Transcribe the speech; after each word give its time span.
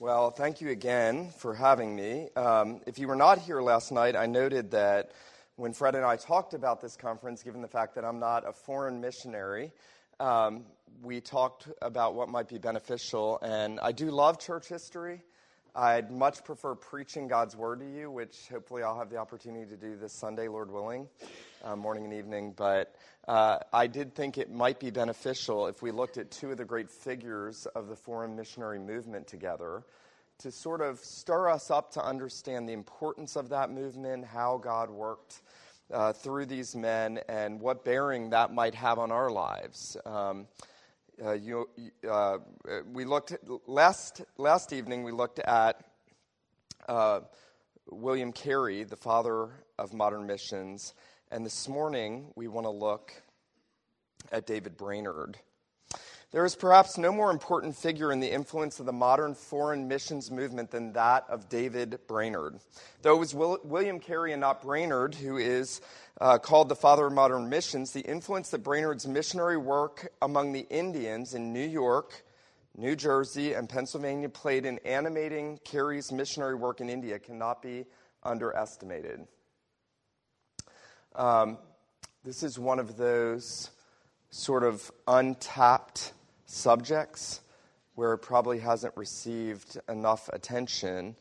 Well, 0.00 0.30
thank 0.30 0.62
you 0.62 0.70
again 0.70 1.28
for 1.36 1.54
having 1.54 1.94
me. 1.94 2.30
Um, 2.34 2.80
if 2.86 2.98
you 2.98 3.06
were 3.06 3.16
not 3.16 3.38
here 3.38 3.60
last 3.60 3.92
night, 3.92 4.16
I 4.16 4.24
noted 4.24 4.70
that 4.70 5.10
when 5.56 5.74
Fred 5.74 5.94
and 5.94 6.06
I 6.06 6.16
talked 6.16 6.54
about 6.54 6.80
this 6.80 6.96
conference, 6.96 7.42
given 7.42 7.60
the 7.60 7.68
fact 7.68 7.96
that 7.96 8.04
I'm 8.06 8.18
not 8.18 8.48
a 8.48 8.52
foreign 8.54 9.02
missionary, 9.02 9.72
um, 10.18 10.64
we 11.02 11.20
talked 11.20 11.68
about 11.82 12.14
what 12.14 12.30
might 12.30 12.48
be 12.48 12.56
beneficial. 12.56 13.38
And 13.42 13.78
I 13.78 13.92
do 13.92 14.10
love 14.10 14.38
church 14.38 14.68
history. 14.68 15.20
I'd 15.74 16.10
much 16.10 16.42
prefer 16.44 16.74
preaching 16.74 17.28
God's 17.28 17.54
word 17.54 17.80
to 17.80 17.86
you, 17.86 18.10
which 18.10 18.48
hopefully 18.50 18.82
I'll 18.82 18.98
have 18.98 19.10
the 19.10 19.18
opportunity 19.18 19.66
to 19.66 19.76
do 19.76 19.96
this 19.96 20.12
Sunday, 20.12 20.48
Lord 20.48 20.70
willing, 20.70 21.06
uh, 21.62 21.76
morning 21.76 22.04
and 22.04 22.12
evening. 22.12 22.54
But 22.56 22.94
uh, 23.28 23.58
I 23.72 23.86
did 23.86 24.14
think 24.14 24.36
it 24.36 24.50
might 24.50 24.80
be 24.80 24.90
beneficial 24.90 25.68
if 25.68 25.82
we 25.82 25.92
looked 25.92 26.18
at 26.18 26.30
two 26.30 26.50
of 26.50 26.56
the 26.56 26.64
great 26.64 26.90
figures 26.90 27.66
of 27.74 27.88
the 27.88 27.94
foreign 27.94 28.34
missionary 28.34 28.78
movement 28.80 29.28
together 29.28 29.84
to 30.38 30.50
sort 30.50 30.80
of 30.80 30.98
stir 30.98 31.48
us 31.48 31.70
up 31.70 31.92
to 31.92 32.04
understand 32.04 32.68
the 32.68 32.72
importance 32.72 33.36
of 33.36 33.50
that 33.50 33.70
movement, 33.70 34.24
how 34.24 34.58
God 34.58 34.90
worked 34.90 35.42
uh, 35.92 36.12
through 36.12 36.46
these 36.46 36.74
men, 36.74 37.20
and 37.28 37.60
what 37.60 37.84
bearing 37.84 38.30
that 38.30 38.52
might 38.52 38.74
have 38.74 38.98
on 38.98 39.12
our 39.12 39.30
lives. 39.30 39.96
Um, 40.04 40.46
uh, 41.24 41.32
you, 41.32 41.68
uh, 42.08 42.38
we 42.92 43.04
looked 43.04 43.36
last 43.66 44.22
last 44.38 44.72
evening. 44.72 45.02
We 45.02 45.12
looked 45.12 45.38
at 45.38 45.84
uh, 46.88 47.20
William 47.90 48.32
Carey, 48.32 48.84
the 48.84 48.96
father 48.96 49.50
of 49.78 49.92
modern 49.92 50.26
missions, 50.26 50.94
and 51.30 51.44
this 51.44 51.68
morning 51.68 52.32
we 52.36 52.48
want 52.48 52.64
to 52.64 52.70
look 52.70 53.12
at 54.32 54.46
David 54.46 54.76
Brainerd. 54.76 55.36
There 56.32 56.44
is 56.44 56.54
perhaps 56.54 56.96
no 56.96 57.10
more 57.10 57.32
important 57.32 57.76
figure 57.76 58.12
in 58.12 58.20
the 58.20 58.30
influence 58.30 58.78
of 58.78 58.86
the 58.86 58.92
modern 58.92 59.34
foreign 59.34 59.88
missions 59.88 60.30
movement 60.30 60.70
than 60.70 60.92
that 60.92 61.24
of 61.28 61.48
David 61.48 61.98
Brainerd. 62.06 62.60
Though 63.02 63.16
it 63.16 63.18
was 63.18 63.34
William 63.34 63.98
Carey 63.98 64.30
and 64.30 64.40
not 64.40 64.62
Brainerd 64.62 65.16
who 65.16 65.38
is 65.38 65.80
uh, 66.20 66.38
called 66.38 66.68
the 66.68 66.76
father 66.76 67.06
of 67.06 67.12
modern 67.14 67.48
missions, 67.48 67.90
the 67.90 68.02
influence 68.02 68.50
that 68.50 68.62
Brainerd's 68.62 69.08
missionary 69.08 69.56
work 69.56 70.12
among 70.22 70.52
the 70.52 70.68
Indians 70.70 71.34
in 71.34 71.52
New 71.52 71.66
York, 71.66 72.22
New 72.76 72.94
Jersey, 72.94 73.54
and 73.54 73.68
Pennsylvania 73.68 74.28
played 74.28 74.66
in 74.66 74.78
animating 74.84 75.58
Carey's 75.64 76.12
missionary 76.12 76.54
work 76.54 76.80
in 76.80 76.88
India 76.88 77.18
cannot 77.18 77.60
be 77.60 77.86
underestimated. 78.22 79.26
Um, 81.16 81.58
this 82.22 82.44
is 82.44 82.56
one 82.56 82.78
of 82.78 82.96
those 82.96 83.70
sort 84.30 84.62
of 84.62 84.92
untapped 85.08 86.12
subjects 86.50 87.40
where 87.94 88.12
it 88.12 88.18
probably 88.18 88.58
hasn't 88.58 88.96
received 88.96 89.80
enough 89.88 90.28
attention 90.32 91.14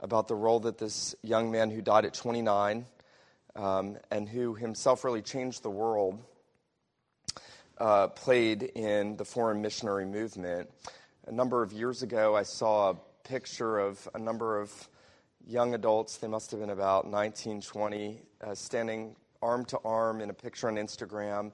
about 0.00 0.28
the 0.28 0.34
role 0.34 0.60
that 0.60 0.78
this 0.78 1.14
young 1.22 1.50
man 1.50 1.70
who 1.70 1.80
died 1.80 2.04
at 2.04 2.12
29 2.12 2.84
um, 3.56 3.96
and 4.10 4.28
who 4.28 4.54
himself 4.54 5.04
really 5.04 5.22
changed 5.22 5.62
the 5.62 5.70
world 5.70 6.20
uh, 7.78 8.08
played 8.08 8.62
in 8.62 9.16
the 9.16 9.24
foreign 9.24 9.62
missionary 9.62 10.04
movement. 10.04 10.68
A 11.26 11.32
number 11.32 11.62
of 11.62 11.72
years 11.72 12.02
ago, 12.02 12.36
I 12.36 12.42
saw 12.42 12.90
a 12.90 12.96
picture 13.26 13.78
of 13.78 14.06
a 14.14 14.18
number 14.18 14.60
of 14.60 14.70
young 15.46 15.74
adults, 15.74 16.18
they 16.18 16.28
must 16.28 16.50
have 16.50 16.60
been 16.60 16.70
about 16.70 17.06
19, 17.06 17.62
20, 17.62 18.22
uh, 18.42 18.54
standing 18.54 19.16
arm 19.40 19.64
to 19.66 19.78
arm 19.84 20.20
in 20.20 20.30
a 20.30 20.34
picture 20.34 20.68
on 20.68 20.76
Instagram 20.76 21.52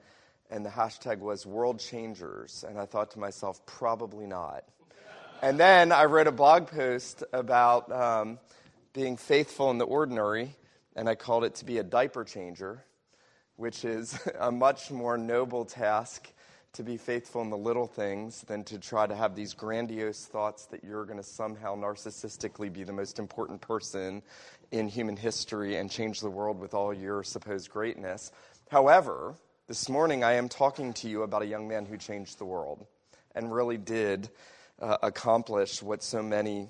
and 0.51 0.65
the 0.65 0.70
hashtag 0.70 1.19
was 1.19 1.47
world 1.47 1.79
changers. 1.79 2.65
And 2.69 2.79
I 2.79 2.87
thought 2.87 3.12
to 3.12 3.19
myself, 3.19 3.65
probably 3.67 4.27
not. 4.27 4.65
And 5.43 5.59
then 5.59 5.93
I 5.93 6.05
wrote 6.05 6.27
a 6.27 6.33
blog 6.33 6.67
post 6.67 7.25
about 7.33 7.91
um, 7.91 8.39
being 8.93 9.17
faithful 9.17 9.71
in 9.71 9.78
the 9.78 9.87
ordinary, 9.87 10.55
and 10.95 11.09
I 11.09 11.15
called 11.15 11.45
it 11.45 11.55
to 11.56 11.65
be 11.65 11.78
a 11.78 11.83
diaper 11.83 12.25
changer, 12.25 12.84
which 13.56 13.84
is 13.84 14.19
a 14.38 14.53
much 14.53 14.91
more 14.91 15.16
noble 15.16 15.65
task 15.65 16.31
to 16.72 16.82
be 16.82 16.97
faithful 16.97 17.43
in 17.43 17.50
the 17.50 17.59
little 17.59 17.87
things 17.87 18.43
than 18.43 18.62
to 18.65 18.78
try 18.78 19.06
to 19.06 19.15
have 19.15 19.34
these 19.34 19.55
grandiose 19.55 20.27
thoughts 20.27 20.67
that 20.67 20.84
you're 20.84 21.05
going 21.05 21.17
to 21.17 21.22
somehow 21.22 21.75
narcissistically 21.75 22.72
be 22.72 22.84
the 22.84 22.93
most 22.93 23.19
important 23.19 23.61
person 23.61 24.22
in 24.71 24.87
human 24.87 25.17
history 25.17 25.77
and 25.77 25.91
change 25.91 26.21
the 26.21 26.31
world 26.31 26.61
with 26.61 26.75
all 26.75 26.94
your 26.94 27.25
supposed 27.25 27.71
greatness. 27.71 28.31
However, 28.71 29.34
this 29.70 29.88
morning, 29.88 30.25
I 30.25 30.32
am 30.32 30.48
talking 30.48 30.92
to 30.94 31.08
you 31.08 31.22
about 31.22 31.42
a 31.42 31.47
young 31.47 31.69
man 31.69 31.86
who 31.86 31.97
changed 31.97 32.38
the 32.38 32.44
world 32.44 32.84
and 33.36 33.54
really 33.54 33.78
did 33.78 34.28
uh, 34.81 34.97
accomplish 35.00 35.81
what 35.81 36.03
so 36.03 36.25
many 36.25 36.66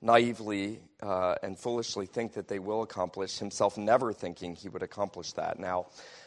naively 0.00 0.78
uh, 1.02 1.34
and 1.42 1.58
foolishly 1.58 2.06
think 2.06 2.34
that 2.34 2.46
they 2.46 2.60
will 2.60 2.82
accomplish, 2.82 3.36
himself 3.36 3.76
never 3.76 4.12
thinking 4.12 4.54
he 4.54 4.68
would 4.68 4.84
accomplish 4.84 5.32
that. 5.32 5.58
Now, 5.58 5.86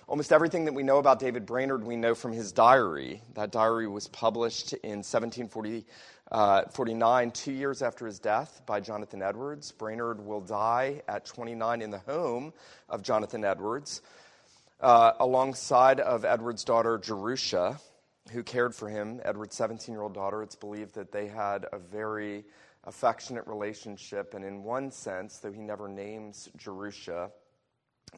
almost 0.09 0.33
everything 0.33 0.65
that 0.65 0.73
we 0.73 0.83
know 0.83 0.97
about 0.97 1.19
David 1.19 1.45
Brainerd, 1.45 1.85
we 1.85 1.95
know 1.95 2.15
from 2.15 2.33
his 2.33 2.51
diary. 2.51 3.21
That 3.35 3.53
diary 3.53 3.87
was 3.87 4.09
published 4.09 4.73
in 4.73 5.03
1749, 5.05 5.85
uh, 6.33 7.31
two 7.31 7.53
years 7.53 7.81
after 7.81 8.05
his 8.05 8.19
death, 8.19 8.61
by 8.65 8.81
Jonathan 8.81 9.21
Edwards. 9.21 9.71
Brainerd 9.71 10.19
will 10.19 10.41
die 10.41 11.01
at 11.07 11.25
29 11.25 11.81
in 11.81 11.91
the 11.91 11.99
home 11.99 12.51
of 12.89 13.03
Jonathan 13.03 13.45
Edwards 13.45 14.01
uh, 14.79 15.13
alongside 15.19 15.99
of 15.99 16.25
Edward's 16.25 16.63
daughter 16.63 16.97
Jerusha, 16.97 17.79
who 18.31 18.43
cared 18.43 18.75
for 18.75 18.89
him, 18.89 19.21
Edward's 19.23 19.55
17 19.55 19.93
year 19.93 20.01
old 20.01 20.13
daughter. 20.13 20.43
It's 20.43 20.55
believed 20.55 20.95
that 20.95 21.11
they 21.11 21.27
had 21.27 21.65
a 21.71 21.77
very 21.77 22.45
affectionate 22.83 23.47
relationship, 23.47 24.33
and 24.33 24.43
in 24.43 24.63
one 24.63 24.91
sense, 24.91 25.37
though 25.37 25.51
he 25.51 25.61
never 25.61 25.87
names 25.87 26.49
Jerusha 26.57 27.31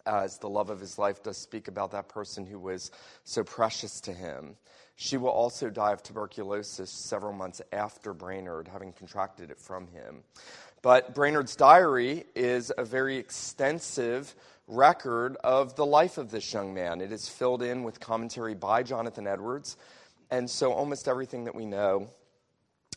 as 0.05 0.37
the 0.37 0.49
love 0.49 0.69
of 0.69 0.79
his 0.79 0.99
life 0.99 1.23
does 1.23 1.37
speak 1.37 1.67
about 1.67 1.91
that 1.91 2.09
person 2.09 2.45
who 2.45 2.59
was 2.59 2.91
so 3.23 3.43
precious 3.43 3.99
to 4.01 4.13
him. 4.13 4.55
She 4.95 5.17
will 5.17 5.29
also 5.29 5.69
die 5.69 5.93
of 5.93 6.03
tuberculosis 6.03 6.91
several 6.91 7.33
months 7.33 7.61
after 7.71 8.13
Brainerd, 8.13 8.67
having 8.67 8.93
contracted 8.93 9.51
it 9.51 9.59
from 9.59 9.87
him. 9.87 10.23
But 10.81 11.15
Brainerd's 11.15 11.55
diary 11.55 12.25
is 12.35 12.71
a 12.77 12.85
very 12.85 13.17
extensive 13.17 14.35
record 14.67 15.37
of 15.43 15.75
the 15.75 15.85
life 15.85 16.17
of 16.17 16.29
this 16.29 16.53
young 16.53 16.73
man. 16.73 17.01
It 17.01 17.11
is 17.11 17.27
filled 17.27 17.63
in 17.63 17.83
with 17.83 17.99
commentary 17.99 18.53
by 18.53 18.83
Jonathan 18.83 19.25
Edwards. 19.25 19.77
And 20.29 20.49
so 20.49 20.73
almost 20.73 21.07
everything 21.07 21.45
that 21.45 21.55
we 21.55 21.65
know 21.65 22.09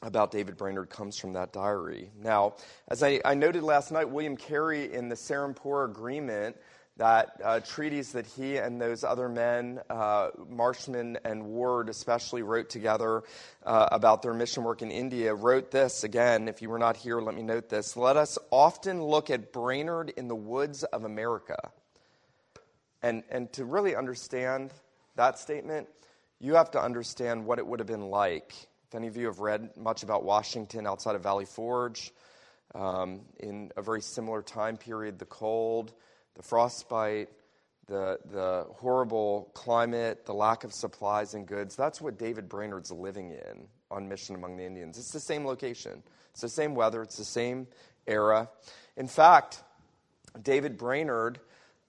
about 0.02 0.30
David 0.30 0.56
Brainerd 0.56 0.90
comes 0.90 1.18
from 1.18 1.32
that 1.34 1.52
diary. 1.52 2.10
Now, 2.20 2.54
as 2.88 3.02
I, 3.02 3.20
I 3.24 3.34
noted 3.34 3.62
last 3.62 3.92
night, 3.92 4.08
William 4.08 4.36
Carey 4.36 4.92
in 4.92 5.08
the 5.08 5.14
Serampore 5.14 5.84
Agreement 5.84 6.56
that 7.00 7.40
uh, 7.42 7.60
treaties 7.60 8.12
that 8.12 8.26
he 8.26 8.58
and 8.58 8.78
those 8.78 9.04
other 9.04 9.26
men, 9.26 9.80
uh, 9.88 10.28
Marshman 10.50 11.16
and 11.24 11.46
Ward 11.46 11.88
especially, 11.88 12.42
wrote 12.42 12.68
together 12.68 13.22
uh, 13.64 13.88
about 13.90 14.20
their 14.20 14.34
mission 14.34 14.64
work 14.64 14.82
in 14.82 14.90
India, 14.90 15.34
wrote 15.34 15.70
this 15.70 16.04
again. 16.04 16.46
If 16.46 16.60
you 16.60 16.68
were 16.68 16.78
not 16.78 16.98
here, 16.98 17.18
let 17.22 17.34
me 17.34 17.42
note 17.42 17.70
this. 17.70 17.96
Let 17.96 18.18
us 18.18 18.38
often 18.50 19.02
look 19.02 19.30
at 19.30 19.50
Brainerd 19.50 20.10
in 20.10 20.28
the 20.28 20.34
woods 20.34 20.84
of 20.84 21.04
America. 21.04 21.70
And, 23.02 23.24
and 23.30 23.50
to 23.54 23.64
really 23.64 23.96
understand 23.96 24.70
that 25.16 25.38
statement, 25.38 25.88
you 26.38 26.56
have 26.56 26.70
to 26.72 26.82
understand 26.82 27.46
what 27.46 27.58
it 27.58 27.66
would 27.66 27.80
have 27.80 27.88
been 27.88 28.10
like. 28.10 28.52
If 28.88 28.94
any 28.94 29.06
of 29.06 29.16
you 29.16 29.24
have 29.24 29.40
read 29.40 29.70
much 29.74 30.02
about 30.02 30.22
Washington 30.22 30.86
outside 30.86 31.16
of 31.16 31.22
Valley 31.22 31.46
Forge, 31.46 32.12
um, 32.74 33.22
in 33.38 33.72
a 33.78 33.80
very 33.80 34.02
similar 34.02 34.42
time 34.42 34.76
period, 34.76 35.18
the 35.18 35.24
cold, 35.24 35.94
the 36.34 36.42
frostbite, 36.42 37.28
the, 37.86 38.18
the 38.30 38.66
horrible 38.76 39.50
climate, 39.52 40.24
the 40.24 40.32
lack 40.32 40.64
of 40.64 40.72
supplies 40.72 41.34
and 41.34 41.46
goods. 41.46 41.74
That's 41.74 42.00
what 42.00 42.18
David 42.18 42.48
Brainerd's 42.48 42.92
living 42.92 43.30
in 43.32 43.66
on 43.90 44.08
mission 44.08 44.36
among 44.36 44.56
the 44.56 44.64
Indians. 44.64 44.96
It's 44.96 45.10
the 45.10 45.20
same 45.20 45.44
location, 45.44 46.02
it's 46.30 46.40
the 46.40 46.48
same 46.48 46.74
weather, 46.74 47.02
it's 47.02 47.16
the 47.16 47.24
same 47.24 47.66
era. 48.06 48.48
In 48.96 49.08
fact, 49.08 49.62
David 50.42 50.78
Brainerd 50.78 51.40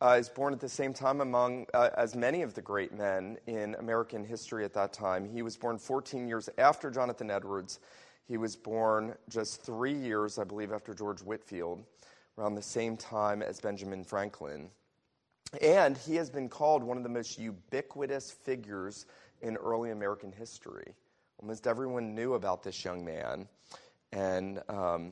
uh, 0.01 0.17
is 0.19 0.29
born 0.29 0.53
at 0.53 0.59
the 0.59 0.69
same 0.69 0.93
time 0.93 1.21
among 1.21 1.67
uh, 1.73 1.89
as 1.95 2.15
many 2.15 2.41
of 2.41 2.55
the 2.55 2.61
great 2.61 2.91
men 2.91 3.37
in 3.45 3.75
American 3.75 4.25
history 4.25 4.65
at 4.65 4.73
that 4.73 4.93
time. 4.93 5.29
He 5.29 5.43
was 5.43 5.55
born 5.55 5.77
14 5.77 6.27
years 6.27 6.49
after 6.57 6.89
Jonathan 6.89 7.29
Edwards. 7.29 7.79
He 8.27 8.37
was 8.37 8.55
born 8.55 9.13
just 9.29 9.61
three 9.61 9.93
years, 9.93 10.39
I 10.39 10.43
believe, 10.43 10.71
after 10.71 10.95
George 10.95 11.21
Whitefield 11.21 11.83
around 12.41 12.55
the 12.55 12.61
same 12.61 12.97
time 12.97 13.41
as 13.41 13.59
Benjamin 13.59 14.03
Franklin. 14.03 14.69
And 15.61 15.95
he 15.97 16.15
has 16.15 16.29
been 16.29 16.49
called 16.49 16.83
one 16.83 16.97
of 16.97 17.03
the 17.03 17.09
most 17.09 17.37
ubiquitous 17.37 18.31
figures 18.31 19.05
in 19.41 19.57
early 19.57 19.91
American 19.91 20.31
history. 20.31 20.93
Almost 21.39 21.67
everyone 21.67 22.15
knew 22.15 22.33
about 22.33 22.63
this 22.63 22.83
young 22.83 23.05
man 23.05 23.47
and 24.11 24.61
um, 24.69 25.11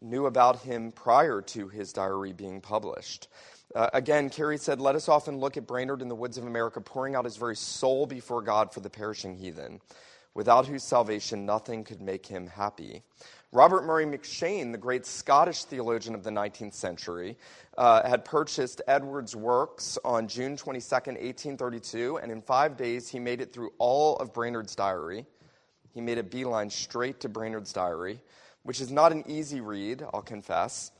knew 0.00 0.26
about 0.26 0.60
him 0.60 0.92
prior 0.92 1.40
to 1.42 1.68
his 1.68 1.92
diary 1.92 2.32
being 2.32 2.60
published. 2.60 3.28
Uh, 3.74 3.88
again, 3.94 4.28
Carey 4.28 4.58
said, 4.58 4.80
Let 4.80 4.94
us 4.94 5.08
often 5.08 5.38
look 5.38 5.56
at 5.56 5.66
Brainerd 5.66 6.02
in 6.02 6.08
the 6.08 6.14
woods 6.14 6.38
of 6.38 6.44
America, 6.44 6.80
pouring 6.80 7.14
out 7.14 7.24
his 7.24 7.36
very 7.36 7.56
soul 7.56 8.06
before 8.06 8.42
God 8.42 8.72
for 8.72 8.80
the 8.80 8.90
perishing 8.90 9.36
heathen 9.36 9.80
without 10.38 10.66
whose 10.66 10.84
salvation 10.84 11.44
nothing 11.44 11.82
could 11.82 12.00
make 12.00 12.26
him 12.26 12.46
happy. 12.46 13.02
Robert 13.50 13.86
Murray 13.86 14.04
M'Cheyne, 14.04 14.72
the 14.72 14.78
great 14.78 15.06
Scottish 15.06 15.64
theologian 15.64 16.14
of 16.14 16.22
the 16.22 16.28
19th 16.28 16.74
century, 16.74 17.38
uh, 17.78 18.06
had 18.06 18.22
purchased 18.22 18.82
Edwards' 18.86 19.34
works 19.34 19.96
on 20.04 20.28
June 20.28 20.54
22, 20.54 20.94
1832, 20.94 22.18
and 22.18 22.30
in 22.30 22.42
five 22.42 22.76
days 22.76 23.08
he 23.08 23.18
made 23.18 23.40
it 23.40 23.50
through 23.50 23.70
all 23.78 24.16
of 24.16 24.34
Brainerd's 24.34 24.74
diary. 24.74 25.24
He 25.94 26.02
made 26.02 26.18
a 26.18 26.22
beeline 26.22 26.68
straight 26.68 27.20
to 27.20 27.30
Brainerd's 27.30 27.72
diary, 27.72 28.20
which 28.64 28.82
is 28.82 28.92
not 28.92 29.12
an 29.12 29.24
easy 29.26 29.62
read, 29.62 30.04
I'll 30.12 30.20
confess. 30.20 30.92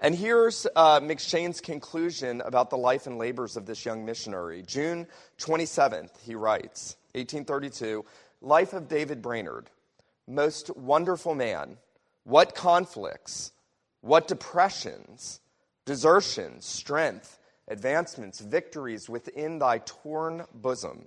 And 0.00 0.14
here's 0.14 0.66
uh, 0.74 1.00
M'Cheyne's 1.00 1.60
conclusion 1.60 2.40
about 2.46 2.70
the 2.70 2.78
life 2.78 3.06
and 3.06 3.18
labors 3.18 3.58
of 3.58 3.66
this 3.66 3.84
young 3.84 4.06
missionary. 4.06 4.62
June 4.62 5.06
27th, 5.38 6.18
he 6.22 6.34
writes, 6.34 6.96
1832, 7.12 8.06
Life 8.40 8.72
of 8.72 8.88
David 8.88 9.20
Brainerd 9.20 9.68
most 10.26 10.76
wonderful 10.76 11.34
man, 11.34 11.78
what 12.24 12.54
conflicts, 12.54 13.52
what 14.00 14.28
depressions, 14.28 15.40
desertions, 15.84 16.64
strength, 16.64 17.38
advancements, 17.68 18.40
victories 18.40 19.08
within 19.08 19.58
thy 19.58 19.78
torn 19.78 20.44
bosom. 20.54 21.06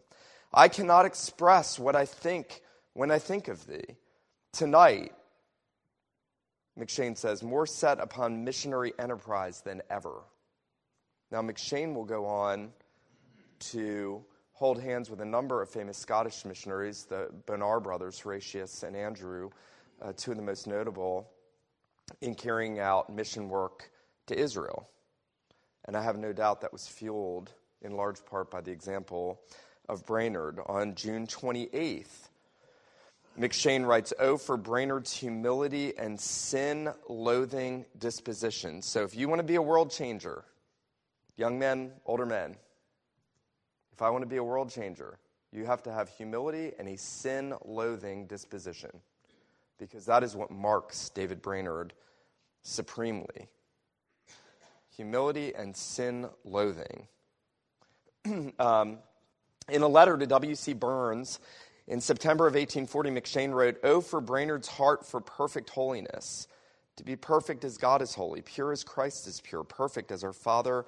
I 0.53 0.67
cannot 0.67 1.05
express 1.05 1.77
what 1.77 1.95
I 1.95 2.05
think 2.05 2.61
when 2.93 3.11
I 3.11 3.19
think 3.19 3.47
of 3.47 3.65
thee. 3.67 3.95
Tonight, 4.51 5.13
M'Cheyne 6.77 7.17
says, 7.17 7.43
more 7.43 7.65
set 7.65 7.99
upon 7.99 8.43
missionary 8.43 8.93
enterprise 8.97 9.61
than 9.61 9.81
ever. 9.89 10.21
Now, 11.31 11.41
M'Cheyne 11.41 11.93
will 11.93 12.05
go 12.05 12.25
on 12.25 12.71
to 13.59 14.23
hold 14.59 14.81
hands 14.81 15.09
with 15.09 15.21
a 15.21 15.25
number 15.25 15.61
of 15.61 15.69
famous 15.69 15.97
Scottish 15.97 16.43
missionaries, 16.43 17.05
the 17.05 17.29
Bonar 17.45 17.79
brothers, 17.79 18.19
Horatius 18.19 18.83
and 18.83 18.93
Andrew, 18.93 19.51
uh, 20.01 20.11
two 20.17 20.31
of 20.31 20.37
the 20.37 20.43
most 20.43 20.67
notable, 20.67 21.29
in 22.19 22.35
carrying 22.35 22.77
out 22.77 23.09
mission 23.09 23.47
work 23.47 23.89
to 24.27 24.37
Israel. 24.37 24.89
And 25.85 25.95
I 25.95 26.03
have 26.03 26.17
no 26.17 26.33
doubt 26.33 26.59
that 26.59 26.73
was 26.73 26.89
fueled 26.89 27.53
in 27.81 27.93
large 27.93 28.25
part 28.25 28.51
by 28.51 28.59
the 28.59 28.71
example 28.71 29.39
of 29.87 30.05
Brainerd. 30.05 30.59
On 30.65 30.93
June 30.93 31.25
28th, 31.25 32.27
M'Cheyne 33.37 33.85
writes, 33.85 34.11
Oh, 34.19 34.35
for 34.35 34.57
Brainerd's 34.57 35.13
humility 35.13 35.97
and 35.97 36.19
sin 36.19 36.91
loathing 37.07 37.85
disposition. 37.97 38.81
So 38.81 39.05
if 39.05 39.15
you 39.15 39.29
want 39.29 39.39
to 39.39 39.43
be 39.43 39.55
a 39.55 39.61
world 39.61 39.89
changer, 39.89 40.43
young 41.37 41.57
men, 41.57 41.93
older 42.05 42.25
men, 42.25 42.57
if 43.99 44.03
I 44.03 44.09
want 44.09 44.21
to 44.21 44.29
be 44.29 44.37
a 44.37 44.43
world 44.43 44.69
changer, 44.69 45.19
you 45.51 45.65
have 45.65 45.83
to 45.83 45.91
have 45.91 46.07
humility 46.07 46.71
and 46.79 46.87
a 46.87 46.97
sin 46.97 47.53
loathing 47.65 48.27
disposition 48.27 48.91
because 49.77 50.05
that 50.05 50.23
is 50.23 50.37
what 50.37 50.49
marks 50.49 51.09
David 51.09 51.41
Brainerd 51.41 51.91
supremely. 52.63 53.49
Humility 54.95 55.53
and 55.53 55.75
sin 55.75 56.29
loathing. 56.45 57.07
um, 58.59 58.99
in 59.67 59.81
a 59.81 59.87
letter 59.89 60.17
to 60.17 60.25
W.C. 60.25 60.71
Burns 60.71 61.41
in 61.85 61.99
September 61.99 62.47
of 62.47 62.53
1840, 62.53 63.09
M'Cheyne 63.09 63.53
wrote, 63.53 63.79
Oh, 63.83 63.99
for 63.99 64.21
Brainerd's 64.21 64.69
heart 64.69 65.05
for 65.05 65.19
perfect 65.19 65.71
holiness, 65.71 66.47
to 66.95 67.03
be 67.03 67.17
perfect 67.17 67.65
as 67.65 67.77
God 67.77 68.01
is 68.01 68.13
holy, 68.13 68.41
pure 68.43 68.71
as 68.71 68.81
Christ 68.81 69.27
is 69.27 69.41
pure, 69.41 69.65
perfect 69.65 70.09
as 70.13 70.23
our 70.23 70.31
Father 70.31 70.85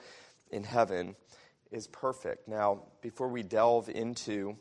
in 0.49 0.63
heaven 0.63 1.17
is 1.71 1.87
perfect. 1.87 2.47
Now, 2.47 2.83
before 3.01 3.29
we 3.29 3.43
delve 3.43 3.89
into 3.89 4.57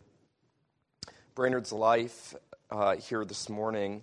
Brainerd's 1.34 1.72
life 1.72 2.34
uh, 2.70 2.96
here 2.96 3.24
this 3.24 3.48
morning, 3.48 4.02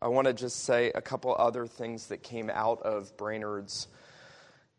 I 0.00 0.08
want 0.08 0.26
to 0.26 0.34
just 0.34 0.64
say 0.64 0.92
a 0.94 1.00
couple 1.00 1.34
other 1.38 1.66
things 1.66 2.08
that 2.08 2.22
came 2.22 2.50
out 2.50 2.82
of 2.82 3.16
Brainerd's 3.16 3.88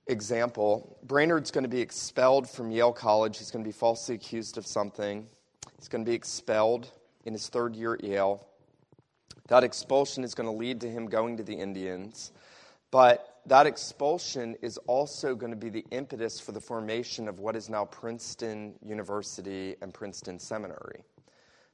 example. 0.07 0.99
Brainerd's 1.03 1.49
going 1.49 1.63
to 1.63 1.69
be 1.69 1.81
expelled 1.81 2.47
from 2.47 2.69
Yale 2.69 2.93
College. 2.93 3.39
He's 3.39 3.49
going 3.49 3.63
to 3.63 3.67
be 3.67 3.73
falsely 3.73 4.15
accused 4.15 4.57
of 4.57 4.67
something. 4.67 5.25
He's 5.77 5.87
going 5.87 6.05
to 6.05 6.09
be 6.09 6.15
expelled 6.15 6.91
in 7.25 7.33
his 7.33 7.47
third 7.47 7.75
year 7.75 7.95
at 7.95 8.03
Yale. 8.03 8.45
That 9.47 9.63
expulsion 9.63 10.23
is 10.23 10.35
going 10.35 10.47
to 10.47 10.55
lead 10.55 10.81
to 10.81 10.89
him 10.89 11.07
going 11.07 11.37
to 11.37 11.43
the 11.43 11.55
Indians. 11.55 12.31
But 12.91 13.32
that 13.45 13.67
expulsion 13.67 14.55
is 14.61 14.77
also 14.87 15.35
going 15.35 15.51
to 15.51 15.57
be 15.57 15.69
the 15.69 15.85
impetus 15.91 16.39
for 16.39 16.53
the 16.53 16.61
formation 16.61 17.27
of 17.27 17.39
what 17.39 17.55
is 17.55 17.69
now 17.69 17.85
Princeton 17.85 18.73
University 18.81 19.75
and 19.81 19.93
Princeton 19.93 20.39
Seminary. 20.39 21.03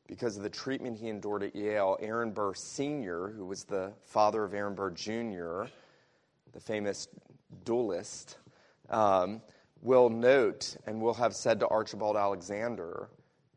Because 0.07 0.37
of 0.37 0.43
the 0.43 0.49
treatment 0.49 0.97
he 0.97 1.09
endured 1.09 1.43
at 1.43 1.55
Yale, 1.55 1.95
Aaron 2.01 2.31
Burr 2.31 2.55
Sr., 2.55 3.27
who 3.27 3.45
was 3.45 3.63
the 3.63 3.93
father 4.03 4.43
of 4.43 4.55
Aaron 4.55 4.73
Burr 4.73 4.89
Jr., 4.89 5.65
the 6.51 6.59
famous 6.59 7.07
duelist, 7.63 8.37
um, 8.89 9.39
will 9.81 10.09
note 10.09 10.75
and 10.87 10.99
will 10.99 11.13
have 11.13 11.35
said 11.35 11.59
to 11.59 11.67
Archibald 11.67 12.17
Alexander, 12.17 13.09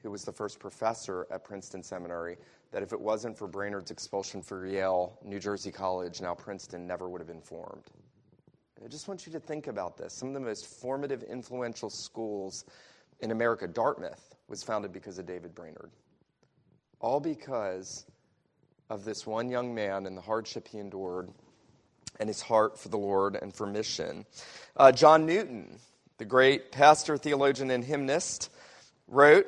who 0.02 0.10
was 0.10 0.24
the 0.24 0.32
first 0.32 0.58
professor 0.58 1.26
at 1.30 1.44
Princeton 1.44 1.82
Seminary, 1.82 2.36
that 2.72 2.82
if 2.82 2.92
it 2.92 3.00
wasn't 3.00 3.36
for 3.36 3.46
Brainerd's 3.46 3.90
expulsion 3.90 4.42
for 4.42 4.66
Yale, 4.66 5.18
New 5.24 5.38
Jersey 5.38 5.70
College, 5.70 6.20
now 6.20 6.34
Princeton, 6.34 6.86
never 6.86 7.08
would 7.08 7.20
have 7.20 7.28
been 7.28 7.40
formed. 7.40 7.84
I 8.84 8.88
just 8.88 9.06
want 9.06 9.26
you 9.26 9.32
to 9.32 9.40
think 9.40 9.68
about 9.68 9.96
this. 9.96 10.12
Some 10.12 10.28
of 10.28 10.34
the 10.34 10.40
most 10.40 10.66
formative, 10.66 11.22
influential 11.22 11.88
schools 11.88 12.64
in 13.20 13.30
America, 13.30 13.68
Dartmouth, 13.68 14.34
was 14.48 14.62
founded 14.62 14.92
because 14.92 15.18
of 15.18 15.26
David 15.26 15.54
Brainerd. 15.54 15.90
All 17.00 17.20
because 17.20 18.04
of 18.90 19.04
this 19.04 19.24
one 19.24 19.48
young 19.48 19.72
man 19.72 20.06
and 20.06 20.16
the 20.16 20.20
hardship 20.20 20.66
he 20.66 20.78
endured 20.78 21.30
and 22.18 22.28
his 22.28 22.42
heart 22.42 22.78
for 22.78 22.88
the 22.88 22.98
Lord 22.98 23.38
and 23.40 23.54
for 23.54 23.66
mission. 23.66 24.26
Uh, 24.76 24.90
John 24.90 25.26
Newton, 25.26 25.78
the 26.18 26.24
great 26.24 26.72
pastor, 26.72 27.16
theologian, 27.16 27.70
and 27.70 27.84
hymnist, 27.84 28.50
wrote 29.06 29.46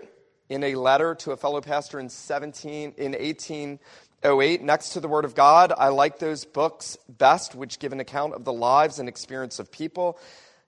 in 0.55 0.63
a 0.63 0.77
letter 0.77 1.17
to 1.17 1.33
a 1.33 1.37
fellow 1.37 1.61
pastor 1.61 1.99
in 1.99 2.09
17 2.09 2.95
in 2.97 3.17
18 3.19 3.81
08, 4.25 4.63
next 4.63 4.91
to 4.91 5.01
the 5.01 5.09
Word 5.09 5.27
of 5.27 5.35
God, 5.35 5.73
I 5.77 5.89
like 5.89 6.19
those 6.19 6.47
books 6.47 6.97
best 7.09 7.55
which 7.55 7.79
give 7.79 7.93
an 7.93 8.01
account 8.01 8.35
of 8.35 8.45
the 8.45 8.53
lives 8.53 8.99
and 8.99 9.07
experience 9.07 9.59
of 9.59 9.71
people. 9.71 10.19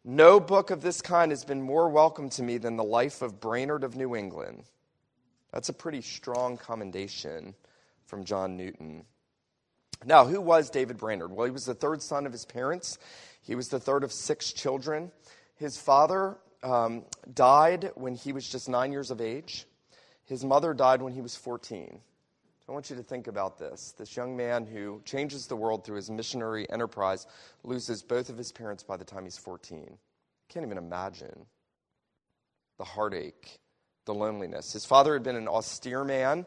No 0.05 0.41
book 0.41 0.71
of 0.71 0.83
this 0.83 1.01
kind 1.01 1.31
has 1.31 1.45
been 1.45 1.63
more 1.63 1.89
welcome 1.89 2.29
to 2.31 2.43
me 2.43 2.59
than 2.59 2.77
The 2.77 2.85
Life 2.85 3.23
of 3.23 3.41
Brainerd 3.41 3.83
of 3.83 3.97
New 3.97 4.15
England. 4.15 4.65
That's 5.53 5.71
a 5.71 5.73
pretty 5.73 6.03
strong 6.03 6.59
commendation 6.59 7.55
from 8.05 8.25
John 8.25 8.57
Newton. 8.57 9.05
Now, 10.05 10.27
who 10.27 10.41
was 10.41 10.69
David 10.69 10.99
Brainerd? 10.99 11.31
Well, 11.31 11.47
he 11.47 11.53
was 11.53 11.65
the 11.65 11.75
third 11.75 12.03
son 12.03 12.27
of 12.27 12.33
his 12.33 12.45
parents. 12.45 12.99
He 13.41 13.55
was 13.55 13.69
the 13.69 13.81
third 13.81 14.05
of 14.05 14.13
six 14.13 14.53
children. 14.53 15.13
His 15.55 15.79
father 15.79 16.37
um, 16.63 17.05
died 17.33 17.93
when 17.95 18.17
he 18.17 18.33
was 18.33 18.47
just 18.47 18.69
nine 18.69 18.93
years 18.93 19.11
of 19.11 19.21
age. 19.21 19.65
His 20.27 20.45
mother 20.45 20.75
died 20.75 21.03
when 21.03 21.13
he 21.13 21.21
was 21.21 21.37
14. 21.37 22.01
I 22.69 22.73
want 22.73 22.91
you 22.91 22.97
to 22.97 23.03
think 23.03 23.29
about 23.29 23.59
this. 23.59 23.95
This 23.97 24.17
young 24.17 24.37
man 24.37 24.67
who 24.67 25.01
changes 25.05 25.47
the 25.47 25.55
world 25.55 25.85
through 25.85 25.97
his 25.97 26.11
missionary 26.11 26.69
enterprise 26.69 27.27
loses 27.63 28.03
both 28.03 28.29
of 28.29 28.37
his 28.37 28.51
parents 28.51 28.83
by 28.83 28.97
the 28.97 29.05
time 29.05 29.23
he's 29.23 29.39
14. 29.39 29.97
Can't 30.49 30.67
even 30.67 30.79
imagine 30.79 31.47
the 32.77 32.85
heartache, 32.85 33.61
the 34.05 34.15
loneliness. 34.15 34.73
His 34.73 34.85
father 34.85 35.13
had 35.13 35.23
been 35.23 35.37
an 35.37 35.47
austere 35.47 36.03
man 36.03 36.45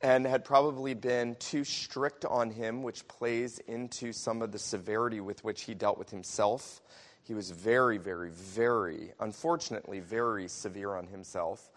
and 0.00 0.24
had 0.24 0.44
probably 0.44 0.94
been 0.94 1.34
too 1.40 1.64
strict 1.64 2.24
on 2.24 2.50
him, 2.50 2.84
which 2.84 3.08
plays 3.08 3.58
into 3.66 4.12
some 4.12 4.42
of 4.42 4.52
the 4.52 4.60
severity 4.60 5.20
with 5.20 5.42
which 5.42 5.62
he 5.62 5.74
dealt 5.74 5.98
with 5.98 6.10
himself. 6.10 6.80
He 7.24 7.34
was 7.34 7.50
very, 7.50 7.98
very, 7.98 8.30
very, 8.30 9.12
unfortunately, 9.18 9.98
very 9.98 10.46
severe 10.46 10.94
on 10.94 11.08
himself. 11.08 11.68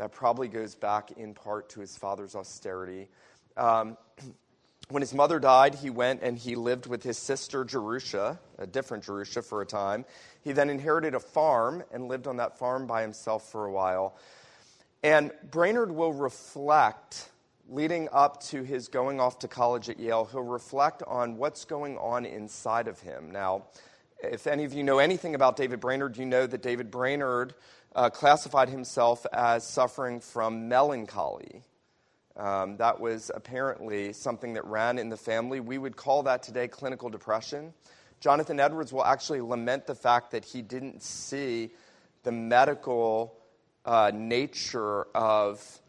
That 0.00 0.12
probably 0.12 0.48
goes 0.48 0.74
back 0.74 1.10
in 1.18 1.34
part 1.34 1.68
to 1.70 1.80
his 1.80 1.94
father's 1.94 2.34
austerity. 2.34 3.10
Um, 3.58 3.98
when 4.88 5.02
his 5.02 5.12
mother 5.12 5.38
died, 5.38 5.74
he 5.74 5.90
went 5.90 6.22
and 6.22 6.38
he 6.38 6.54
lived 6.54 6.86
with 6.86 7.02
his 7.02 7.18
sister 7.18 7.66
Jerusha, 7.66 8.38
a 8.56 8.66
different 8.66 9.04
Jerusha, 9.04 9.42
for 9.42 9.60
a 9.60 9.66
time. 9.66 10.06
He 10.42 10.52
then 10.52 10.70
inherited 10.70 11.14
a 11.14 11.20
farm 11.20 11.84
and 11.92 12.08
lived 12.08 12.26
on 12.26 12.38
that 12.38 12.58
farm 12.58 12.86
by 12.86 13.02
himself 13.02 13.52
for 13.52 13.66
a 13.66 13.70
while. 13.70 14.16
And 15.02 15.32
Brainerd 15.50 15.92
will 15.92 16.14
reflect, 16.14 17.28
leading 17.68 18.08
up 18.10 18.42
to 18.44 18.62
his 18.62 18.88
going 18.88 19.20
off 19.20 19.38
to 19.40 19.48
college 19.48 19.90
at 19.90 20.00
Yale, 20.00 20.24
he'll 20.32 20.40
reflect 20.40 21.02
on 21.02 21.36
what's 21.36 21.66
going 21.66 21.98
on 21.98 22.24
inside 22.24 22.88
of 22.88 22.98
him. 23.00 23.30
Now, 23.30 23.66
if 24.22 24.46
any 24.46 24.64
of 24.64 24.72
you 24.72 24.82
know 24.82 24.98
anything 24.98 25.34
about 25.34 25.56
David 25.56 25.78
Brainerd, 25.78 26.16
you 26.16 26.24
know 26.24 26.46
that 26.46 26.62
David 26.62 26.90
Brainerd 26.90 27.52
uh, 27.94 28.10
classified 28.10 28.68
himself 28.68 29.26
as 29.32 29.66
suffering 29.66 30.20
from 30.20 30.68
melancholy. 30.68 31.62
Um, 32.36 32.76
that 32.76 33.00
was 33.00 33.30
apparently 33.34 34.12
something 34.12 34.54
that 34.54 34.64
ran 34.64 34.98
in 34.98 35.08
the 35.08 35.16
family. 35.16 35.60
We 35.60 35.78
would 35.78 35.96
call 35.96 36.22
that 36.24 36.42
today 36.42 36.68
clinical 36.68 37.10
depression. 37.10 37.74
Jonathan 38.20 38.60
Edwards 38.60 38.92
will 38.92 39.04
actually 39.04 39.40
lament 39.40 39.86
the 39.86 39.94
fact 39.94 40.30
that 40.30 40.44
he 40.44 40.62
didn't 40.62 41.02
see 41.02 41.70
the 42.22 42.32
medical 42.32 43.36
uh, 43.84 44.10
nature 44.14 45.04
of 45.14 45.80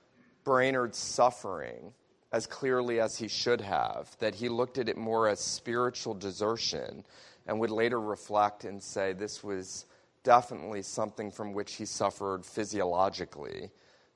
Brainerd's 0.43 0.97
suffering 0.97 1.93
as 2.31 2.47
clearly 2.47 2.99
as 3.01 3.17
he 3.17 3.27
should 3.27 3.59
have, 3.59 4.15
that 4.19 4.33
he 4.33 4.47
looked 4.47 4.77
at 4.77 4.87
it 4.87 4.97
more 4.97 5.27
as 5.27 5.39
spiritual 5.41 6.13
desertion 6.13 7.03
and 7.45 7.59
would 7.59 7.69
later 7.69 7.99
reflect 7.99 8.63
and 8.63 8.81
say 8.81 9.11
this 9.11 9.43
was 9.43 9.85
definitely 10.23 10.81
something 10.81 11.31
from 11.31 11.53
which 11.53 11.75
he 11.75 11.85
suffered 11.85 12.45
physiologically, 12.45 13.71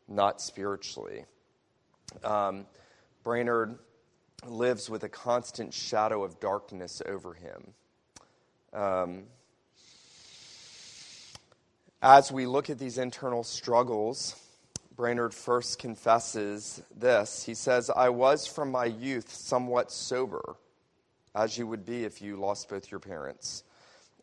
not 0.07 0.41
spiritually. 0.41 1.25
Um, 2.24 2.65
Brainerd 3.24 3.79
lives 4.45 4.89
with 4.89 5.03
a 5.03 5.09
constant 5.09 5.74
shadow 5.74 6.24
of 6.24 6.39
darkness 6.39 7.01
over 7.05 7.33
him. 7.33 7.74
Um, 8.74 9.24
as 12.01 12.31
we 12.31 12.45
look 12.45 12.69
at 12.69 12.77
these 12.77 12.97
internal 12.97 13.43
struggles, 13.43 14.35
Brainerd 14.95 15.33
first 15.33 15.79
confesses 15.79 16.81
this. 16.95 17.43
He 17.43 17.53
says, 17.53 17.89
I 17.89 18.09
was 18.09 18.47
from 18.47 18.71
my 18.71 18.85
youth 18.85 19.33
somewhat 19.33 19.91
sober, 19.91 20.55
as 21.33 21.57
you 21.57 21.67
would 21.67 21.85
be 21.85 22.05
if 22.05 22.21
you 22.21 22.38
lost 22.38 22.69
both 22.69 22.91
your 22.91 23.00
parents, 23.00 23.63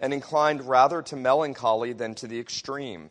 and 0.02 0.12
inclined 0.12 0.68
rather 0.68 1.00
to 1.00 1.16
melancholy 1.16 1.94
than 1.94 2.14
to 2.16 2.26
the 2.26 2.38
extreme. 2.38 3.08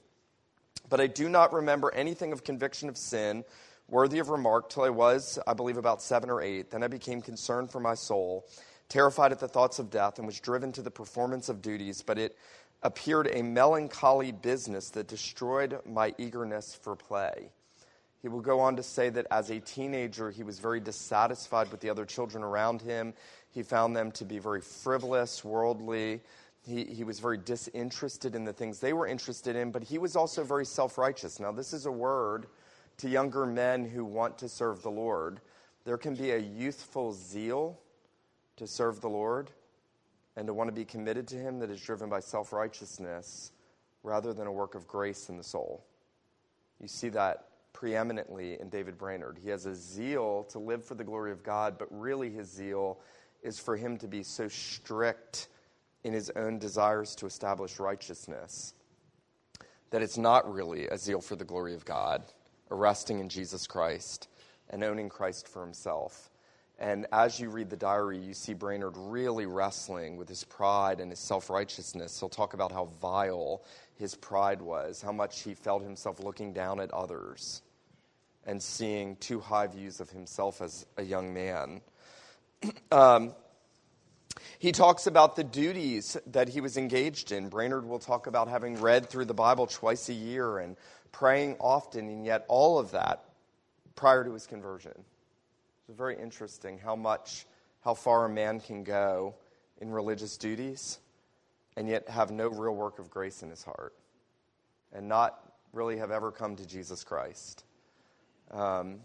But 0.89 0.99
I 0.99 1.07
do 1.07 1.29
not 1.29 1.53
remember 1.53 1.91
anything 1.93 2.33
of 2.33 2.43
conviction 2.43 2.89
of 2.89 2.97
sin 2.97 3.45
worthy 3.87 4.19
of 4.19 4.29
remark 4.29 4.69
till 4.69 4.83
I 4.83 4.89
was, 4.89 5.39
I 5.47 5.53
believe, 5.53 5.77
about 5.77 6.01
seven 6.01 6.29
or 6.29 6.41
eight. 6.41 6.69
Then 6.69 6.83
I 6.83 6.87
became 6.87 7.21
concerned 7.21 7.71
for 7.71 7.79
my 7.79 7.95
soul, 7.95 8.45
terrified 8.89 9.31
at 9.31 9.39
the 9.39 9.47
thoughts 9.47 9.79
of 9.79 9.89
death, 9.89 10.17
and 10.17 10.27
was 10.27 10.39
driven 10.39 10.73
to 10.73 10.81
the 10.81 10.91
performance 10.91 11.49
of 11.49 11.61
duties. 11.61 12.03
But 12.05 12.19
it 12.19 12.37
appeared 12.83 13.29
a 13.31 13.41
melancholy 13.41 14.33
business 14.33 14.89
that 14.89 15.07
destroyed 15.07 15.79
my 15.85 16.13
eagerness 16.17 16.75
for 16.75 16.95
play. 16.95 17.51
He 18.21 18.27
will 18.27 18.41
go 18.41 18.59
on 18.59 18.75
to 18.75 18.83
say 18.83 19.09
that 19.09 19.27
as 19.31 19.49
a 19.49 19.59
teenager, 19.59 20.29
he 20.29 20.43
was 20.43 20.59
very 20.59 20.79
dissatisfied 20.79 21.71
with 21.71 21.79
the 21.79 21.89
other 21.89 22.05
children 22.05 22.43
around 22.43 22.81
him. 22.81 23.13
He 23.49 23.63
found 23.63 23.95
them 23.95 24.11
to 24.13 24.25
be 24.25 24.39
very 24.39 24.61
frivolous, 24.61 25.43
worldly. 25.43 26.21
He, 26.63 26.85
he 26.85 27.03
was 27.03 27.19
very 27.19 27.37
disinterested 27.37 28.35
in 28.35 28.43
the 28.43 28.53
things 28.53 28.79
they 28.79 28.93
were 28.93 29.07
interested 29.07 29.55
in, 29.55 29.71
but 29.71 29.83
he 29.83 29.97
was 29.97 30.15
also 30.15 30.43
very 30.43 30.65
self 30.65 30.97
righteous. 30.97 31.39
Now, 31.39 31.51
this 31.51 31.73
is 31.73 31.85
a 31.85 31.91
word 31.91 32.47
to 32.97 33.09
younger 33.09 33.45
men 33.45 33.85
who 33.85 34.05
want 34.05 34.37
to 34.39 34.49
serve 34.49 34.83
the 34.83 34.91
Lord. 34.91 35.41
There 35.85 35.97
can 35.97 36.13
be 36.13 36.31
a 36.31 36.37
youthful 36.37 37.13
zeal 37.13 37.79
to 38.57 38.67
serve 38.67 39.01
the 39.01 39.09
Lord 39.09 39.49
and 40.35 40.45
to 40.47 40.53
want 40.53 40.67
to 40.67 40.73
be 40.73 40.85
committed 40.85 41.27
to 41.29 41.35
Him 41.35 41.59
that 41.59 41.71
is 41.71 41.81
driven 41.81 42.09
by 42.09 42.19
self 42.19 42.53
righteousness 42.53 43.51
rather 44.03 44.33
than 44.33 44.47
a 44.47 44.51
work 44.51 44.75
of 44.75 44.87
grace 44.87 45.29
in 45.29 45.37
the 45.37 45.43
soul. 45.43 45.83
You 46.79 46.87
see 46.87 47.09
that 47.09 47.45
preeminently 47.73 48.59
in 48.59 48.69
David 48.69 48.97
Brainerd. 48.97 49.39
He 49.41 49.49
has 49.49 49.65
a 49.65 49.75
zeal 49.75 50.43
to 50.45 50.59
live 50.59 50.83
for 50.83 50.95
the 50.95 51.03
glory 51.03 51.31
of 51.31 51.43
God, 51.43 51.77
but 51.77 51.87
really 51.91 52.29
his 52.29 52.49
zeal 52.51 52.99
is 53.43 53.59
for 53.59 53.75
him 53.75 53.97
to 53.97 54.07
be 54.07 54.23
so 54.23 54.47
strict 54.47 55.47
in 56.03 56.13
his 56.13 56.29
own 56.35 56.59
desires 56.59 57.15
to 57.15 57.25
establish 57.25 57.79
righteousness 57.79 58.73
that 59.91 60.01
it's 60.01 60.17
not 60.17 60.51
really 60.51 60.87
a 60.87 60.97
zeal 60.97 61.21
for 61.21 61.35
the 61.35 61.45
glory 61.45 61.73
of 61.73 61.85
God 61.85 62.23
resting 62.69 63.19
in 63.19 63.29
Jesus 63.29 63.67
Christ 63.67 64.27
and 64.69 64.83
owning 64.83 65.09
Christ 65.09 65.47
for 65.47 65.61
himself. 65.61 66.29
And 66.79 67.05
as 67.11 67.39
you 67.39 67.49
read 67.49 67.69
the 67.69 67.75
diary, 67.75 68.17
you 68.17 68.33
see 68.33 68.53
Brainerd 68.53 68.95
really 68.97 69.45
wrestling 69.45 70.17
with 70.17 70.27
his 70.27 70.43
pride 70.43 70.99
and 70.99 71.11
his 71.11 71.19
self 71.19 71.49
righteousness. 71.49 72.19
He'll 72.19 72.29
talk 72.29 72.55
about 72.55 72.71
how 72.71 72.85
vile 72.99 73.61
his 73.99 74.15
pride 74.15 74.61
was, 74.61 75.01
how 75.01 75.11
much 75.11 75.41
he 75.41 75.53
felt 75.53 75.83
himself 75.83 76.19
looking 76.19 76.53
down 76.53 76.79
at 76.79 76.89
others 76.91 77.61
and 78.47 78.63
seeing 78.63 79.15
too 79.17 79.39
high 79.39 79.67
views 79.67 79.99
of 79.99 80.09
himself 80.09 80.61
as 80.61 80.87
a 80.97 81.03
young 81.03 81.33
man. 81.33 81.81
um, 82.91 83.35
he 84.61 84.71
talks 84.71 85.07
about 85.07 85.35
the 85.35 85.43
duties 85.43 86.17
that 86.27 86.47
he 86.47 86.61
was 86.61 86.77
engaged 86.77 87.31
in. 87.31 87.49
Brainerd 87.49 87.83
will 87.83 87.97
talk 87.97 88.27
about 88.27 88.47
having 88.47 88.79
read 88.79 89.09
through 89.09 89.25
the 89.25 89.33
Bible 89.33 89.65
twice 89.65 90.07
a 90.07 90.13
year 90.13 90.59
and 90.59 90.77
praying 91.11 91.55
often, 91.59 92.07
and 92.07 92.23
yet 92.23 92.45
all 92.47 92.77
of 92.77 92.91
that 92.91 93.23
prior 93.95 94.23
to 94.23 94.31
his 94.31 94.45
conversion. 94.45 94.93
It's 95.89 95.97
very 95.97 96.15
interesting 96.15 96.77
how 96.77 96.95
much, 96.95 97.47
how 97.83 97.95
far 97.95 98.25
a 98.25 98.29
man 98.29 98.59
can 98.59 98.83
go 98.83 99.33
in 99.79 99.89
religious 99.89 100.37
duties 100.37 100.99
and 101.75 101.89
yet 101.89 102.07
have 102.07 102.29
no 102.29 102.47
real 102.47 102.75
work 102.75 102.99
of 102.99 103.09
grace 103.09 103.41
in 103.41 103.49
his 103.49 103.63
heart 103.63 103.95
and 104.93 105.07
not 105.07 105.39
really 105.73 105.97
have 105.97 106.11
ever 106.11 106.31
come 106.31 106.55
to 106.57 106.67
Jesus 106.67 107.03
Christ. 107.03 107.63
Um, 108.51 108.99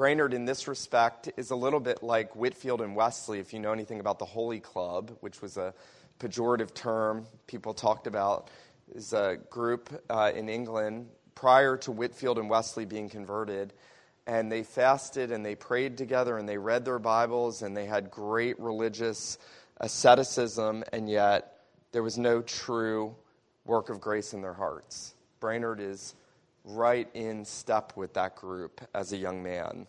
Brainerd, 0.00 0.32
in 0.32 0.46
this 0.46 0.66
respect, 0.66 1.30
is 1.36 1.50
a 1.50 1.54
little 1.54 1.78
bit 1.78 2.02
like 2.02 2.34
Whitefield 2.34 2.80
and 2.80 2.96
Wesley, 2.96 3.38
if 3.38 3.52
you 3.52 3.58
know 3.58 3.70
anything 3.70 4.00
about 4.00 4.18
the 4.18 4.24
Holy 4.24 4.58
Club, 4.58 5.14
which 5.20 5.42
was 5.42 5.58
a 5.58 5.74
pejorative 6.18 6.72
term 6.72 7.26
people 7.46 7.74
talked 7.74 8.06
about. 8.06 8.48
Is 8.94 9.12
a 9.12 9.36
group 9.50 9.90
uh, 10.08 10.32
in 10.34 10.48
England 10.48 11.10
prior 11.34 11.76
to 11.76 11.92
Whitefield 11.92 12.38
and 12.38 12.48
Wesley 12.48 12.86
being 12.86 13.10
converted. 13.10 13.74
And 14.26 14.50
they 14.50 14.62
fasted 14.62 15.32
and 15.32 15.44
they 15.44 15.54
prayed 15.54 15.98
together 15.98 16.38
and 16.38 16.48
they 16.48 16.56
read 16.56 16.86
their 16.86 16.98
Bibles 16.98 17.60
and 17.60 17.76
they 17.76 17.84
had 17.84 18.10
great 18.10 18.58
religious 18.58 19.36
asceticism, 19.82 20.82
and 20.94 21.10
yet 21.10 21.58
there 21.92 22.02
was 22.02 22.16
no 22.16 22.40
true 22.40 23.14
work 23.66 23.90
of 23.90 24.00
grace 24.00 24.32
in 24.32 24.40
their 24.40 24.54
hearts. 24.54 25.14
Brainerd 25.40 25.78
is 25.78 26.14
right 26.64 27.08
in 27.14 27.44
step 27.44 27.92
with 27.96 28.14
that 28.14 28.36
group 28.36 28.80
as 28.94 29.12
a 29.12 29.16
young 29.16 29.42
man. 29.42 29.86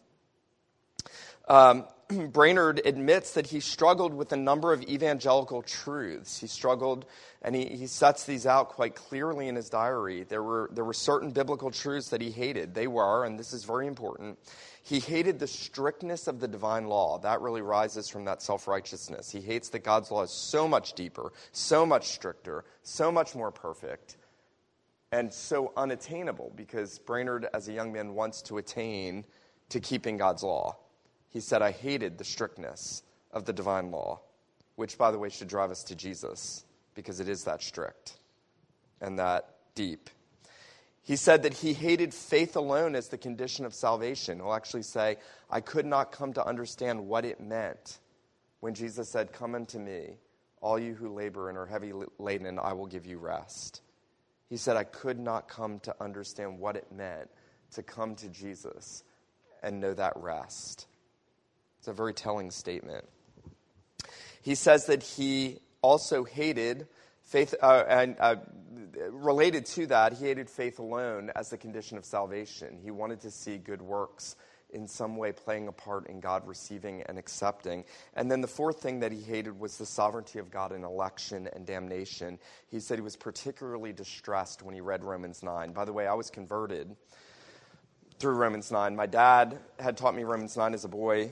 Um, 1.47 1.85
Brainerd 2.31 2.81
admits 2.85 3.33
that 3.33 3.47
he 3.47 3.59
struggled 3.59 4.13
with 4.13 4.31
a 4.31 4.37
number 4.37 4.73
of 4.73 4.83
evangelical 4.83 5.61
truths. 5.61 6.39
He 6.39 6.47
struggled, 6.47 7.05
and 7.41 7.55
he, 7.55 7.65
he 7.65 7.87
sets 7.87 8.25
these 8.25 8.45
out 8.45 8.69
quite 8.69 8.95
clearly 8.95 9.47
in 9.47 9.55
his 9.55 9.69
diary. 9.69 10.23
There 10.23 10.43
were, 10.43 10.69
there 10.73 10.85
were 10.85 10.93
certain 10.93 11.31
biblical 11.31 11.71
truths 11.71 12.09
that 12.09 12.21
he 12.21 12.31
hated. 12.31 12.73
They 12.73 12.87
were, 12.87 13.25
and 13.25 13.39
this 13.39 13.53
is 13.53 13.63
very 13.63 13.87
important, 13.87 14.37
he 14.83 14.99
hated 14.99 15.39
the 15.39 15.47
strictness 15.47 16.27
of 16.27 16.39
the 16.39 16.47
divine 16.47 16.87
law. 16.87 17.19
That 17.19 17.41
really 17.41 17.61
rises 17.61 18.09
from 18.09 18.25
that 18.25 18.41
self 18.41 18.67
righteousness. 18.67 19.29
He 19.29 19.41
hates 19.41 19.69
that 19.69 19.83
God's 19.83 20.11
law 20.11 20.23
is 20.23 20.31
so 20.31 20.67
much 20.67 20.93
deeper, 20.93 21.31
so 21.51 21.85
much 21.85 22.09
stricter, 22.09 22.65
so 22.83 23.11
much 23.11 23.35
more 23.35 23.51
perfect, 23.51 24.17
and 25.11 25.33
so 25.33 25.73
unattainable 25.75 26.51
because 26.55 26.99
Brainerd, 26.99 27.47
as 27.53 27.67
a 27.67 27.73
young 27.73 27.91
man, 27.91 28.13
wants 28.13 28.41
to 28.43 28.57
attain 28.57 29.25
to 29.69 29.79
keeping 29.79 30.17
God's 30.17 30.43
law. 30.43 30.77
He 31.29 31.39
said, 31.39 31.61
I 31.61 31.71
hated 31.71 32.17
the 32.17 32.23
strictness 32.23 33.03
of 33.31 33.45
the 33.45 33.53
divine 33.53 33.91
law, 33.91 34.21
which, 34.75 34.97
by 34.97 35.11
the 35.11 35.19
way, 35.19 35.29
should 35.29 35.47
drive 35.47 35.71
us 35.71 35.83
to 35.85 35.95
Jesus 35.95 36.65
because 36.93 37.19
it 37.19 37.29
is 37.29 37.43
that 37.45 37.61
strict 37.61 38.17
and 38.99 39.19
that 39.19 39.55
deep. 39.75 40.09
He 41.03 41.15
said 41.15 41.43
that 41.43 41.55
he 41.55 41.73
hated 41.73 42.13
faith 42.13 42.55
alone 42.55 42.95
as 42.95 43.09
the 43.09 43.17
condition 43.17 43.65
of 43.65 43.73
salvation. 43.73 44.39
He'll 44.39 44.53
actually 44.53 44.83
say, 44.83 45.17
I 45.49 45.59
could 45.59 45.85
not 45.85 46.11
come 46.11 46.33
to 46.33 46.45
understand 46.45 47.07
what 47.07 47.25
it 47.25 47.41
meant 47.41 47.99
when 48.59 48.75
Jesus 48.75 49.09
said, 49.09 49.33
Come 49.33 49.55
unto 49.55 49.79
me, 49.79 50.17
all 50.61 50.77
you 50.77 50.93
who 50.93 51.09
labor 51.09 51.49
and 51.49 51.57
are 51.57 51.65
heavy 51.65 51.91
laden, 52.19 52.45
and 52.45 52.59
I 52.59 52.73
will 52.73 52.85
give 52.85 53.05
you 53.05 53.17
rest. 53.17 53.81
He 54.51 54.57
said, 54.57 54.75
I 54.75 54.83
could 54.83 55.17
not 55.17 55.47
come 55.47 55.79
to 55.79 55.95
understand 56.03 56.59
what 56.59 56.75
it 56.75 56.91
meant 56.91 57.29
to 57.71 57.81
come 57.81 58.15
to 58.15 58.27
Jesus 58.27 59.01
and 59.63 59.79
know 59.79 59.93
that 59.93 60.11
rest. 60.17 60.87
It's 61.79 61.87
a 61.87 61.93
very 61.93 62.13
telling 62.13 62.51
statement. 62.51 63.05
He 64.41 64.55
says 64.55 64.87
that 64.87 65.03
he 65.03 65.59
also 65.81 66.25
hated 66.25 66.89
faith, 67.23 67.55
uh, 67.61 67.85
and 67.87 68.17
uh, 68.19 68.35
related 69.09 69.65
to 69.67 69.87
that, 69.87 70.17
he 70.17 70.25
hated 70.25 70.49
faith 70.49 70.79
alone 70.79 71.31
as 71.33 71.49
the 71.49 71.57
condition 71.57 71.97
of 71.97 72.03
salvation. 72.03 72.77
He 72.83 72.91
wanted 72.91 73.21
to 73.21 73.31
see 73.31 73.57
good 73.57 73.81
works 73.81 74.35
in 74.73 74.87
some 74.87 75.17
way 75.17 75.31
playing 75.31 75.67
a 75.67 75.71
part 75.71 76.07
in 76.07 76.19
God 76.19 76.47
receiving 76.47 77.01
and 77.03 77.17
accepting. 77.17 77.83
And 78.15 78.31
then 78.31 78.41
the 78.41 78.47
fourth 78.47 78.81
thing 78.81 78.99
that 79.01 79.11
he 79.11 79.21
hated 79.21 79.59
was 79.59 79.77
the 79.77 79.85
sovereignty 79.85 80.39
of 80.39 80.51
God 80.51 80.71
in 80.71 80.83
election 80.83 81.49
and 81.53 81.65
damnation. 81.65 82.39
He 82.69 82.79
said 82.79 82.97
he 82.97 83.03
was 83.03 83.15
particularly 83.15 83.93
distressed 83.93 84.63
when 84.63 84.73
he 84.73 84.81
read 84.81 85.03
Romans 85.03 85.43
9. 85.43 85.73
By 85.73 85.85
the 85.85 85.93
way, 85.93 86.07
I 86.07 86.13
was 86.13 86.29
converted 86.29 86.95
through 88.19 88.33
Romans 88.33 88.71
9. 88.71 88.95
My 88.95 89.07
dad 89.07 89.57
had 89.79 89.97
taught 89.97 90.15
me 90.15 90.23
Romans 90.23 90.55
9 90.55 90.73
as 90.73 90.85
a 90.85 90.89
boy. 90.89 91.31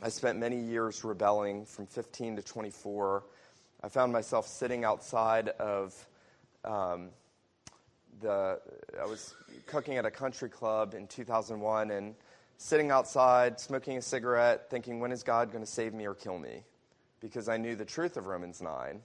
I 0.00 0.08
spent 0.08 0.38
many 0.38 0.58
years 0.58 1.04
rebelling 1.04 1.64
from 1.64 1.86
15 1.86 2.36
to 2.36 2.42
24. 2.42 3.24
I 3.82 3.88
found 3.88 4.12
myself 4.12 4.46
sitting 4.46 4.84
outside 4.84 5.48
of 5.48 5.92
um, 6.64 7.10
the. 8.20 8.60
I 9.00 9.06
was 9.06 9.34
cooking 9.66 9.96
at 9.96 10.06
a 10.06 10.10
country 10.10 10.48
club 10.48 10.94
in 10.94 11.08
2001 11.08 11.90
and 11.90 12.14
sitting 12.62 12.90
outside, 12.90 13.58
smoking 13.60 13.96
a 13.96 14.02
cigarette, 14.02 14.70
thinking, 14.70 15.00
when 15.00 15.12
is 15.12 15.22
God 15.22 15.50
going 15.52 15.64
to 15.64 15.70
save 15.70 15.94
me 15.94 16.06
or 16.06 16.14
kill 16.14 16.38
me? 16.38 16.64
Because 17.20 17.48
I 17.48 17.56
knew 17.56 17.76
the 17.76 17.84
truth 17.84 18.16
of 18.16 18.26
Romans 18.26 18.62
9. 18.62 19.00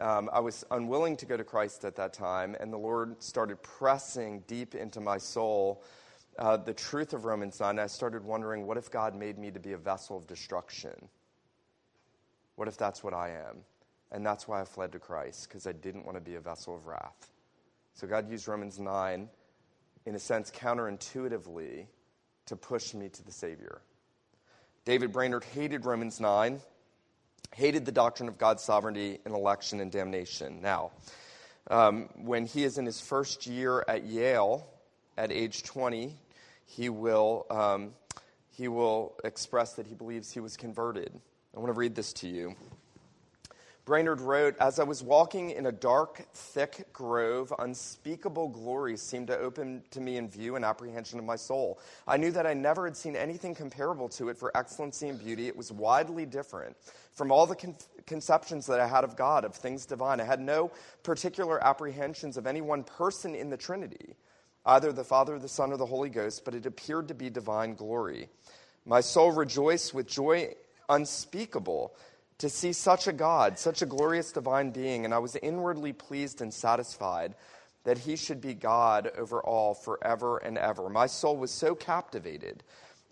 Um, 0.00 0.30
I 0.32 0.40
was 0.40 0.64
unwilling 0.70 1.16
to 1.18 1.26
go 1.26 1.36
to 1.36 1.44
Christ 1.44 1.84
at 1.84 1.96
that 1.96 2.12
time, 2.12 2.56
and 2.58 2.72
the 2.72 2.78
Lord 2.78 3.22
started 3.22 3.62
pressing 3.62 4.42
deep 4.46 4.74
into 4.74 5.00
my 5.00 5.18
soul 5.18 5.82
uh, 6.38 6.56
the 6.56 6.72
truth 6.72 7.12
of 7.12 7.24
Romans 7.24 7.60
9, 7.60 7.78
I 7.78 7.86
started 7.86 8.24
wondering 8.24 8.66
what 8.66 8.76
if 8.76 8.90
God 8.90 9.14
made 9.14 9.38
me 9.38 9.50
to 9.50 9.60
be 9.60 9.72
a 9.72 9.78
vessel 9.78 10.16
of 10.16 10.26
destruction? 10.26 11.08
What 12.56 12.68
if 12.68 12.76
that's 12.76 13.02
what 13.02 13.14
I 13.14 13.30
am? 13.30 13.58
And 14.12 14.24
that's 14.24 14.48
why 14.48 14.60
I 14.60 14.64
fled 14.64 14.92
to 14.92 14.98
Christ, 14.98 15.48
because 15.48 15.66
I 15.66 15.72
didn't 15.72 16.04
want 16.04 16.16
to 16.16 16.20
be 16.20 16.36
a 16.36 16.40
vessel 16.40 16.74
of 16.74 16.86
wrath. 16.86 17.30
So 17.94 18.06
God 18.06 18.30
used 18.30 18.48
Romans 18.48 18.78
9, 18.78 19.28
in 20.06 20.14
a 20.14 20.18
sense, 20.18 20.50
counterintuitively, 20.50 21.86
to 22.50 22.56
push 22.56 22.94
me 22.94 23.08
to 23.08 23.24
the 23.24 23.30
Savior. 23.30 23.80
David 24.84 25.12
Brainerd 25.12 25.44
hated 25.44 25.84
Romans 25.84 26.18
9, 26.18 26.60
hated 27.54 27.84
the 27.84 27.92
doctrine 27.92 28.28
of 28.28 28.38
God's 28.38 28.60
sovereignty 28.64 29.20
in 29.24 29.32
election 29.32 29.78
and 29.78 29.90
damnation. 29.90 30.60
Now, 30.60 30.90
um, 31.70 32.08
when 32.16 32.46
he 32.46 32.64
is 32.64 32.76
in 32.76 32.86
his 32.86 33.00
first 33.00 33.46
year 33.46 33.84
at 33.86 34.04
Yale, 34.04 34.66
at 35.16 35.30
age 35.30 35.62
20, 35.62 36.16
he 36.66 36.88
will, 36.88 37.46
um, 37.50 37.92
he 38.50 38.66
will 38.66 39.14
express 39.22 39.74
that 39.74 39.86
he 39.86 39.94
believes 39.94 40.32
he 40.32 40.40
was 40.40 40.56
converted. 40.56 41.12
I 41.54 41.60
want 41.60 41.72
to 41.72 41.78
read 41.78 41.94
this 41.94 42.12
to 42.14 42.28
you. 42.28 42.56
Brainerd 43.84 44.20
wrote, 44.20 44.56
As 44.60 44.78
I 44.78 44.84
was 44.84 45.02
walking 45.02 45.50
in 45.50 45.66
a 45.66 45.72
dark, 45.72 46.26
thick 46.34 46.92
grove, 46.92 47.52
unspeakable 47.58 48.48
glory 48.48 48.96
seemed 48.96 49.28
to 49.28 49.38
open 49.38 49.82
to 49.90 50.00
me 50.00 50.16
in 50.16 50.28
view 50.28 50.56
and 50.56 50.64
apprehension 50.64 51.18
of 51.18 51.24
my 51.24 51.36
soul. 51.36 51.80
I 52.06 52.16
knew 52.16 52.30
that 52.32 52.46
I 52.46 52.54
never 52.54 52.84
had 52.84 52.96
seen 52.96 53.16
anything 53.16 53.54
comparable 53.54 54.08
to 54.10 54.28
it 54.28 54.36
for 54.36 54.54
excellency 54.56 55.08
and 55.08 55.18
beauty. 55.18 55.48
It 55.48 55.56
was 55.56 55.72
widely 55.72 56.26
different 56.26 56.76
from 57.12 57.32
all 57.32 57.46
the 57.46 57.56
con- 57.56 57.76
conceptions 58.06 58.66
that 58.66 58.80
I 58.80 58.86
had 58.86 59.02
of 59.02 59.16
God, 59.16 59.44
of 59.44 59.54
things 59.54 59.86
divine. 59.86 60.20
I 60.20 60.24
had 60.24 60.40
no 60.40 60.70
particular 61.02 61.62
apprehensions 61.64 62.36
of 62.36 62.46
any 62.46 62.60
one 62.60 62.84
person 62.84 63.34
in 63.34 63.48
the 63.48 63.56
Trinity, 63.56 64.14
either 64.66 64.92
the 64.92 65.04
Father, 65.04 65.38
the 65.38 65.48
Son, 65.48 65.72
or 65.72 65.78
the 65.78 65.86
Holy 65.86 66.10
Ghost, 66.10 66.44
but 66.44 66.54
it 66.54 66.66
appeared 66.66 67.08
to 67.08 67.14
be 67.14 67.30
divine 67.30 67.74
glory. 67.74 68.28
My 68.84 69.00
soul 69.00 69.32
rejoiced 69.32 69.94
with 69.94 70.06
joy 70.06 70.54
unspeakable 70.90 71.94
to 72.40 72.48
see 72.48 72.72
such 72.72 73.06
a 73.06 73.12
God, 73.12 73.58
such 73.58 73.82
a 73.82 73.86
glorious 73.86 74.32
divine 74.32 74.70
being, 74.70 75.04
and 75.04 75.12
I 75.12 75.18
was 75.18 75.36
inwardly 75.36 75.92
pleased 75.92 76.40
and 76.40 76.52
satisfied 76.52 77.34
that 77.84 77.98
he 77.98 78.16
should 78.16 78.40
be 78.40 78.54
God 78.54 79.10
over 79.16 79.42
all 79.42 79.74
forever 79.74 80.38
and 80.38 80.56
ever. 80.56 80.88
My 80.88 81.06
soul 81.06 81.36
was 81.36 81.50
so 81.50 81.74
captivated 81.74 82.62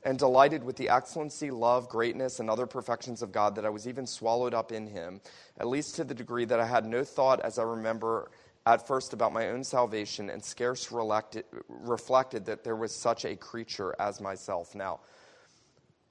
and 0.02 0.18
delighted 0.18 0.64
with 0.64 0.76
the 0.76 0.88
excellency, 0.88 1.50
love, 1.50 1.90
greatness, 1.90 2.40
and 2.40 2.48
other 2.48 2.66
perfections 2.66 3.20
of 3.20 3.30
God 3.30 3.54
that 3.56 3.66
I 3.66 3.70
was 3.70 3.86
even 3.86 4.06
swallowed 4.06 4.54
up 4.54 4.72
in 4.72 4.86
him, 4.86 5.20
at 5.58 5.66
least 5.66 5.96
to 5.96 6.04
the 6.04 6.14
degree 6.14 6.46
that 6.46 6.60
I 6.60 6.66
had 6.66 6.86
no 6.86 7.04
thought, 7.04 7.40
as 7.40 7.58
I 7.58 7.64
remember 7.64 8.30
at 8.64 8.86
first, 8.86 9.12
about 9.12 9.32
my 9.32 9.48
own 9.48 9.62
salvation 9.62 10.30
and 10.30 10.42
scarce 10.42 10.90
reflected 10.90 12.44
that 12.46 12.64
there 12.64 12.76
was 12.76 12.94
such 12.94 13.24
a 13.24 13.36
creature 13.36 13.94
as 13.98 14.20
myself. 14.20 14.74
Now, 14.74 15.00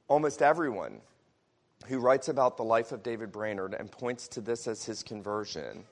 almost 0.07 0.41
everyone 0.41 1.01
who 1.87 1.99
writes 1.99 2.27
about 2.27 2.57
the 2.57 2.63
life 2.63 2.91
of 2.91 3.03
David 3.03 3.31
Brainerd 3.31 3.73
and 3.73 3.91
points 3.91 4.27
to 4.29 4.41
this 4.41 4.67
as 4.67 4.83
his 4.85 5.03
conversion, 5.03 5.85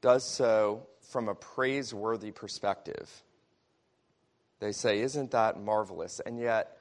does 0.00 0.24
so 0.24 0.86
from 1.00 1.28
a 1.28 1.34
praiseworthy 1.34 2.30
perspective. 2.30 3.10
They 4.60 4.72
say, 4.72 5.00
Isn't 5.00 5.32
that 5.32 5.60
marvelous? 5.60 6.20
And 6.24 6.38
yet, 6.38 6.78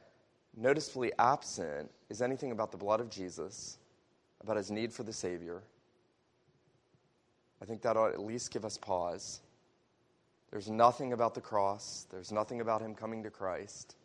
noticeably 0.55 1.11
absent 1.17 1.89
is 2.09 2.21
anything 2.21 2.51
about 2.51 2.71
the 2.71 2.77
blood 2.77 2.99
of 2.99 3.09
Jesus, 3.09 3.77
about 4.41 4.57
his 4.57 4.69
need 4.69 4.93
for 4.93 5.03
the 5.03 5.13
Savior. 5.13 5.63
I 7.61 7.65
think 7.65 7.81
that 7.81 7.97
ought 7.97 8.13
at 8.13 8.19
least 8.19 8.51
give 8.51 8.65
us 8.65 8.77
pause. 8.77 9.39
There's 10.51 10.69
nothing 10.69 11.13
about 11.13 11.33
the 11.33 11.41
cross, 11.41 12.05
there's 12.11 12.31
nothing 12.31 12.61
about 12.61 12.81
him 12.81 12.93
coming 12.93 13.23
to 13.23 13.29
Christ. 13.29 13.95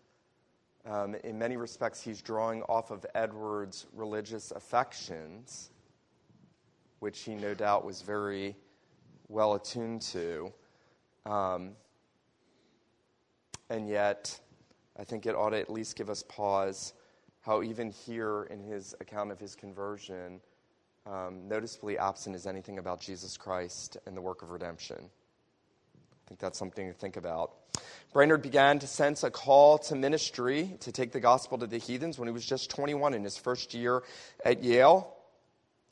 Um, 0.89 1.17
in 1.25 1.37
many 1.37 1.57
respects, 1.57 2.01
he's 2.01 2.23
drawing 2.23 2.63
off 2.63 2.93
of 2.93 3.05
Edward's 3.15 3.87
religious 3.93 4.53
affections, 4.53 5.71
which 7.01 7.23
he 7.23 7.35
no 7.35 7.55
doubt 7.55 7.85
was 7.85 8.03
very 8.03 8.55
well 9.29 9.55
attuned 9.55 10.03
to. 10.03 10.53
Um, 11.25 11.73
and 13.69 13.89
yet, 13.89 14.39
I 14.97 15.03
think 15.03 15.27
it 15.27 15.35
ought 15.35 15.51
to 15.51 15.59
at 15.59 15.71
least 15.71 15.97
give 15.97 16.09
us 16.09 16.23
pause 16.23 16.93
how, 17.41 17.63
even 17.63 17.91
here 17.91 18.45
in 18.45 18.61
his 18.61 18.95
account 19.01 19.33
of 19.33 19.41
his 19.41 19.57
conversion, 19.57 20.41
um, 21.05 21.49
noticeably 21.49 21.99
absent 21.99 22.37
is 22.37 22.47
anything 22.47 22.79
about 22.79 23.01
Jesus 23.01 23.37
Christ 23.37 23.97
and 24.07 24.17
the 24.17 24.21
work 24.21 24.43
of 24.43 24.51
redemption. 24.51 25.11
I 26.27 26.29
think 26.29 26.41
that's 26.41 26.59
something 26.59 26.89
to 26.89 26.93
think 26.93 27.17
about. 27.17 27.53
Brainerd 28.13 28.43
began 28.43 28.81
to 28.81 28.87
sense 28.89 29.23
a 29.23 29.31
call 29.31 29.79
to 29.79 29.95
ministry 29.95 30.77
to 30.81 30.91
take 30.91 31.13
the 31.13 31.21
gospel 31.21 31.57
to 31.59 31.69
the 31.69 31.79
heathens 31.79 32.19
when 32.19 32.27
he 32.27 32.33
was 32.33 32.45
just 32.45 32.69
21 32.71 33.15
in 33.15 33.23
his 33.23 33.37
first 33.37 33.75
year 33.75 34.03
at 34.45 34.65
Yale. 34.65 35.15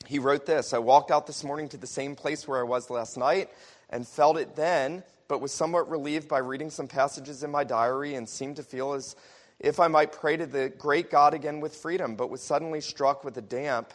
He 0.05 0.19
wrote 0.19 0.45
this 0.45 0.73
I 0.73 0.79
walked 0.79 1.09
out 1.09 1.25
this 1.25 1.45
morning 1.45 1.69
to 1.69 1.77
the 1.77 1.87
same 1.87 2.15
place 2.15 2.45
where 2.49 2.59
I 2.59 2.63
was 2.63 2.89
last 2.89 3.17
night 3.17 3.49
and 3.89 4.05
felt 4.05 4.37
it 4.37 4.57
then, 4.57 5.03
but 5.29 5.39
was 5.39 5.53
somewhat 5.53 5.89
relieved 5.89 6.27
by 6.27 6.39
reading 6.39 6.69
some 6.69 6.89
passages 6.89 7.41
in 7.41 7.49
my 7.49 7.63
diary 7.63 8.15
and 8.15 8.27
seemed 8.27 8.57
to 8.57 8.63
feel 8.63 8.91
as 8.91 9.15
if 9.61 9.79
I 9.79 9.87
might 9.87 10.11
pray 10.11 10.35
to 10.35 10.45
the 10.45 10.67
great 10.67 11.09
God 11.09 11.33
again 11.33 11.61
with 11.61 11.73
freedom, 11.77 12.17
but 12.17 12.29
was 12.29 12.41
suddenly 12.41 12.81
struck 12.81 13.23
with 13.23 13.37
a 13.37 13.41
damp 13.41 13.93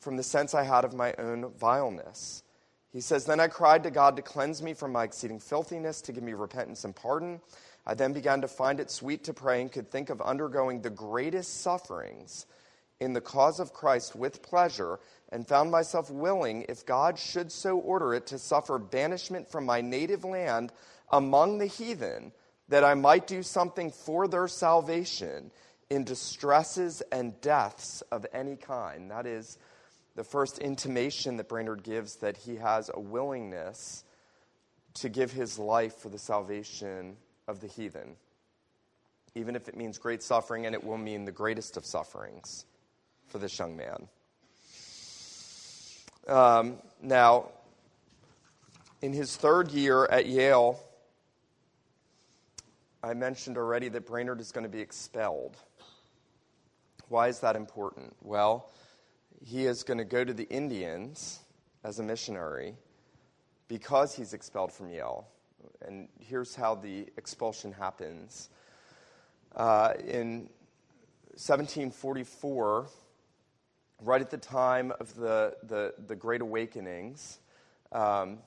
from 0.00 0.16
the 0.16 0.24
sense 0.24 0.52
I 0.52 0.64
had 0.64 0.84
of 0.84 0.94
my 0.94 1.14
own 1.16 1.52
vileness. 1.56 2.42
He 2.96 3.02
says, 3.02 3.26
Then 3.26 3.40
I 3.40 3.48
cried 3.48 3.82
to 3.82 3.90
God 3.90 4.16
to 4.16 4.22
cleanse 4.22 4.62
me 4.62 4.72
from 4.72 4.92
my 4.92 5.04
exceeding 5.04 5.38
filthiness, 5.38 6.00
to 6.00 6.12
give 6.12 6.22
me 6.22 6.32
repentance 6.32 6.82
and 6.82 6.96
pardon. 6.96 7.42
I 7.86 7.92
then 7.92 8.14
began 8.14 8.40
to 8.40 8.48
find 8.48 8.80
it 8.80 8.90
sweet 8.90 9.22
to 9.24 9.34
pray 9.34 9.60
and 9.60 9.70
could 9.70 9.90
think 9.90 10.08
of 10.08 10.22
undergoing 10.22 10.80
the 10.80 10.88
greatest 10.88 11.60
sufferings 11.60 12.46
in 12.98 13.12
the 13.12 13.20
cause 13.20 13.60
of 13.60 13.74
Christ 13.74 14.16
with 14.16 14.40
pleasure, 14.40 14.98
and 15.28 15.46
found 15.46 15.70
myself 15.70 16.10
willing, 16.10 16.64
if 16.70 16.86
God 16.86 17.18
should 17.18 17.52
so 17.52 17.76
order 17.76 18.14
it, 18.14 18.28
to 18.28 18.38
suffer 18.38 18.78
banishment 18.78 19.46
from 19.46 19.66
my 19.66 19.82
native 19.82 20.24
land 20.24 20.72
among 21.12 21.58
the 21.58 21.66
heathen, 21.66 22.32
that 22.70 22.82
I 22.82 22.94
might 22.94 23.26
do 23.26 23.42
something 23.42 23.90
for 23.90 24.26
their 24.26 24.48
salvation 24.48 25.50
in 25.90 26.04
distresses 26.04 27.02
and 27.12 27.38
deaths 27.42 28.02
of 28.10 28.24
any 28.32 28.56
kind. 28.56 29.10
That 29.10 29.26
is, 29.26 29.58
the 30.16 30.24
first 30.24 30.58
intimation 30.58 31.36
that 31.36 31.48
Brainerd 31.48 31.82
gives 31.82 32.16
that 32.16 32.38
he 32.38 32.56
has 32.56 32.90
a 32.92 32.98
willingness 32.98 34.02
to 34.94 35.10
give 35.10 35.30
his 35.30 35.58
life 35.58 35.94
for 35.96 36.08
the 36.08 36.18
salvation 36.18 37.16
of 37.46 37.60
the 37.60 37.66
heathen, 37.66 38.16
even 39.34 39.54
if 39.54 39.68
it 39.68 39.76
means 39.76 39.98
great 39.98 40.22
suffering, 40.22 40.64
and 40.64 40.74
it 40.74 40.82
will 40.82 40.96
mean 40.96 41.26
the 41.26 41.32
greatest 41.32 41.76
of 41.76 41.84
sufferings 41.84 42.64
for 43.28 43.38
this 43.38 43.58
young 43.58 43.76
man. 43.76 44.08
Um, 46.26 46.78
now, 47.02 47.50
in 49.02 49.12
his 49.12 49.36
third 49.36 49.70
year 49.70 50.06
at 50.06 50.26
Yale, 50.26 50.80
I 53.02 53.12
mentioned 53.12 53.58
already 53.58 53.90
that 53.90 54.06
Brainerd 54.06 54.40
is 54.40 54.50
going 54.50 54.64
to 54.64 54.70
be 54.70 54.80
expelled. 54.80 55.58
Why 57.08 57.28
is 57.28 57.40
that 57.40 57.54
important? 57.54 58.16
Well, 58.22 58.70
he 59.44 59.66
is 59.66 59.82
going 59.82 59.98
to 59.98 60.04
go 60.04 60.24
to 60.24 60.32
the 60.32 60.48
Indians 60.48 61.40
as 61.84 61.98
a 61.98 62.02
missionary 62.02 62.74
because 63.68 64.14
he's 64.14 64.32
expelled 64.32 64.72
from 64.72 64.88
Yale. 64.90 65.26
And 65.86 66.08
here's 66.18 66.54
how 66.54 66.74
the 66.74 67.06
expulsion 67.16 67.72
happens. 67.72 68.48
Uh, 69.54 69.94
in 70.06 70.48
1744, 71.36 72.86
right 74.02 74.20
at 74.20 74.30
the 74.30 74.38
time 74.38 74.92
of 75.00 75.14
the, 75.14 75.56
the, 75.64 75.94
the 76.06 76.16
Great 76.16 76.40
Awakenings, 76.40 77.38
um, 77.92 78.38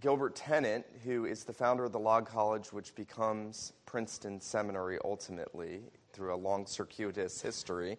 Gilbert 0.00 0.34
Tennent, 0.34 0.84
who 1.04 1.24
is 1.24 1.44
the 1.44 1.52
founder 1.52 1.84
of 1.84 1.92
the 1.92 1.98
Log 1.98 2.26
College, 2.26 2.72
which 2.72 2.94
becomes 2.94 3.72
Princeton 3.86 4.40
Seminary 4.40 4.98
ultimately 5.04 5.80
through 6.12 6.34
a 6.34 6.36
long 6.36 6.66
circuitous 6.66 7.40
history, 7.40 7.98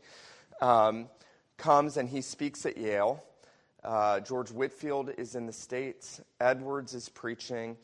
um, 0.62 1.08
comes 1.58 1.98
and 1.98 2.10
he 2.10 2.22
speaks 2.22 2.66
at 2.66 2.78
Yale. 2.78 3.24
Uh, 3.84 4.20
George 4.20 4.52
Whitefield 4.52 5.12
is 5.18 5.36
in 5.36 5.46
the 5.46 5.54
States. 5.54 6.22
Edwards 6.40 6.94
is 6.94 7.08
preaching. 7.10 7.78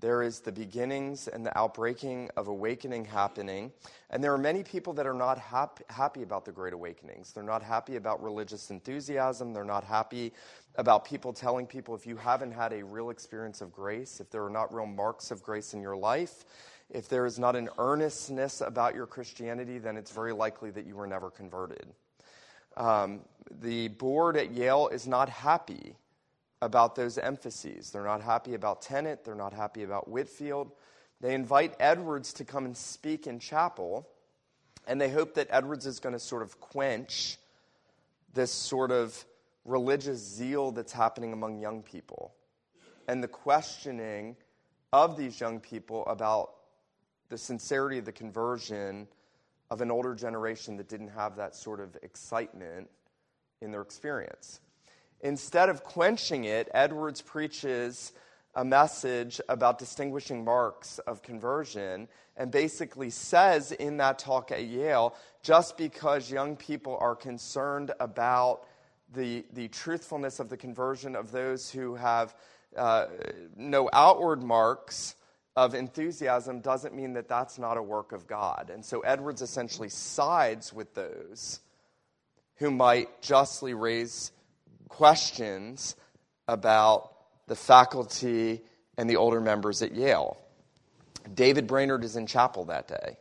There 0.00 0.22
is 0.22 0.40
the 0.40 0.52
beginnings 0.52 1.28
and 1.28 1.46
the 1.46 1.56
outbreaking 1.56 2.28
of 2.36 2.48
awakening 2.48 3.04
happening. 3.04 3.72
And 4.10 4.22
there 4.22 4.34
are 4.34 4.38
many 4.38 4.62
people 4.62 4.92
that 4.94 5.06
are 5.06 5.14
not 5.14 5.38
hap- 5.38 5.88
happy 5.90 6.22
about 6.22 6.44
the 6.44 6.52
Great 6.52 6.74
Awakenings. 6.74 7.32
They're 7.32 7.42
not 7.44 7.62
happy 7.62 7.96
about 7.96 8.22
religious 8.22 8.70
enthusiasm. 8.70 9.54
They're 9.54 9.64
not 9.64 9.84
happy 9.84 10.32
about 10.74 11.04
people 11.04 11.32
telling 11.32 11.66
people 11.66 11.94
if 11.94 12.06
you 12.06 12.16
haven't 12.16 12.52
had 12.52 12.72
a 12.72 12.84
real 12.84 13.10
experience 13.10 13.60
of 13.60 13.72
grace, 13.72 14.20
if 14.20 14.28
there 14.30 14.44
are 14.44 14.50
not 14.50 14.74
real 14.74 14.86
marks 14.86 15.30
of 15.30 15.42
grace 15.42 15.72
in 15.72 15.80
your 15.80 15.96
life, 15.96 16.44
if 16.90 17.08
there 17.08 17.24
is 17.24 17.38
not 17.38 17.56
an 17.56 17.68
earnestness 17.78 18.60
about 18.60 18.94
your 18.94 19.06
Christianity, 19.06 19.78
then 19.78 19.96
it's 19.96 20.10
very 20.10 20.32
likely 20.32 20.70
that 20.72 20.84
you 20.84 20.96
were 20.96 21.06
never 21.06 21.30
converted. 21.30 21.86
Um, 22.76 23.20
the 23.60 23.88
board 23.88 24.36
at 24.36 24.50
Yale 24.52 24.88
is 24.88 25.06
not 25.06 25.28
happy 25.28 25.96
about 26.60 26.94
those 26.96 27.18
emphases. 27.18 27.90
They're 27.90 28.04
not 28.04 28.22
happy 28.22 28.54
about 28.54 28.82
Tennent. 28.82 29.24
They're 29.24 29.34
not 29.34 29.52
happy 29.52 29.84
about 29.84 30.08
Whitefield. 30.08 30.72
They 31.20 31.34
invite 31.34 31.74
Edwards 31.78 32.32
to 32.34 32.44
come 32.44 32.64
and 32.64 32.76
speak 32.76 33.26
in 33.26 33.38
chapel, 33.38 34.08
and 34.86 35.00
they 35.00 35.10
hope 35.10 35.34
that 35.34 35.48
Edwards 35.50 35.86
is 35.86 36.00
going 36.00 36.14
to 36.14 36.18
sort 36.18 36.42
of 36.42 36.60
quench 36.60 37.38
this 38.32 38.50
sort 38.50 38.90
of 38.90 39.24
religious 39.64 40.18
zeal 40.18 40.72
that's 40.72 40.92
happening 40.92 41.32
among 41.32 41.58
young 41.58 41.82
people 41.82 42.34
and 43.08 43.22
the 43.22 43.28
questioning 43.28 44.36
of 44.92 45.16
these 45.16 45.40
young 45.40 45.60
people 45.60 46.04
about 46.06 46.50
the 47.28 47.38
sincerity 47.38 47.98
of 47.98 48.04
the 48.04 48.12
conversion 48.12 49.08
of 49.74 49.80
an 49.80 49.90
older 49.90 50.14
generation 50.14 50.76
that 50.76 50.88
didn't 50.88 51.08
have 51.08 51.34
that 51.34 51.52
sort 51.52 51.80
of 51.80 51.96
excitement 52.04 52.88
in 53.60 53.72
their 53.72 53.82
experience. 53.82 54.60
Instead 55.20 55.68
of 55.68 55.82
quenching 55.82 56.44
it, 56.44 56.68
Edwards 56.72 57.20
preaches 57.20 58.12
a 58.54 58.64
message 58.64 59.40
about 59.48 59.80
distinguishing 59.80 60.44
marks 60.44 61.00
of 61.00 61.22
conversion 61.22 62.06
and 62.36 62.52
basically 62.52 63.10
says 63.10 63.72
in 63.72 63.96
that 63.96 64.16
talk 64.20 64.52
at 64.52 64.62
Yale 64.62 65.16
just 65.42 65.76
because 65.76 66.30
young 66.30 66.54
people 66.54 66.96
are 67.00 67.16
concerned 67.16 67.90
about 67.98 68.68
the, 69.12 69.44
the 69.54 69.66
truthfulness 69.66 70.38
of 70.38 70.48
the 70.50 70.56
conversion 70.56 71.16
of 71.16 71.32
those 71.32 71.68
who 71.68 71.96
have 71.96 72.36
uh, 72.76 73.06
no 73.56 73.90
outward 73.92 74.40
marks 74.40 75.16
of 75.56 75.74
enthusiasm 75.74 76.60
doesn't 76.60 76.94
mean 76.94 77.12
that 77.12 77.28
that's 77.28 77.58
not 77.58 77.76
a 77.76 77.82
work 77.82 78.12
of 78.12 78.26
God. 78.26 78.70
And 78.72 78.84
so 78.84 79.00
Edwards 79.00 79.42
essentially 79.42 79.88
sides 79.88 80.72
with 80.72 80.94
those 80.94 81.60
who 82.56 82.70
might 82.70 83.22
justly 83.22 83.74
raise 83.74 84.32
questions 84.88 85.96
about 86.48 87.12
the 87.46 87.56
faculty 87.56 88.62
and 88.96 89.08
the 89.08 89.16
older 89.16 89.40
members 89.40 89.82
at 89.82 89.94
Yale. 89.94 90.36
David 91.32 91.66
Brainerd 91.66 92.04
is 92.04 92.16
in 92.16 92.26
chapel 92.26 92.64
that 92.66 92.88
day. 92.88 93.16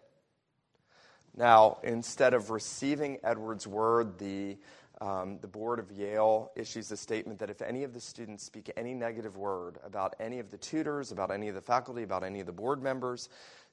Now, 1.36 1.80
instead 1.84 2.34
of 2.34 2.52
receiving 2.52 3.18
Edwards' 3.24 3.66
word, 3.66 4.20
the, 4.20 4.58
um, 5.02 5.40
the 5.42 5.48
board 5.48 5.80
of 5.80 5.92
Yale 5.92 6.52
issues 6.56 6.92
a 6.92 6.98
statement 6.98 7.40
that 7.40 7.50
if 7.50 7.62
any 7.62 7.84
of 7.84 7.94
the 7.94 8.00
students 8.00 8.44
speak 8.44 8.72
any 8.78 8.94
negative 8.94 9.38
word 9.38 9.80
about 9.84 10.16
any 10.20 10.40
of 10.40 10.50
the 10.52 10.58
tutors, 10.58 11.12
about 11.12 11.32
any 11.32 11.48
of 11.48 11.56
the 11.56 11.62
faculty, 11.62 12.04
about 12.04 12.24
any 12.24 12.40
of 12.40 12.46
the 12.46 12.52
board 12.52 12.82
members, 12.82 13.30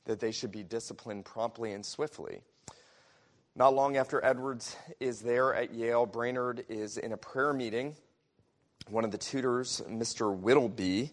that 0.07 0.21
they 0.21 0.33
should 0.33 0.51
be 0.51 0.63
disciplined 0.63 1.25
promptly 1.25 1.73
and 1.73 1.85
swiftly. 1.85 2.41
Not 3.55 3.75
long 3.75 3.97
after 3.97 4.25
Edwards 4.25 4.77
is 5.01 5.21
there 5.21 5.55
at 5.55 5.75
Yale, 5.75 6.07
Brainerd 6.07 6.65
is 6.69 6.97
in 6.97 7.13
a 7.13 7.17
prayer 7.17 7.53
meeting. 7.53 7.97
One 8.89 9.05
of 9.05 9.11
the 9.11 9.19
tutors, 9.19 9.83
Mr. 9.89 10.37
Whittelsey, 10.37 11.11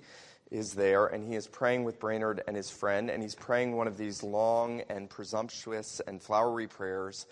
is 0.52 0.74
there, 0.74 1.08
and 1.08 1.28
he 1.28 1.36
is 1.36 1.48
praying 1.48 1.84
with 1.84 2.00
Brainerd 2.00 2.42
and 2.48 2.56
his 2.56 2.70
friend, 2.70 3.10
and 3.10 3.22
he's 3.22 3.36
praying 3.36 3.76
one 3.76 3.88
of 3.88 3.98
these 3.98 4.24
long 4.24 4.82
and 4.90 5.10
presumptuous 5.10 6.00
and 6.08 6.22
flowery 6.22 6.68
prayers. 6.68 7.26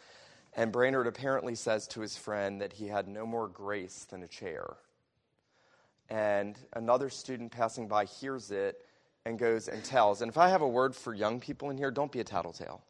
And 0.55 0.71
Brainerd 0.71 1.07
apparently 1.07 1.55
says 1.55 1.87
to 1.89 2.01
his 2.01 2.17
friend 2.17 2.61
that 2.61 2.73
he 2.73 2.87
had 2.87 3.07
no 3.07 3.25
more 3.25 3.47
grace 3.47 4.05
than 4.09 4.23
a 4.23 4.27
chair. 4.27 4.77
And 6.09 6.57
another 6.73 7.09
student 7.09 7.51
passing 7.51 7.87
by 7.87 8.05
hears 8.05 8.51
it 8.51 8.79
and 9.25 9.37
goes 9.37 9.67
and 9.67 9.83
tells. 9.83 10.21
And 10.21 10.29
if 10.29 10.37
I 10.37 10.49
have 10.49 10.61
a 10.61 10.67
word 10.67 10.95
for 10.95 11.13
young 11.13 11.39
people 11.39 11.71
in 11.71 11.77
here, 11.77 11.91
don't 11.91 12.11
be 12.11 12.19
a 12.19 12.23
tattletale. 12.23 12.81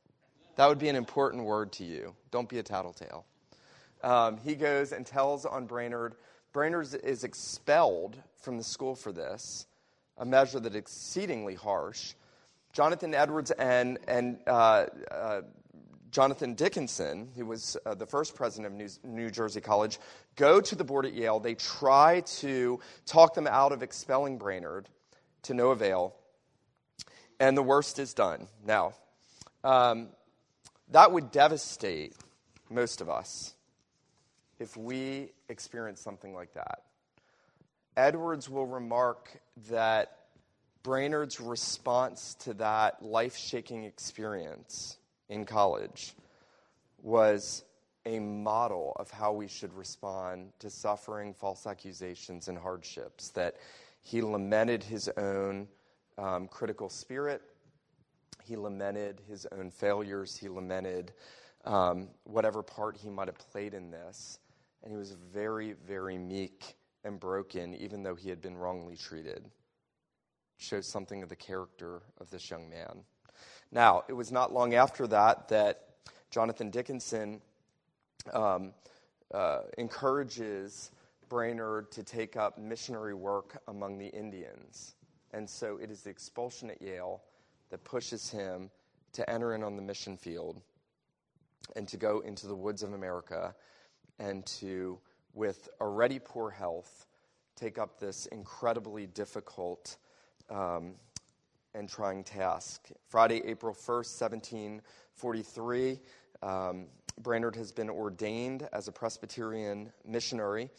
That 0.58 0.70
would 0.70 0.80
be 0.80 0.90
an 0.90 0.96
important 0.96 1.44
word 1.44 1.72
to 1.74 1.84
you. 1.84 2.14
Don't 2.30 2.48
be 2.48 2.60
a 2.60 2.64
tattletale. 2.64 3.26
Um, 4.04 4.38
he 4.38 4.56
goes 4.56 4.92
and 4.92 5.06
tells 5.06 5.46
on 5.46 5.66
Brainerd. 5.66 6.16
Brainerd 6.54 6.94
is 7.04 7.24
expelled 7.24 8.16
from 8.42 8.58
the 8.58 8.64
school 8.64 8.96
for 8.96 9.12
this, 9.12 9.66
a 10.18 10.26
measure 10.26 10.60
that 10.60 10.76
exceedingly 10.76 11.56
harsh. 11.56 12.14
Jonathan 12.74 13.14
Edwards 13.14 13.52
and, 13.52 13.98
and 14.08 14.38
uh, 14.46 14.86
uh, 15.10 15.42
Jonathan 16.16 16.54
Dickinson, 16.54 17.28
who 17.36 17.46
was 17.46 17.76
uh, 17.86 17.94
the 17.94 18.06
first 18.06 18.36
president 18.36 18.68
of 18.68 18.72
New, 18.72 18.88
New, 19.04 19.30
Jersey 19.30 19.60
College, 19.60 20.00
go 20.38 20.62
to 20.62 20.74
the 20.74 20.86
board 20.86 21.06
at 21.06 21.14
Yale. 21.14 21.42
They 21.42 21.56
try 21.56 22.22
to 22.38 22.80
talk 23.06 23.34
them 23.34 23.48
out 23.48 23.74
of 23.74 23.84
expelling 23.84 24.38
Brainerd 24.38 24.88
to 25.42 25.54
no 25.54 25.72
avail, 25.72 26.16
and 27.38 27.58
the 27.58 27.62
worst 27.62 28.00
is 28.00 28.14
done. 28.14 28.48
Now, 28.66 28.94
um, 29.66 30.08
that 30.92 31.12
would 31.12 31.32
devastate 31.32 32.16
most 32.70 33.02
of 33.02 33.10
us 33.10 33.54
if 34.58 34.78
we 34.78 35.34
experience 35.50 36.00
something 36.00 36.34
like 36.34 36.54
that. 36.54 36.84
Edwards 37.98 38.50
will 38.50 38.68
remark 38.68 39.38
that 39.70 40.18
Brainerd's 40.82 41.42
response 41.42 42.36
to 42.36 42.54
that 42.54 43.04
life 43.04 43.36
shaking 43.36 43.84
experience 43.84 44.96
in 45.30 45.46
college 45.46 46.14
was 47.02 47.64
a 48.06 48.20
model 48.20 48.96
of 48.98 49.10
how 49.10 49.32
we 49.32 49.48
should 49.48 49.74
respond 49.74 50.52
to 50.60 50.70
suffering, 50.70 51.34
false 51.34 51.66
accusations, 51.66 52.48
and 52.48 52.58
hardships. 52.58 53.30
That 53.30 53.56
he 54.02 54.22
lamented 54.22 54.84
his 54.84 55.10
own 55.18 55.68
um, 56.18 56.48
critical 56.48 56.90
spirit 56.90 57.42
he 58.46 58.56
lamented 58.56 59.22
his 59.28 59.48
own 59.52 59.72
failures. 59.72 60.38
He 60.38 60.48
lamented 60.48 61.14
um, 61.66 62.10
whatever 62.26 62.62
part 62.62 62.96
he 62.96 63.10
might 63.10 63.28
have 63.28 63.38
played 63.38 63.74
in 63.74 63.90
this. 63.90 64.40
And 64.84 64.92
he 64.92 64.98
was 64.98 65.12
very, 65.12 65.74
very 65.74 66.18
meek 66.18 66.76
and 67.04 67.20
broken, 67.20 67.74
even 67.76 68.04
though 68.04 68.16
he 68.16 68.30
had 68.30 68.42
been 68.42 68.56
wrongly 68.56 68.96
treated. 68.96 69.50
Shows 70.58 70.88
something 70.88 71.24
of 71.24 71.30
the 71.30 71.36
character 71.36 72.04
of 72.20 72.30
this 72.30 72.50
young 72.50 72.70
man. 72.70 73.04
Now, 73.76 74.06
it 74.08 74.14
was 74.14 74.32
not 74.32 74.54
long 74.54 74.74
after 74.74 75.06
that 75.08 75.50
that 75.50 75.82
Jonathan 76.32 76.70
Dickinson 76.70 77.42
um, 78.32 78.74
uh, 79.34 79.64
encourages 79.78 80.92
Brainerd 81.28 81.92
to 81.92 82.02
take 82.02 82.38
up 82.38 82.58
missionary 82.58 83.14
work 83.14 83.62
among 83.68 83.98
the 83.98 84.08
Indians. 84.08 84.96
And 85.34 85.50
so 85.50 85.76
it 85.76 85.92
is 85.92 86.04
the 86.04 86.10
expulsion 86.10 86.70
at 86.70 86.82
Yale 86.82 87.22
that 87.70 87.84
pushes 87.84 88.30
him 88.30 88.70
to 89.12 89.30
enter 89.30 89.54
in 89.54 89.62
on 89.62 89.76
the 89.76 89.82
mission 89.82 90.16
field 90.16 90.62
and 91.76 91.86
to 91.90 91.98
go 91.98 92.22
into 92.22 92.48
the 92.48 92.56
woods 92.56 92.82
of 92.82 92.94
America 92.94 93.54
and 94.20 94.46
to, 94.46 94.98
with 95.34 95.68
already 95.82 96.18
poor 96.18 96.50
health, 96.50 97.08
take 97.58 97.78
up 97.78 98.00
this 98.00 98.26
incredibly 98.28 99.06
difficult 99.06 99.98
um, 100.50 100.94
and 101.76 101.90
trying 101.90 102.24
task. 102.24 102.88
Friday, 103.10 103.42
April 103.46 103.74
1st, 103.74 104.22
1743, 104.22 106.00
um, 106.42 106.88
Brainerd 107.20 107.56
has 107.56 107.72
been 107.72 107.90
ordained 107.90 108.68
as 108.74 108.88
a 108.88 108.92
Presbyterian 108.92 109.92
missionary. 110.06 110.70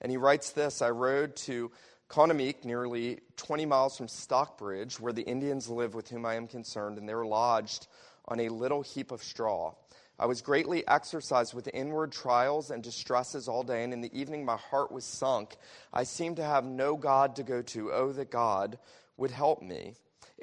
And 0.00 0.10
he 0.10 0.16
writes 0.16 0.50
this 0.50 0.80
I 0.82 0.90
rode 0.90 1.36
to 1.36 1.70
Kaunaumeek, 2.08 2.64
nearly 2.64 3.20
20 3.36 3.66
miles 3.66 3.96
from 3.96 4.08
Stockbridge, 4.08 5.00
where 5.00 5.12
the 5.12 5.22
Indians 5.22 5.68
live 5.68 5.94
with 5.94 6.08
whom 6.08 6.24
I 6.26 6.34
am 6.34 6.46
concerned, 6.46 6.98
and 6.98 7.08
they 7.08 7.14
were 7.14 7.26
lodged 7.26 7.88
on 8.26 8.40
a 8.40 8.48
little 8.48 8.82
heap 8.82 9.10
of 9.10 9.22
straw. 9.22 9.74
I 10.18 10.26
was 10.26 10.42
greatly 10.42 10.86
exercised 10.86 11.54
with 11.54 11.68
inward 11.74 12.12
trials 12.12 12.70
and 12.70 12.82
distresses 12.82 13.48
all 13.48 13.64
day, 13.64 13.82
and 13.82 13.92
in 13.92 14.00
the 14.00 14.16
evening 14.16 14.44
my 14.44 14.56
heart 14.56 14.92
was 14.92 15.04
sunk. 15.04 15.56
I 15.92 16.04
seemed 16.04 16.36
to 16.36 16.44
have 16.44 16.64
no 16.64 16.96
God 16.96 17.36
to 17.36 17.42
go 17.42 17.62
to. 17.62 17.92
Oh, 17.92 18.12
that 18.12 18.30
God 18.30 18.78
would 19.16 19.32
help 19.32 19.60
me. 19.60 19.94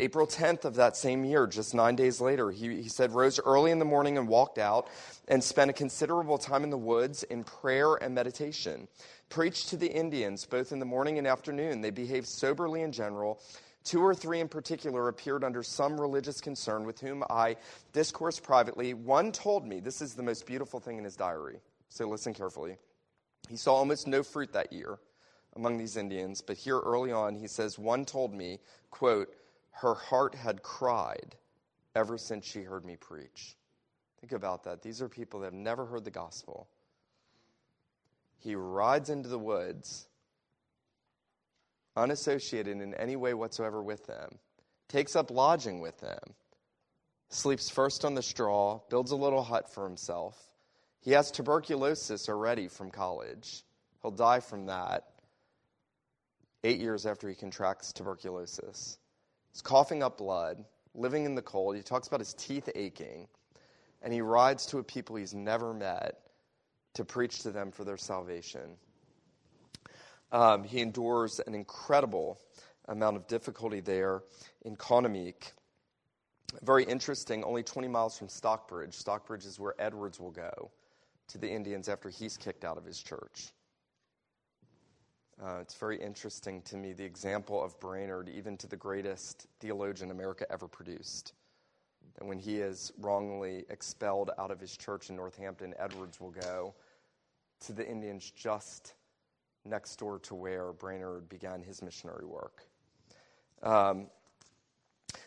April 0.01 0.25
10th 0.25 0.65
of 0.65 0.75
that 0.75 0.97
same 0.97 1.23
year, 1.23 1.45
just 1.45 1.75
nine 1.75 1.95
days 1.95 2.19
later, 2.19 2.49
he, 2.49 2.81
he 2.81 2.89
said, 2.89 3.11
rose 3.11 3.39
early 3.39 3.69
in 3.69 3.77
the 3.77 3.85
morning 3.85 4.17
and 4.17 4.27
walked 4.27 4.57
out 4.57 4.87
and 5.27 5.43
spent 5.43 5.69
a 5.69 5.73
considerable 5.73 6.39
time 6.39 6.63
in 6.63 6.71
the 6.71 6.77
woods 6.77 7.21
in 7.21 7.43
prayer 7.43 7.95
and 7.95 8.15
meditation 8.15 8.87
preached 9.29 9.69
to 9.69 9.77
the 9.77 9.91
Indians 9.91 10.45
both 10.45 10.71
in 10.71 10.79
the 10.79 10.85
morning 10.85 11.19
and 11.19 11.27
afternoon. 11.27 11.81
They 11.81 11.91
behaved 11.91 12.27
soberly 12.27 12.81
in 12.81 12.91
general. 12.91 13.39
Two 13.83 14.01
or 14.01 14.15
three 14.15 14.39
in 14.39 14.47
particular 14.47 15.07
appeared 15.07 15.43
under 15.43 15.61
some 15.61 16.01
religious 16.01 16.41
concern 16.41 16.83
with 16.83 16.99
whom 16.99 17.23
I 17.29 17.55
discoursed 17.93 18.41
privately. 18.41 18.95
One 18.95 19.31
told 19.31 19.67
me, 19.67 19.79
this 19.79 20.01
is 20.01 20.15
the 20.15 20.23
most 20.23 20.47
beautiful 20.47 20.79
thing 20.79 20.97
in 20.97 21.03
his 21.03 21.15
diary, 21.15 21.59
so 21.89 22.07
listen 22.07 22.33
carefully. 22.33 22.77
He 23.49 23.55
saw 23.55 23.75
almost 23.75 24.07
no 24.07 24.23
fruit 24.23 24.51
that 24.53 24.73
year 24.73 24.97
among 25.55 25.77
these 25.77 25.95
Indians, 25.95 26.41
but 26.41 26.57
here 26.57 26.79
early 26.79 27.11
on 27.11 27.35
he 27.35 27.47
says, 27.47 27.77
One 27.77 28.03
told 28.05 28.33
me, 28.33 28.59
quote, 28.89 29.33
her 29.71 29.93
heart 29.93 30.35
had 30.35 30.63
cried 30.63 31.35
ever 31.95 32.17
since 32.17 32.45
she 32.45 32.61
heard 32.61 32.85
me 32.85 32.95
preach. 32.95 33.55
Think 34.19 34.33
about 34.33 34.63
that. 34.65 34.81
These 34.81 35.01
are 35.01 35.09
people 35.09 35.39
that 35.39 35.47
have 35.47 35.53
never 35.53 35.85
heard 35.85 36.05
the 36.05 36.11
gospel 36.11 36.67
he 38.41 38.55
rides 38.55 39.09
into 39.09 39.29
the 39.29 39.39
woods, 39.39 40.07
unassociated 41.95 42.81
in 42.81 42.93
any 42.95 43.15
way 43.15 43.33
whatsoever 43.33 43.81
with 43.81 44.07
them, 44.07 44.39
takes 44.87 45.15
up 45.15 45.29
lodging 45.29 45.79
with 45.79 45.99
them, 45.99 46.19
sleeps 47.29 47.69
first 47.69 48.03
on 48.03 48.15
the 48.15 48.23
straw, 48.23 48.79
builds 48.89 49.11
a 49.11 49.15
little 49.15 49.43
hut 49.43 49.71
for 49.71 49.83
himself. 49.87 50.37
He 51.01 51.11
has 51.11 51.29
tuberculosis 51.29 52.27
already 52.29 52.67
from 52.67 52.89
college. 52.89 53.63
He'll 54.01 54.11
die 54.11 54.39
from 54.39 54.65
that 54.65 55.07
eight 56.63 56.79
years 56.79 57.05
after 57.05 57.29
he 57.29 57.35
contracts 57.35 57.93
tuberculosis. 57.93 58.97
He's 59.51 59.61
coughing 59.61 60.03
up 60.03 60.17
blood. 60.17 60.63
living 60.93 61.23
in 61.25 61.35
the 61.35 61.41
cold. 61.41 61.75
He 61.75 61.81
talks 61.83 62.07
about 62.07 62.19
his 62.19 62.33
teeth 62.33 62.69
aching. 62.75 63.27
And 64.01 64.11
he 64.13 64.21
rides 64.21 64.65
to 64.67 64.79
a 64.79 64.83
people 64.83 65.15
he's 65.15 65.33
never 65.33 65.73
met 65.73 66.19
to 66.95 67.05
preach 67.05 67.43
to 67.43 67.51
them 67.51 67.71
for 67.71 67.85
their 67.85 67.97
salvation. 67.97 68.77
Um, 70.31 70.63
he 70.63 70.81
endures 70.81 71.39
an 71.45 71.55
incredible 71.55 72.39
amount 72.87 73.15
of 73.15 73.27
difficulty 73.27 73.79
there 73.79 74.23
in 74.63 74.75
Kaunaumeek. 74.75 75.53
Very 76.61 76.83
interesting, 76.83 77.43
only 77.43 77.63
20 77.63 77.87
miles 77.87 78.17
from 78.17 78.27
Stockbridge. 78.27 78.93
Stockbridge 78.93 79.45
is 79.45 79.59
where 79.59 79.75
Edwards 79.79 80.19
will 80.19 80.31
go 80.31 80.71
to 81.29 81.37
the 81.37 81.49
Indians 81.49 81.87
after 81.87 82.09
he's 82.09 82.35
kicked 82.37 82.65
out 82.65 82.77
of 82.77 82.83
his 82.83 83.01
church. 83.01 83.53
Uh, 85.43 85.57
it's 85.59 85.73
very 85.73 85.99
interesting 85.99 86.61
to 86.61 86.77
me 86.77 86.93
the 86.93 87.03
example 87.03 87.63
of 87.63 87.79
Brainerd, 87.79 88.29
even 88.29 88.55
to 88.57 88.67
the 88.67 88.75
greatest 88.75 89.47
theologian 89.59 90.11
America 90.11 90.45
ever 90.51 90.67
produced. 90.67 91.33
And 92.19 92.29
when 92.29 92.37
he 92.37 92.57
is 92.57 92.91
wrongly 92.99 93.65
expelled 93.69 94.29
out 94.37 94.51
of 94.51 94.59
his 94.59 94.77
church 94.77 95.09
in 95.09 95.15
Northampton, 95.15 95.73
Edwards 95.79 96.19
will 96.19 96.29
go 96.29 96.75
to 97.61 97.73
the 97.73 97.87
Indians 97.87 98.31
just 98.35 98.93
next 99.65 99.95
door 99.97 100.19
to 100.19 100.35
where 100.35 100.73
Brainerd 100.73 101.27
began 101.27 101.63
his 101.63 101.81
missionary 101.81 102.25
work. 102.25 102.63
Um, 103.63 104.07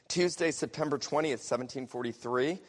Tuesday, 0.07 0.53
September 0.53 0.97
20th, 0.97 1.43
1743. 1.43 2.61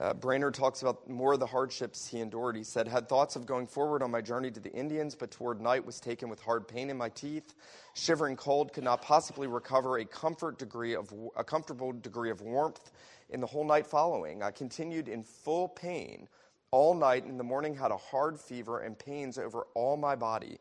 Uh, 0.00 0.14
Brainerd 0.14 0.54
talks 0.54 0.80
about 0.80 1.06
more 1.10 1.34
of 1.34 1.40
the 1.40 1.46
hardships 1.46 2.06
he 2.06 2.20
endured. 2.20 2.56
He 2.56 2.64
said, 2.64 2.88
Had 2.88 3.06
thoughts 3.06 3.36
of 3.36 3.44
going 3.44 3.66
forward 3.66 4.02
on 4.02 4.10
my 4.10 4.22
journey 4.22 4.50
to 4.50 4.58
the 4.58 4.72
Indians, 4.72 5.14
but 5.14 5.30
toward 5.30 5.60
night 5.60 5.84
was 5.84 6.00
taken 6.00 6.30
with 6.30 6.40
hard 6.40 6.66
pain 6.66 6.88
in 6.88 6.96
my 6.96 7.10
teeth. 7.10 7.54
Shivering 7.92 8.36
cold, 8.36 8.72
could 8.72 8.82
not 8.82 9.02
possibly 9.02 9.46
recover 9.46 9.98
a 9.98 10.06
comfort 10.06 10.58
degree 10.58 10.96
of 10.96 11.12
a 11.36 11.44
comfortable 11.44 11.92
degree 11.92 12.30
of 12.30 12.40
warmth 12.40 12.92
in 13.28 13.42
the 13.42 13.46
whole 13.46 13.64
night 13.64 13.86
following. 13.86 14.42
I 14.42 14.52
continued 14.52 15.06
in 15.06 15.22
full 15.22 15.68
pain 15.68 16.28
all 16.70 16.94
night. 16.94 17.24
And 17.24 17.32
in 17.32 17.38
the 17.38 17.44
morning, 17.44 17.74
had 17.74 17.90
a 17.90 17.98
hard 17.98 18.40
fever 18.40 18.80
and 18.80 18.98
pains 18.98 19.36
over 19.36 19.66
all 19.74 19.98
my 19.98 20.16
body. 20.16 20.60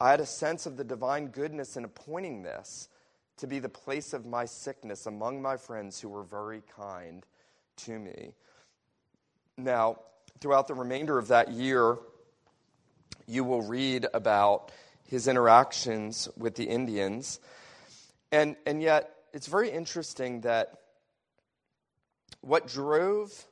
I 0.00 0.10
had 0.10 0.20
a 0.20 0.26
sense 0.26 0.66
of 0.66 0.76
the 0.76 0.84
divine 0.84 1.28
goodness 1.28 1.76
in 1.76 1.84
appointing 1.84 2.42
this 2.42 2.88
to 3.36 3.46
be 3.46 3.60
the 3.60 3.68
place 3.68 4.12
of 4.12 4.26
my 4.26 4.46
sickness 4.46 5.06
among 5.06 5.40
my 5.40 5.56
friends 5.56 6.00
who 6.00 6.08
were 6.08 6.24
very 6.24 6.62
kind 6.76 7.24
to 7.76 7.96
me. 7.96 8.32
Now, 9.64 9.98
throughout 10.40 10.68
the 10.68 10.74
remainder 10.74 11.18
of 11.18 11.28
that 11.28 11.50
year, 11.50 11.98
you 13.26 13.44
will 13.44 13.62
read 13.62 14.06
about 14.14 14.72
his 15.06 15.28
interactions 15.28 16.28
with 16.36 16.54
the 16.54 16.64
Indians. 16.64 17.40
And, 18.32 18.56
and 18.66 18.80
yet, 18.80 19.10
it's 19.32 19.46
very 19.46 19.70
interesting 19.70 20.42
that 20.42 20.72
what 22.40 22.66
drove 22.66 23.46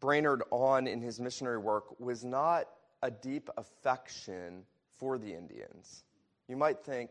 Brainerd 0.00 0.42
on 0.50 0.86
in 0.86 1.00
his 1.00 1.20
missionary 1.20 1.58
work 1.58 2.00
was 2.00 2.24
not 2.24 2.68
a 3.02 3.10
deep 3.10 3.50
affection 3.56 4.64
for 4.98 5.18
the 5.18 5.34
Indians. 5.34 6.04
You 6.48 6.56
might 6.56 6.84
think 6.84 7.10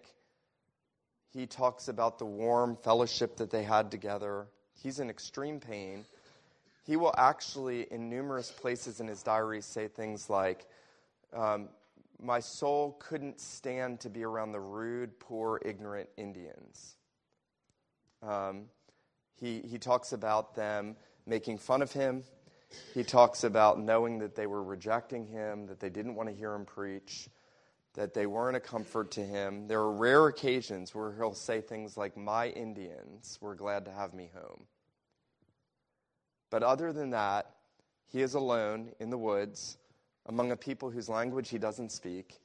he 1.33 1.45
talks 1.45 1.87
about 1.87 2.17
the 2.17 2.25
warm 2.25 2.77
fellowship 2.77 3.37
that 3.37 3.51
they 3.51 3.63
had 3.63 3.91
together. 3.91 4.47
He's 4.73 4.99
in 4.99 5.09
extreme 5.09 5.59
pain 5.59 6.05
he 6.85 6.97
will 6.97 7.13
actually, 7.17 7.91
in 7.91 8.09
numerous 8.09 8.51
places 8.51 8.99
in 8.99 9.07
his 9.07 9.23
diary, 9.23 9.61
say 9.61 9.87
things 9.87 10.29
like, 10.29 10.67
um, 11.33 11.69
My 12.21 12.39
soul 12.39 12.95
couldn't 12.99 13.39
stand 13.39 13.99
to 14.01 14.09
be 14.09 14.23
around 14.23 14.51
the 14.51 14.59
rude, 14.59 15.19
poor, 15.19 15.59
ignorant 15.65 16.09
Indians. 16.15 16.95
Um, 18.21 18.65
he, 19.39 19.61
he 19.61 19.79
talks 19.79 20.13
about 20.13 20.55
them 20.55 20.95
making 21.25 21.57
fun 21.57 21.81
of 21.81 21.91
him. 21.91 22.23
He 22.93 23.03
talks 23.03 23.43
about 23.43 23.79
knowing 23.79 24.19
that 24.19 24.35
they 24.35 24.47
were 24.47 24.63
rejecting 24.63 25.25
him, 25.25 25.65
that 25.67 25.79
they 25.79 25.89
didn't 25.89 26.15
want 26.15 26.29
to 26.29 26.35
hear 26.35 26.53
him 26.53 26.65
preach, 26.65 27.29
that 27.95 28.13
they 28.13 28.27
weren't 28.27 28.57
a 28.57 28.59
comfort 28.59 29.11
to 29.11 29.25
him. 29.25 29.67
There 29.67 29.79
are 29.79 29.91
rare 29.91 30.27
occasions 30.27 30.93
where 30.93 31.13
he'll 31.13 31.33
say 31.33 31.61
things 31.61 31.97
like, 31.97 32.15
My 32.15 32.49
Indians 32.49 33.39
were 33.41 33.55
glad 33.55 33.85
to 33.85 33.91
have 33.91 34.13
me 34.13 34.29
home. 34.35 34.67
But 36.49 36.63
other 36.63 36.93
than 36.93 37.11
that, 37.11 37.51
he 38.07 38.21
is 38.21 38.33
alone 38.33 38.91
in 38.99 39.09
the 39.09 39.17
woods 39.17 39.77
among 40.27 40.51
a 40.51 40.57
people 40.57 40.89
whose 40.89 41.09
language 41.09 41.49
he 41.49 41.57
doesn't 41.57 41.91
speak. 41.91 42.39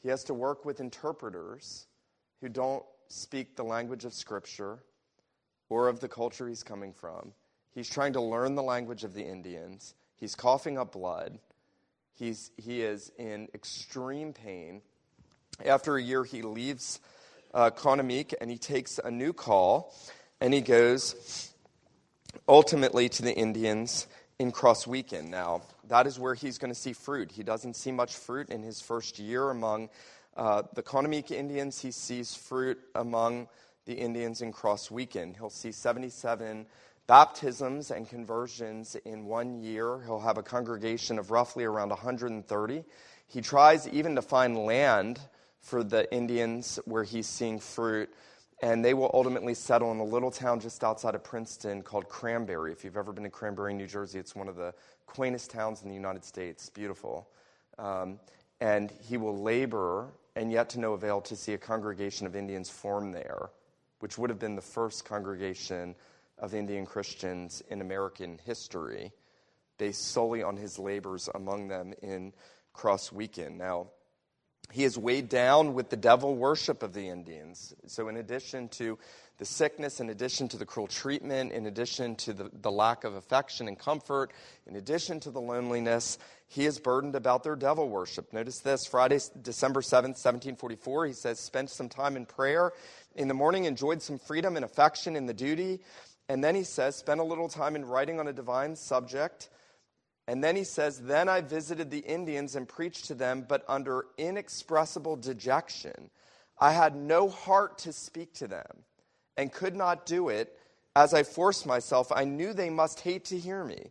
He 0.00 0.08
has 0.08 0.24
to 0.24 0.34
work 0.34 0.64
with 0.64 0.80
interpreters 0.80 1.86
who 2.40 2.48
don't 2.48 2.84
speak 3.08 3.56
the 3.56 3.64
language 3.64 4.04
of 4.04 4.12
Scripture 4.12 4.78
or 5.68 5.88
of 5.88 6.00
the 6.00 6.08
culture 6.08 6.48
he's 6.48 6.62
coming 6.62 6.92
from. 6.92 7.32
He's 7.74 7.88
trying 7.88 8.12
to 8.14 8.20
learn 8.20 8.54
the 8.54 8.62
language 8.62 9.04
of 9.04 9.14
the 9.14 9.24
Indians. 9.24 9.94
He's 10.16 10.34
coughing 10.34 10.78
up 10.78 10.92
blood. 10.92 11.38
He's, 12.14 12.50
he 12.56 12.82
is 12.82 13.12
in 13.18 13.48
extreme 13.54 14.32
pain. 14.32 14.82
After 15.64 15.96
a 15.96 16.02
year, 16.02 16.24
he 16.24 16.42
leaves 16.42 17.00
uh, 17.54 17.70
Kaunaumeek 17.70 18.34
and 18.40 18.50
he 18.50 18.58
takes 18.58 18.98
a 18.98 19.10
new 19.10 19.32
call 19.32 19.94
and 20.40 20.52
he 20.52 20.60
goes 20.60 21.52
ultimately 22.48 23.08
to 23.08 23.22
the 23.22 23.34
Indians 23.34 24.06
in 24.38 24.52
Crossweeksung. 24.52 25.28
Now, 25.28 25.62
that 25.88 26.06
is 26.06 26.18
where 26.18 26.34
he's 26.34 26.58
going 26.58 26.72
to 26.72 26.78
see 26.78 26.92
fruit. 26.92 27.32
He 27.32 27.42
doesn't 27.42 27.74
see 27.74 27.92
much 27.92 28.14
fruit 28.14 28.50
in 28.50 28.62
his 28.62 28.80
first 28.80 29.18
year 29.18 29.50
among 29.50 29.88
uh, 30.36 30.62
the 30.74 30.82
Kaunaumeek 30.82 31.30
Indians. 31.30 31.80
He 31.80 31.90
sees 31.90 32.34
fruit 32.34 32.78
among 32.94 33.48
the 33.86 33.94
Indians 33.94 34.42
in 34.42 34.52
Crossweeksung. 34.52 35.36
He'll 35.36 35.50
see 35.50 35.72
77 35.72 36.66
baptisms 37.06 37.90
and 37.90 38.08
conversions 38.08 38.94
in 39.04 39.24
one 39.24 39.60
year. 39.60 40.02
He'll 40.04 40.20
have 40.20 40.38
a 40.38 40.42
congregation 40.42 41.18
of 41.18 41.30
roughly 41.30 41.64
around 41.64 41.88
130. 41.88 42.84
He 43.26 43.40
tries 43.40 43.88
even 43.88 44.14
to 44.14 44.22
find 44.22 44.56
land 44.56 45.18
for 45.60 45.82
the 45.82 46.12
Indians 46.14 46.78
where 46.84 47.04
he's 47.04 47.26
seeing 47.26 47.58
fruit 47.58 48.10
and 48.60 48.84
they 48.84 48.94
will 48.94 49.10
ultimately 49.14 49.54
settle 49.54 49.92
in 49.92 49.98
a 49.98 50.04
little 50.04 50.30
town 50.30 50.60
just 50.60 50.82
outside 50.82 51.14
of 51.14 51.22
Princeton 51.22 51.82
called 51.82 52.08
Cranbury. 52.08 52.72
If 52.72 52.84
you've 52.84 52.96
ever 52.96 53.12
been 53.12 53.24
to 53.24 53.30
Cranbury, 53.30 53.74
New 53.74 53.86
Jersey, 53.86 54.18
it's 54.18 54.34
one 54.34 54.48
of 54.48 54.56
the 54.56 54.74
quaintest 55.06 55.50
towns 55.50 55.82
in 55.82 55.88
the 55.88 55.94
United 55.94 56.24
States. 56.24 56.68
Beautiful. 56.68 57.28
Um, 57.78 58.18
and 58.60 58.92
he 59.08 59.16
will 59.16 59.40
labor, 59.40 60.08
and 60.34 60.50
yet 60.50 60.70
to 60.70 60.80
no 60.80 60.94
avail, 60.94 61.20
to 61.22 61.36
see 61.36 61.52
a 61.52 61.58
congregation 61.58 62.26
of 62.26 62.34
Indians 62.34 62.68
form 62.68 63.12
there, 63.12 63.50
which 64.00 64.18
would 64.18 64.30
have 64.30 64.40
been 64.40 64.56
the 64.56 64.60
first 64.62 65.04
congregation 65.04 65.94
of 66.38 66.54
Indian 66.54 66.84
Christians 66.84 67.62
in 67.68 67.80
American 67.80 68.40
history, 68.44 69.12
based 69.76 70.08
solely 70.08 70.42
on 70.42 70.56
his 70.56 70.78
labors 70.78 71.28
among 71.34 71.68
them 71.68 71.94
in 72.02 72.32
Crossweeksung. 72.74 73.56
Now, 73.56 73.88
he 74.72 74.84
is 74.84 74.98
weighed 74.98 75.28
down 75.28 75.74
with 75.74 75.88
the 75.88 75.96
devil 75.96 76.34
worship 76.36 76.82
of 76.82 76.92
the 76.92 77.08
Indians. 77.08 77.74
So, 77.86 78.08
in 78.08 78.16
addition 78.16 78.68
to 78.70 78.98
the 79.38 79.44
sickness, 79.44 80.00
in 80.00 80.10
addition 80.10 80.48
to 80.48 80.56
the 80.56 80.66
cruel 80.66 80.88
treatment, 80.88 81.52
in 81.52 81.66
addition 81.66 82.16
to 82.16 82.32
the, 82.32 82.50
the 82.60 82.70
lack 82.70 83.04
of 83.04 83.14
affection 83.14 83.68
and 83.68 83.78
comfort, 83.78 84.32
in 84.66 84.76
addition 84.76 85.20
to 85.20 85.30
the 85.30 85.40
loneliness, 85.40 86.18
he 86.48 86.66
is 86.66 86.78
burdened 86.78 87.14
about 87.14 87.44
their 87.44 87.56
devil 87.56 87.88
worship. 87.88 88.32
Notice 88.32 88.58
this 88.58 88.84
Friday, 88.86 89.20
December 89.40 89.80
7th, 89.80 90.18
1744, 90.18 91.06
he 91.06 91.12
says, 91.12 91.38
Spent 91.38 91.70
some 91.70 91.88
time 91.88 92.16
in 92.16 92.26
prayer. 92.26 92.72
In 93.14 93.28
the 93.28 93.34
morning, 93.34 93.64
enjoyed 93.64 94.02
some 94.02 94.18
freedom 94.18 94.56
and 94.56 94.64
affection 94.64 95.16
in 95.16 95.26
the 95.26 95.34
duty. 95.34 95.80
And 96.28 96.44
then 96.44 96.54
he 96.54 96.64
says, 96.64 96.96
Spent 96.96 97.20
a 97.20 97.24
little 97.24 97.48
time 97.48 97.76
in 97.76 97.84
writing 97.84 98.20
on 98.20 98.28
a 98.28 98.32
divine 98.32 98.76
subject. 98.76 99.48
And 100.28 100.44
then 100.44 100.56
he 100.56 100.64
says, 100.64 100.98
Then 100.98 101.26
I 101.26 101.40
visited 101.40 101.90
the 101.90 102.00
Indians 102.00 102.54
and 102.54 102.68
preached 102.68 103.06
to 103.06 103.14
them, 103.14 103.46
but 103.48 103.64
under 103.66 104.04
inexpressible 104.18 105.16
dejection. 105.16 106.10
I 106.58 106.72
had 106.72 106.94
no 106.94 107.30
heart 107.30 107.78
to 107.78 107.94
speak 107.94 108.34
to 108.34 108.46
them 108.46 108.84
and 109.38 109.50
could 109.50 109.74
not 109.74 110.04
do 110.04 110.28
it. 110.28 110.54
As 110.94 111.14
I 111.14 111.22
forced 111.22 111.64
myself, 111.64 112.12
I 112.14 112.24
knew 112.24 112.52
they 112.52 112.68
must 112.68 113.00
hate 113.00 113.24
to 113.26 113.38
hear 113.38 113.64
me, 113.64 113.90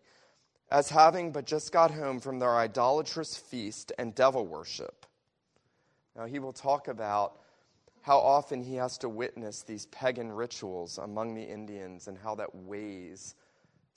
as 0.70 0.90
having 0.90 1.32
but 1.32 1.48
just 1.48 1.72
got 1.72 1.90
home 1.90 2.20
from 2.20 2.38
their 2.38 2.56
idolatrous 2.56 3.36
feast 3.36 3.92
and 3.98 4.14
devil 4.14 4.46
worship. 4.46 5.08
Now, 6.16 6.26
he 6.26 6.38
will 6.38 6.54
talk 6.54 6.88
about 6.88 7.40
how 8.02 8.20
often 8.20 8.62
he 8.62 8.76
has 8.76 9.00
to 9.00 9.10
witness 9.10 9.64
these 9.64 9.88
pagan 9.88 10.32
rituals 10.32 11.00
among 11.00 11.34
the 11.34 11.44
Indians 11.44 12.08
and 12.08 12.16
how 12.16 12.36
that 12.36 12.54
weighs 12.54 13.34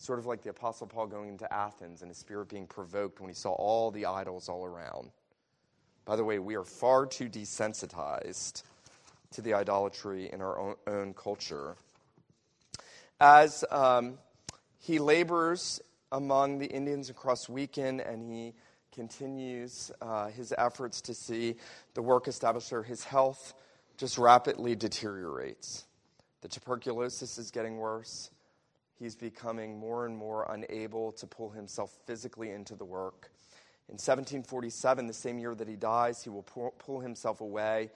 Sort 0.00 0.18
of 0.18 0.24
like 0.24 0.42
the 0.42 0.48
Apostle 0.48 0.86
Paul 0.86 1.06
going 1.08 1.28
into 1.28 1.52
Athens 1.52 2.00
and 2.00 2.10
his 2.10 2.16
spirit 2.16 2.48
being 2.48 2.66
provoked 2.66 3.20
when 3.20 3.28
he 3.28 3.34
saw 3.34 3.52
all 3.52 3.90
the 3.90 4.06
idols 4.06 4.48
all 4.48 4.64
around. 4.64 5.10
By 6.06 6.16
the 6.16 6.24
way, 6.24 6.38
we 6.38 6.56
are 6.56 6.64
far 6.64 7.04
too 7.04 7.28
desensitized 7.28 8.62
to 9.32 9.42
the 9.42 9.52
idolatry 9.52 10.30
in 10.32 10.40
our 10.40 10.58
own, 10.58 10.76
own 10.86 11.12
culture. 11.12 11.76
As 13.20 13.62
um, 13.70 14.14
he 14.78 14.98
labors 14.98 15.82
among 16.10 16.60
the 16.60 16.66
Indians 16.66 17.10
across 17.10 17.48
Crossweeksung 17.48 18.00
and 18.10 18.22
he 18.22 18.54
continues 18.94 19.92
uh, 20.00 20.28
his 20.28 20.54
efforts 20.56 21.02
to 21.02 21.12
see 21.12 21.56
the 21.92 22.00
work 22.00 22.26
established 22.26 22.70
there, 22.70 22.82
his 22.82 23.04
health 23.04 23.52
just 23.98 24.16
rapidly 24.16 24.74
deteriorates. 24.74 25.84
The 26.40 26.48
tuberculosis 26.48 27.36
is 27.36 27.50
getting 27.50 27.76
worse. 27.76 28.30
He's 29.00 29.16
becoming 29.16 29.76
more 29.80 30.06
and 30.06 30.16
more 30.16 30.46
unable 30.52 31.10
to 31.12 31.26
pull 31.26 31.50
himself 31.50 31.96
physically 32.06 32.50
into 32.50 32.76
the 32.76 32.84
work. 32.84 33.32
In 33.88 33.94
1747, 33.94 35.08
the 35.08 35.12
same 35.12 35.40
year 35.40 35.54
that 35.56 35.66
he 35.66 35.74
dies, 35.74 36.22
he 36.22 36.30
will 36.30 36.44
pull 36.44 37.00
himself 37.00 37.40
away. 37.40 37.90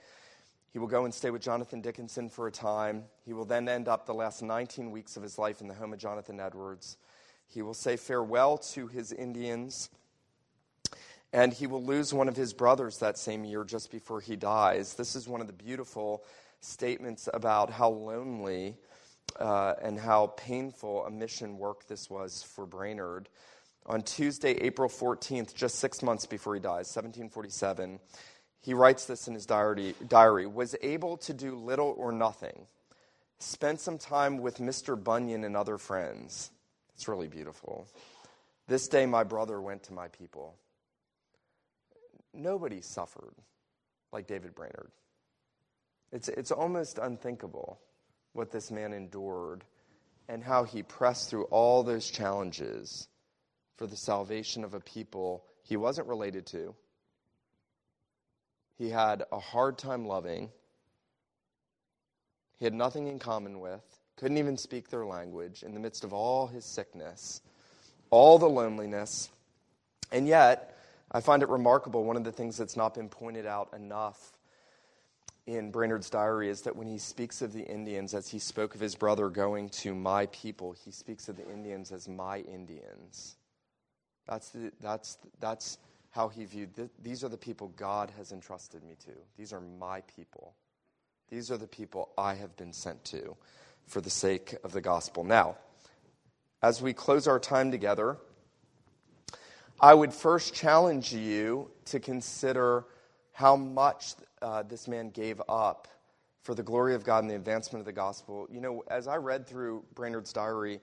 He 0.73 0.79
will 0.79 0.87
go 0.87 1.05
and 1.05 1.13
stay 1.13 1.29
with 1.29 1.41
Jonathan 1.41 1.79
Dickinson 1.79 2.27
for 2.27 2.47
a 2.47 2.51
time. 2.51 3.05
He 3.23 3.31
will 3.31 3.45
then 3.45 3.69
end 3.69 3.87
up 3.87 4.05
the 4.05 4.13
last 4.13 4.41
19 4.41 4.91
weeks 4.91 5.15
of 5.15 5.23
his 5.23 5.37
life 5.37 5.61
in 5.61 5.69
the 5.69 5.73
home 5.73 5.93
of 5.93 5.99
Jonathan 5.99 6.41
Edwards. 6.41 6.97
He 7.47 7.61
will 7.61 7.73
say 7.73 7.95
farewell 7.95 8.57
to 8.73 8.87
his 8.87 9.13
Indians, 9.13 9.89
and 11.31 11.53
he 11.53 11.67
will 11.67 11.83
lose 11.83 12.13
one 12.13 12.27
of 12.27 12.35
his 12.35 12.51
brothers 12.51 12.97
that 12.97 13.17
same 13.17 13.45
year 13.45 13.63
just 13.63 13.89
before 13.89 14.19
he 14.19 14.35
dies. 14.35 14.95
This 14.95 15.15
is 15.15 15.29
one 15.29 15.39
of 15.39 15.47
the 15.47 15.53
beautiful 15.53 16.23
statements 16.59 17.29
about 17.33 17.69
how 17.69 17.89
lonely 17.89 18.77
uh, 19.39 19.73
and 19.81 19.99
how 19.99 20.27
painful 20.37 21.05
a 21.05 21.11
mission 21.11 21.57
work 21.57 21.87
this 21.87 22.09
was 22.09 22.43
for 22.43 22.65
Brainerd. 22.65 23.29
On 23.87 24.01
Tuesday, 24.01 24.51
April 24.51 24.89
14th, 24.89 25.53
just 25.53 25.75
six 25.75 26.01
months 26.01 26.25
before 26.25 26.55
he 26.55 26.59
dies, 26.59 26.95
1747, 26.95 27.99
he 28.61 28.73
writes 28.73 29.05
this 29.05 29.27
in 29.27 29.35
his 29.35 29.45
diary, 29.45 29.93
diary 30.07 30.47
was 30.47 30.75
able 30.81 31.17
to 31.17 31.33
do 31.33 31.55
little 31.55 31.93
or 31.97 32.11
nothing. 32.11 32.65
Spent 33.37 33.79
some 33.79 33.97
time 33.97 34.39
with 34.39 34.57
Mr. 34.57 35.01
Bunyan 35.01 35.43
and 35.43 35.55
other 35.55 35.77
friends. 35.77 36.49
It's 36.95 37.07
really 37.07 37.27
beautiful. 37.27 37.87
This 38.67 38.87
day, 38.87 39.05
my 39.05 39.23
brother 39.23 39.61
went 39.61 39.83
to 39.83 39.93
my 39.93 40.07
people. 40.07 40.55
Nobody 42.33 42.81
suffered 42.81 43.35
like 44.11 44.25
David 44.25 44.55
Brainerd. 44.55 44.89
It's, 46.11 46.29
it's 46.29 46.51
almost 46.51 46.97
unthinkable 46.97 47.79
what 48.35 48.51
this 48.51 48.69
man 48.69 48.91
endured 48.91 49.63
and 50.27 50.43
how 50.43 50.65
he 50.65 50.83
pressed 50.83 51.29
through 51.29 51.45
all 51.45 51.83
those 51.83 52.09
challenges 52.11 53.07
for 53.77 53.87
the 53.87 53.95
salvation 53.95 54.63
of 54.63 54.73
a 54.73 54.79
people 54.81 55.45
he 55.63 55.77
wasn't 55.77 56.07
related 56.07 56.45
to, 56.45 56.75
he 58.77 58.89
had 58.89 59.23
a 59.31 59.39
hard 59.39 59.77
time 59.77 60.05
loving, 60.05 60.49
he 62.59 62.65
had 62.65 62.73
nothing 62.73 63.07
in 63.07 63.19
common 63.19 63.61
with, 63.61 63.83
couldn't 64.17 64.37
even 64.37 64.57
speak 64.57 64.89
their 64.89 65.05
language 65.05 65.63
in 65.63 65.73
the 65.73 65.79
midst 65.79 66.03
of 66.03 66.11
all 66.13 66.47
his 66.47 66.65
sickness, 66.65 67.41
all 68.09 68.37
the 68.37 68.49
loneliness. 68.49 69.29
And 70.11 70.27
yet, 70.27 70.77
I 71.09 71.21
find 71.21 71.41
it 71.41 71.47
remarkable, 71.47 72.03
one 72.03 72.17
of 72.17 72.25
the 72.25 72.31
things 72.33 72.57
that's 72.57 72.75
not 72.75 72.95
been 72.95 73.07
pointed 73.07 73.45
out 73.45 73.73
enough 73.73 74.34
in 75.47 75.71
Brainerd's 75.71 76.09
diary 76.09 76.49
is 76.49 76.61
that 76.61 76.75
when 76.75 76.87
he 76.87 76.97
speaks 76.97 77.41
of 77.41 77.53
the 77.53 77.63
Indians, 77.63 78.13
as 78.13 78.27
he 78.27 78.39
spoke 78.39 78.73
of 78.73 78.81
his 78.81 78.95
brother 78.95 79.29
going 79.29 79.69
to 79.69 79.93
my 79.93 80.25
people, 80.27 80.75
he 80.83 80.91
speaks 80.91 81.29
of 81.29 81.37
the 81.37 81.47
Indians 81.49 81.91
as 81.91 82.07
my 82.07 82.39
Indians. 82.39 83.35
That's, 84.27 84.49
the, 84.49 84.71
that's, 84.81 85.19
that's 85.39 85.77
how 86.09 86.29
he 86.29 86.45
viewed 86.45 86.89
these 87.03 87.23
are 87.23 87.29
the 87.29 87.37
people 87.37 87.67
God 87.75 88.11
has 88.17 88.31
entrusted 88.31 88.83
me 88.83 88.95
to. 89.05 89.11
These 89.37 89.53
are 89.53 89.61
my 89.61 90.01
people. 90.01 90.55
These 91.29 91.51
are 91.51 91.57
the 91.57 91.67
people 91.67 92.09
I 92.17 92.33
have 92.33 92.55
been 92.57 92.73
sent 92.73 93.03
to 93.05 93.35
for 93.85 94.01
the 94.01 94.09
sake 94.09 94.55
of 94.63 94.71
the 94.71 94.81
gospel. 94.81 95.23
Now, 95.23 95.57
as 96.63 96.81
we 96.81 96.93
close 96.93 97.27
our 97.27 97.39
time 97.39 97.69
together, 97.69 98.17
I 99.79 99.93
would 99.93 100.13
first 100.13 100.55
challenge 100.55 101.13
you 101.13 101.69
to 101.85 101.99
consider 101.99 102.85
how 103.35 103.57
much 103.57 104.15
uh, 104.41 104.63
this 104.63 104.87
man 104.87 105.09
gave 105.09 105.41
up 105.49 105.89
for 106.43 106.55
the 106.55 106.63
glory 106.63 106.95
of 106.95 107.03
God 107.03 107.21
and 107.21 107.29
the 107.29 107.35
advancement 107.35 107.81
of 107.81 107.85
the 107.85 107.91
gospel. 107.91 108.47
You 108.49 108.61
know, 108.61 108.81
as 108.87 109.09
I 109.09 109.17
read 109.17 109.45
through 109.45 109.83
Brainerd's 109.93 110.31
diary, 110.31 110.79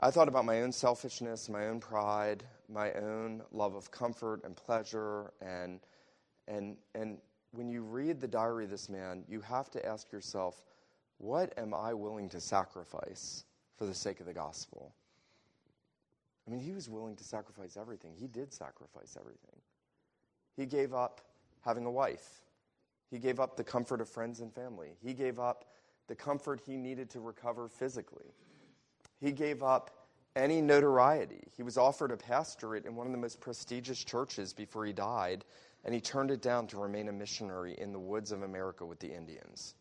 I 0.00 0.10
thought 0.10 0.26
about 0.26 0.44
my 0.44 0.62
own 0.62 0.72
selfishness, 0.72 1.48
my 1.48 1.68
own 1.68 1.78
pride, 1.78 2.42
my 2.68 2.92
own 2.94 3.42
love 3.52 3.76
of 3.76 3.92
comfort 3.92 4.40
and 4.42 4.56
pleasure. 4.56 5.32
And, 5.40 5.78
and, 6.48 6.78
and 6.96 7.18
when 7.52 7.68
you 7.68 7.82
read 7.82 8.20
the 8.20 8.26
diary 8.26 8.64
of 8.64 8.70
this 8.70 8.88
man, 8.88 9.22
you 9.28 9.40
have 9.42 9.70
to 9.70 9.86
ask 9.86 10.10
yourself, 10.10 10.60
what 11.18 11.56
am 11.56 11.72
I 11.72 11.94
willing 11.94 12.28
to 12.30 12.40
sacrifice 12.40 13.44
for 13.76 13.86
the 13.86 13.94
sake 13.94 14.18
of 14.18 14.26
the 14.26 14.34
gospel? 14.34 14.92
I 16.44 16.50
mean, 16.50 16.60
he 16.60 16.72
was 16.72 16.88
willing 16.88 17.14
to 17.14 17.24
sacrifice 17.24 17.76
everything. 17.76 18.14
He 18.18 18.26
did 18.26 18.52
sacrifice 18.52 19.16
everything. 19.16 19.60
He 20.56 20.66
gave 20.66 20.92
up 20.92 21.20
having 21.64 21.86
a 21.86 21.90
wife. 21.90 22.42
He 23.10 23.18
gave 23.18 23.40
up 23.40 23.56
the 23.56 23.64
comfort 23.64 24.00
of 24.00 24.08
friends 24.08 24.40
and 24.40 24.52
family. 24.52 24.90
He 25.02 25.14
gave 25.14 25.38
up 25.38 25.64
the 26.08 26.14
comfort 26.14 26.60
he 26.66 26.76
needed 26.76 27.10
to 27.10 27.20
recover 27.20 27.68
physically. 27.68 28.34
He 29.20 29.32
gave 29.32 29.62
up 29.62 29.90
any 30.36 30.60
notoriety. 30.60 31.48
He 31.56 31.62
was 31.62 31.76
offered 31.76 32.12
a 32.12 32.16
pastorate 32.16 32.86
in 32.86 32.94
one 32.94 33.06
of 33.06 33.12
the 33.12 33.18
most 33.18 33.40
prestigious 33.40 34.02
churches 34.04 34.52
before 34.52 34.86
he 34.86 34.92
died, 34.92 35.44
and 35.84 35.94
he 35.94 36.00
turned 36.00 36.30
it 36.30 36.42
down 36.42 36.66
to 36.68 36.78
remain 36.78 37.08
a 37.08 37.12
missionary 37.12 37.74
in 37.78 37.92
the 37.92 37.98
woods 37.98 38.30
of 38.30 38.42
America 38.42 38.84
with 38.86 39.00
the 39.00 39.12
Indians. 39.12 39.74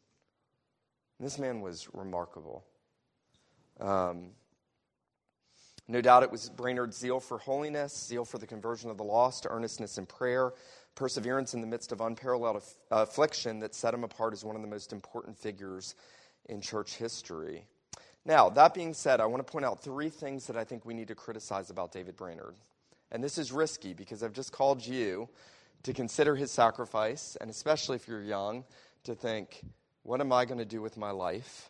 And 1.20 1.26
this 1.26 1.38
man 1.38 1.62
was 1.62 1.88
remarkable. 1.94 2.66
Um, 3.80 4.32
no 5.88 6.02
doubt 6.02 6.24
it 6.24 6.32
was 6.32 6.50
Brainerd's 6.50 6.98
zeal 6.98 7.20
for 7.20 7.38
holiness, 7.38 7.94
zeal 8.08 8.26
for 8.26 8.38
the 8.38 8.48
conversion 8.48 8.90
of 8.90 8.98
the 8.98 9.04
lost, 9.04 9.48
earnestness 9.50 9.98
in 9.98 10.06
prayer, 10.06 10.54
perseverance 10.98 11.54
in 11.54 11.62
the 11.62 11.68
midst 11.68 11.94
of 11.94 12.02
unparalleled 12.02 12.58
aff- 12.58 12.76
affliction 12.92 13.60
that 13.60 13.74
set 13.74 13.94
him 13.94 14.04
apart 14.04 14.34
as 14.34 14.44
one 14.44 14.56
of 14.56 14.62
the 14.62 14.68
most 14.68 14.92
important 14.92 15.38
figures 15.38 15.96
in 16.50 16.60
church 16.60 16.96
history. 16.96 17.64
Now, 18.26 18.50
that 18.50 18.74
being 18.74 18.94
said, 18.94 19.22
I 19.22 19.26
want 19.28 19.46
to 19.46 19.50
point 19.50 19.64
out 19.64 19.82
three 19.82 20.10
things 20.10 20.48
that 20.48 20.58
I 20.58 20.66
think 20.66 20.86
we 20.86 20.94
need 20.94 21.08
to 21.08 21.16
criticize 21.16 21.70
about 21.70 21.94
David 21.94 22.18
Brainerd. 22.18 22.56
And 23.12 23.24
this 23.24 23.38
is 23.38 23.54
risky 23.54 23.94
because 23.94 24.22
I've 24.22 24.34
just 24.34 24.52
called 24.52 24.86
you 24.86 25.30
to 25.84 25.94
consider 25.94 26.36
his 26.36 26.52
sacrifice, 26.52 27.38
and 27.40 27.50
especially 27.50 27.96
if 27.96 28.08
you're 28.08 28.22
young, 28.22 28.66
to 29.06 29.16
think, 29.16 29.62
what 30.04 30.20
am 30.20 30.34
I 30.34 30.44
going 30.44 30.58
to 30.58 30.66
do 30.66 30.82
with 30.82 30.98
my 30.98 31.12
life? 31.12 31.70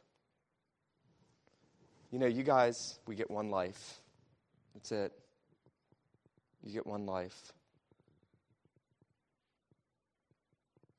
You 2.12 2.18
know, 2.18 2.26
you 2.26 2.42
guys, 2.44 2.98
we 3.06 3.16
get 3.16 3.30
one 3.30 3.52
life. 3.52 4.02
That's 4.74 4.92
it. 4.92 5.12
You 6.64 6.74
get 6.74 6.88
one 6.88 7.06
life. 7.06 7.54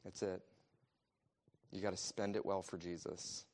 That's 0.05 0.23
it. 0.23 0.43
You 1.73 1.83
got 1.83 1.91
to 1.91 1.97
spend 1.97 2.37
it 2.37 2.47
well 2.47 2.63
for 2.63 2.79
Jesus. 2.79 3.45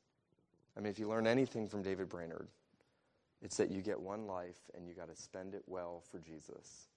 I 0.77 0.79
mean, 0.79 0.89
if 0.89 0.99
you 0.99 1.07
learn 1.07 1.27
anything 1.27 1.67
from 1.67 1.81
David 1.81 2.09
Brainerd, 2.09 2.47
it's 3.41 3.57
that 3.57 3.69
you 3.69 3.81
get 3.81 3.99
one 3.99 4.25
life 4.25 4.59
and 4.75 4.87
you 4.87 4.93
got 4.93 5.09
to 5.09 5.15
spend 5.15 5.53
it 5.53 5.63
well 5.67 6.01
for 6.11 6.19
Jesus. 6.19 6.87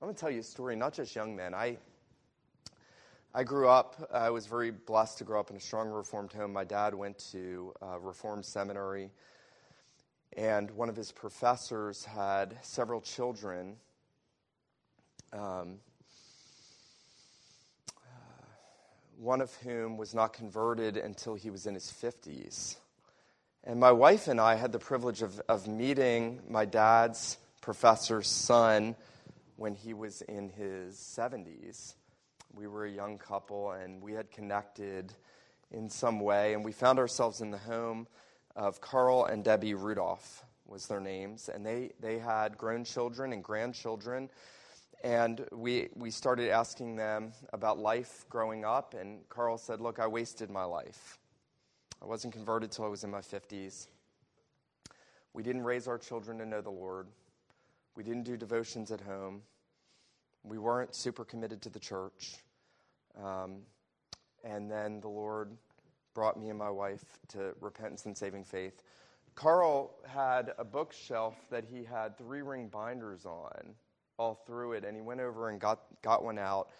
I'm 0.00 0.06
going 0.06 0.14
to 0.14 0.20
tell 0.20 0.30
you 0.30 0.40
a 0.40 0.44
story, 0.44 0.76
not 0.76 0.92
just 0.92 1.16
young 1.16 1.34
men. 1.34 1.54
I, 1.54 1.76
I 3.34 3.42
grew 3.42 3.68
up, 3.68 4.08
I 4.12 4.30
was 4.30 4.46
very 4.46 4.70
blessed 4.70 5.18
to 5.18 5.24
grow 5.24 5.40
up 5.40 5.50
in 5.50 5.56
a 5.56 5.60
strong 5.60 5.88
Reformed 5.88 6.32
home. 6.32 6.52
My 6.52 6.64
dad 6.64 6.94
went 6.94 7.18
to 7.32 7.72
Reformed 8.00 8.44
seminary, 8.44 9.10
and 10.36 10.70
one 10.70 10.88
of 10.88 10.96
his 10.96 11.10
professors 11.10 12.04
had 12.04 12.56
several 12.62 13.00
children. 13.00 13.76
Um, 15.32 15.78
one 19.18 19.40
of 19.40 19.52
whom 19.56 19.96
was 19.96 20.14
not 20.14 20.32
converted 20.32 20.96
until 20.96 21.34
he 21.34 21.50
was 21.50 21.66
in 21.66 21.74
his 21.74 21.92
50s. 22.02 22.76
And 23.64 23.80
my 23.80 23.90
wife 23.90 24.28
and 24.28 24.40
I 24.40 24.54
had 24.54 24.70
the 24.70 24.78
privilege 24.78 25.22
of, 25.22 25.40
of 25.48 25.66
meeting 25.66 26.40
my 26.48 26.64
dad's 26.64 27.36
professor's 27.60 28.28
son 28.28 28.94
when 29.56 29.74
he 29.74 29.92
was 29.92 30.22
in 30.22 30.48
his 30.50 30.94
70s. 30.96 31.94
We 32.54 32.68
were 32.68 32.84
a 32.84 32.90
young 32.90 33.18
couple 33.18 33.72
and 33.72 34.00
we 34.00 34.12
had 34.12 34.30
connected 34.30 35.12
in 35.70 35.90
some 35.90 36.20
way, 36.20 36.54
and 36.54 36.64
we 36.64 36.72
found 36.72 36.98
ourselves 36.98 37.42
in 37.42 37.50
the 37.50 37.58
home 37.58 38.06
of 38.56 38.80
Carl 38.80 39.26
and 39.26 39.44
Debbie 39.44 39.74
Rudolph 39.74 40.44
was 40.66 40.86
their 40.86 41.00
names, 41.00 41.50
and 41.52 41.64
they, 41.64 41.90
they 42.00 42.18
had 42.18 42.56
grown 42.56 42.84
children 42.84 43.32
and 43.32 43.44
grandchildren 43.44 44.30
and 45.04 45.46
we, 45.52 45.88
we 45.94 46.10
started 46.10 46.50
asking 46.50 46.96
them 46.96 47.32
about 47.52 47.78
life 47.78 48.24
growing 48.28 48.64
up. 48.64 48.94
And 48.94 49.28
Carl 49.28 49.58
said, 49.58 49.80
Look, 49.80 49.98
I 49.98 50.06
wasted 50.06 50.50
my 50.50 50.64
life. 50.64 51.18
I 52.02 52.06
wasn't 52.06 52.32
converted 52.32 52.70
till 52.70 52.84
I 52.84 52.88
was 52.88 53.04
in 53.04 53.10
my 53.10 53.20
50s. 53.20 53.86
We 55.34 55.42
didn't 55.42 55.64
raise 55.64 55.86
our 55.86 55.98
children 55.98 56.38
to 56.38 56.46
know 56.46 56.60
the 56.60 56.70
Lord. 56.70 57.06
We 57.96 58.02
didn't 58.02 58.24
do 58.24 58.36
devotions 58.36 58.90
at 58.90 59.00
home. 59.00 59.42
We 60.42 60.58
weren't 60.58 60.94
super 60.94 61.24
committed 61.24 61.62
to 61.62 61.68
the 61.68 61.80
church. 61.80 62.36
Um, 63.22 63.62
and 64.44 64.70
then 64.70 65.00
the 65.00 65.08
Lord 65.08 65.50
brought 66.14 66.38
me 66.38 66.48
and 66.48 66.58
my 66.58 66.70
wife 66.70 67.04
to 67.28 67.54
repentance 67.60 68.06
and 68.06 68.16
saving 68.16 68.44
faith. 68.44 68.82
Carl 69.34 69.94
had 70.06 70.52
a 70.58 70.64
bookshelf 70.64 71.36
that 71.50 71.64
he 71.64 71.84
had 71.84 72.16
three 72.16 72.42
ring 72.42 72.68
binders 72.68 73.24
on 73.24 73.74
all 74.18 74.34
through 74.46 74.72
it. 74.72 74.84
And 74.84 74.96
he 74.96 75.00
went 75.00 75.20
over 75.20 75.48
and 75.48 75.60
got, 75.60 75.80
got 76.02 76.22
one 76.22 76.38
out. 76.38 76.70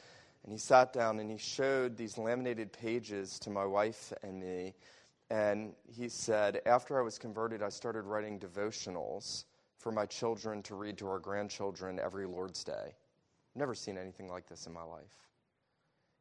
And 0.44 0.52
he 0.52 0.58
sat 0.58 0.92
down 0.92 1.20
and 1.20 1.30
he 1.30 1.38
showed 1.38 1.96
these 1.96 2.18
laminated 2.18 2.72
pages 2.72 3.38
to 3.40 3.50
my 3.50 3.64
wife 3.64 4.12
and 4.22 4.40
me 4.40 4.74
And 5.30 5.74
he 5.86 6.08
said, 6.08 6.60
After 6.66 6.98
I 6.98 7.02
was 7.02 7.18
converted, 7.18 7.62
I 7.62 7.68
started 7.68 8.02
writing 8.02 8.38
devotionals 8.38 9.44
for 9.78 9.92
my 9.92 10.06
children 10.06 10.62
to 10.64 10.74
read 10.74 10.98
to 10.98 11.08
our 11.08 11.18
grandchildren 11.18 12.00
every 12.00 12.26
Lord's 12.26 12.64
Day. 12.64 12.94
Never 13.54 13.74
seen 13.74 13.98
anything 13.98 14.28
like 14.28 14.48
this 14.48 14.66
in 14.66 14.72
my 14.72 14.82
life. 14.82 15.28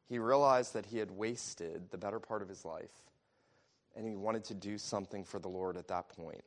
He 0.08 0.18
realized 0.18 0.74
that 0.74 0.86
he 0.86 0.98
had 0.98 1.10
wasted 1.10 1.90
the 1.90 1.98
better 1.98 2.18
part 2.18 2.42
of 2.42 2.48
his 2.48 2.64
life, 2.64 3.02
and 3.96 4.06
he 4.06 4.16
wanted 4.16 4.44
to 4.44 4.54
do 4.54 4.78
something 4.78 5.24
for 5.24 5.38
the 5.38 5.48
Lord 5.48 5.76
at 5.76 5.88
that 5.88 6.08
point. 6.08 6.42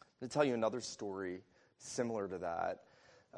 I'm 0.00 0.06
going 0.20 0.28
to 0.28 0.34
tell 0.34 0.44
you 0.44 0.54
another 0.54 0.80
story 0.80 1.42
similar 1.78 2.26
to 2.28 2.38
that. 2.38 2.82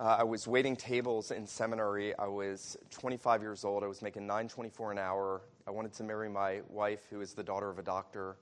Uh, 0.00 0.16
I 0.20 0.24
was 0.24 0.48
waiting 0.48 0.76
tables 0.76 1.30
in 1.30 1.46
seminary. 1.46 2.16
I 2.18 2.26
was 2.26 2.78
25 2.90 3.42
years 3.42 3.66
old. 3.66 3.84
I 3.84 3.86
was 3.86 4.00
making 4.00 4.26
9.24 4.26 4.92
an 4.92 4.98
hour. 4.98 5.42
I 5.68 5.72
wanted 5.72 5.92
to 5.92 6.04
marry 6.04 6.30
my 6.30 6.62
wife, 6.70 7.02
who 7.10 7.20
is 7.20 7.34
the 7.34 7.42
daughter 7.42 7.68
of 7.68 7.78
a 7.78 7.82
doctor, 7.82 8.36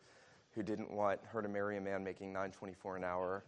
who 0.54 0.62
didn't 0.62 0.88
want 0.88 1.18
her 1.32 1.42
to 1.42 1.48
marry 1.48 1.76
a 1.76 1.80
man 1.80 2.04
making 2.04 2.32
9.24 2.32 2.98
an 2.98 3.04
hour. 3.04 3.42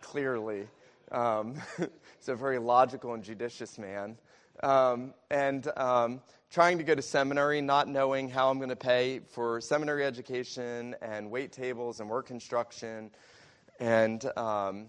Clearly, 0.00 0.68
um, 1.10 1.56
he's 1.78 2.28
a 2.28 2.36
very 2.36 2.60
logical 2.60 3.12
and 3.12 3.24
judicious 3.24 3.76
man. 3.76 4.16
Um, 4.62 5.12
and 5.28 5.66
um, 5.76 6.20
trying 6.48 6.78
to 6.78 6.84
go 6.84 6.94
to 6.94 7.02
seminary, 7.02 7.60
not 7.60 7.88
knowing 7.88 8.28
how 8.28 8.50
I'm 8.50 8.58
going 8.58 8.68
to 8.68 8.76
pay 8.76 9.18
for 9.18 9.60
seminary 9.60 10.04
education 10.04 10.94
and 11.02 11.28
wait 11.28 11.50
tables 11.50 11.98
and 11.98 12.08
work 12.08 12.28
construction. 12.28 13.10
And 13.80 14.24
um, 14.38 14.86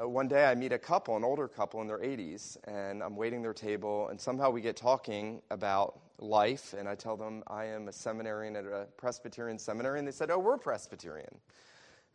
uh, 0.00 0.08
one 0.08 0.28
day 0.28 0.44
I 0.44 0.54
meet 0.54 0.72
a 0.72 0.78
couple, 0.78 1.16
an 1.16 1.24
older 1.24 1.48
couple 1.48 1.80
in 1.80 1.86
their 1.86 1.98
80s, 1.98 2.56
and 2.64 3.02
I'm 3.02 3.16
waiting 3.16 3.42
their 3.42 3.54
table, 3.54 4.08
and 4.08 4.20
somehow 4.20 4.50
we 4.50 4.60
get 4.60 4.76
talking 4.76 5.40
about 5.50 5.98
life, 6.18 6.74
and 6.76 6.88
I 6.88 6.94
tell 6.94 7.16
them 7.16 7.42
I 7.46 7.66
am 7.66 7.88
a 7.88 7.92
seminarian 7.92 8.56
at 8.56 8.64
a 8.66 8.86
Presbyterian 8.96 9.58
seminary, 9.58 9.98
and 9.98 10.06
they 10.06 10.12
said, 10.12 10.30
Oh, 10.30 10.38
we're 10.38 10.58
Presbyterian. 10.58 11.34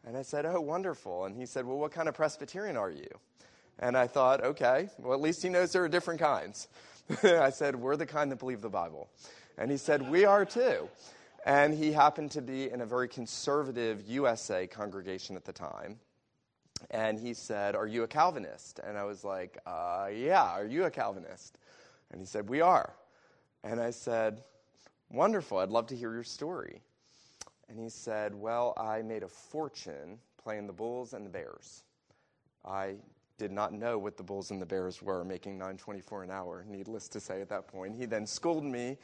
And 0.05 0.15
I 0.15 0.21
said, 0.21 0.45
Oh, 0.45 0.61
wonderful. 0.61 1.25
And 1.25 1.35
he 1.35 1.45
said, 1.45 1.65
Well, 1.65 1.77
what 1.77 1.91
kind 1.91 2.07
of 2.07 2.15
Presbyterian 2.15 2.77
are 2.77 2.91
you? 2.91 3.07
And 3.79 3.97
I 3.97 4.07
thought, 4.07 4.43
Okay, 4.43 4.89
well, 4.99 5.13
at 5.13 5.21
least 5.21 5.41
he 5.41 5.49
knows 5.49 5.71
there 5.71 5.83
are 5.83 5.89
different 5.89 6.19
kinds. 6.19 6.67
I 7.23 7.49
said, 7.49 7.75
We're 7.75 7.95
the 7.95 8.05
kind 8.05 8.31
that 8.31 8.39
believe 8.39 8.61
the 8.61 8.69
Bible. 8.69 9.09
And 9.57 9.71
he 9.71 9.77
said, 9.77 10.07
We 10.09 10.25
are 10.25 10.45
too. 10.45 10.87
And 11.47 11.73
he 11.73 11.91
happened 11.91 12.29
to 12.31 12.41
be 12.41 12.69
in 12.69 12.81
a 12.81 12.85
very 12.85 13.07
conservative 13.07 14.07
USA 14.07 14.67
congregation 14.67 15.35
at 15.35 15.45
the 15.45 15.53
time 15.53 15.97
and 16.89 17.19
he 17.19 17.33
said, 17.33 17.75
Are 17.75 17.87
you 17.87 18.03
a 18.03 18.07
Calvinist? 18.07 18.79
And 18.83 18.97
I 18.97 19.03
was 19.03 19.23
like, 19.23 19.57
uh, 19.65 20.09
Yeah, 20.13 20.43
are 20.43 20.65
you 20.65 20.85
a 20.85 20.91
Calvinist? 20.91 21.57
And 22.11 22.19
he 22.19 22.25
said, 22.25 22.49
We 22.49 22.61
are. 22.61 22.93
And 23.63 23.79
I 23.79 23.91
said, 23.91 24.43
Wonderful, 25.09 25.59
I'd 25.59 25.69
love 25.69 25.87
to 25.87 25.95
hear 25.95 26.13
your 26.13 26.23
story. 26.23 26.81
And 27.69 27.79
he 27.79 27.89
said, 27.89 28.33
Well, 28.33 28.73
I 28.77 29.01
made 29.01 29.23
a 29.23 29.27
fortune 29.27 30.19
playing 30.41 30.67
the 30.67 30.73
Bulls 30.73 31.13
and 31.13 31.25
the 31.25 31.29
Bears. 31.29 31.83
I 32.65 32.95
did 33.37 33.51
not 33.51 33.73
know 33.73 33.97
what 33.97 34.17
the 34.17 34.23
Bulls 34.23 34.51
and 34.51 34.61
the 34.61 34.65
Bears 34.65 35.01
were, 35.01 35.23
making 35.23 35.53
924 35.53 36.23
an 36.23 36.31
hour, 36.31 36.65
needless 36.67 37.07
to 37.09 37.19
say 37.19 37.41
at 37.41 37.49
that 37.49 37.67
point. 37.67 37.95
He 37.95 38.05
then 38.05 38.27
schooled 38.27 38.63
me 38.63 38.97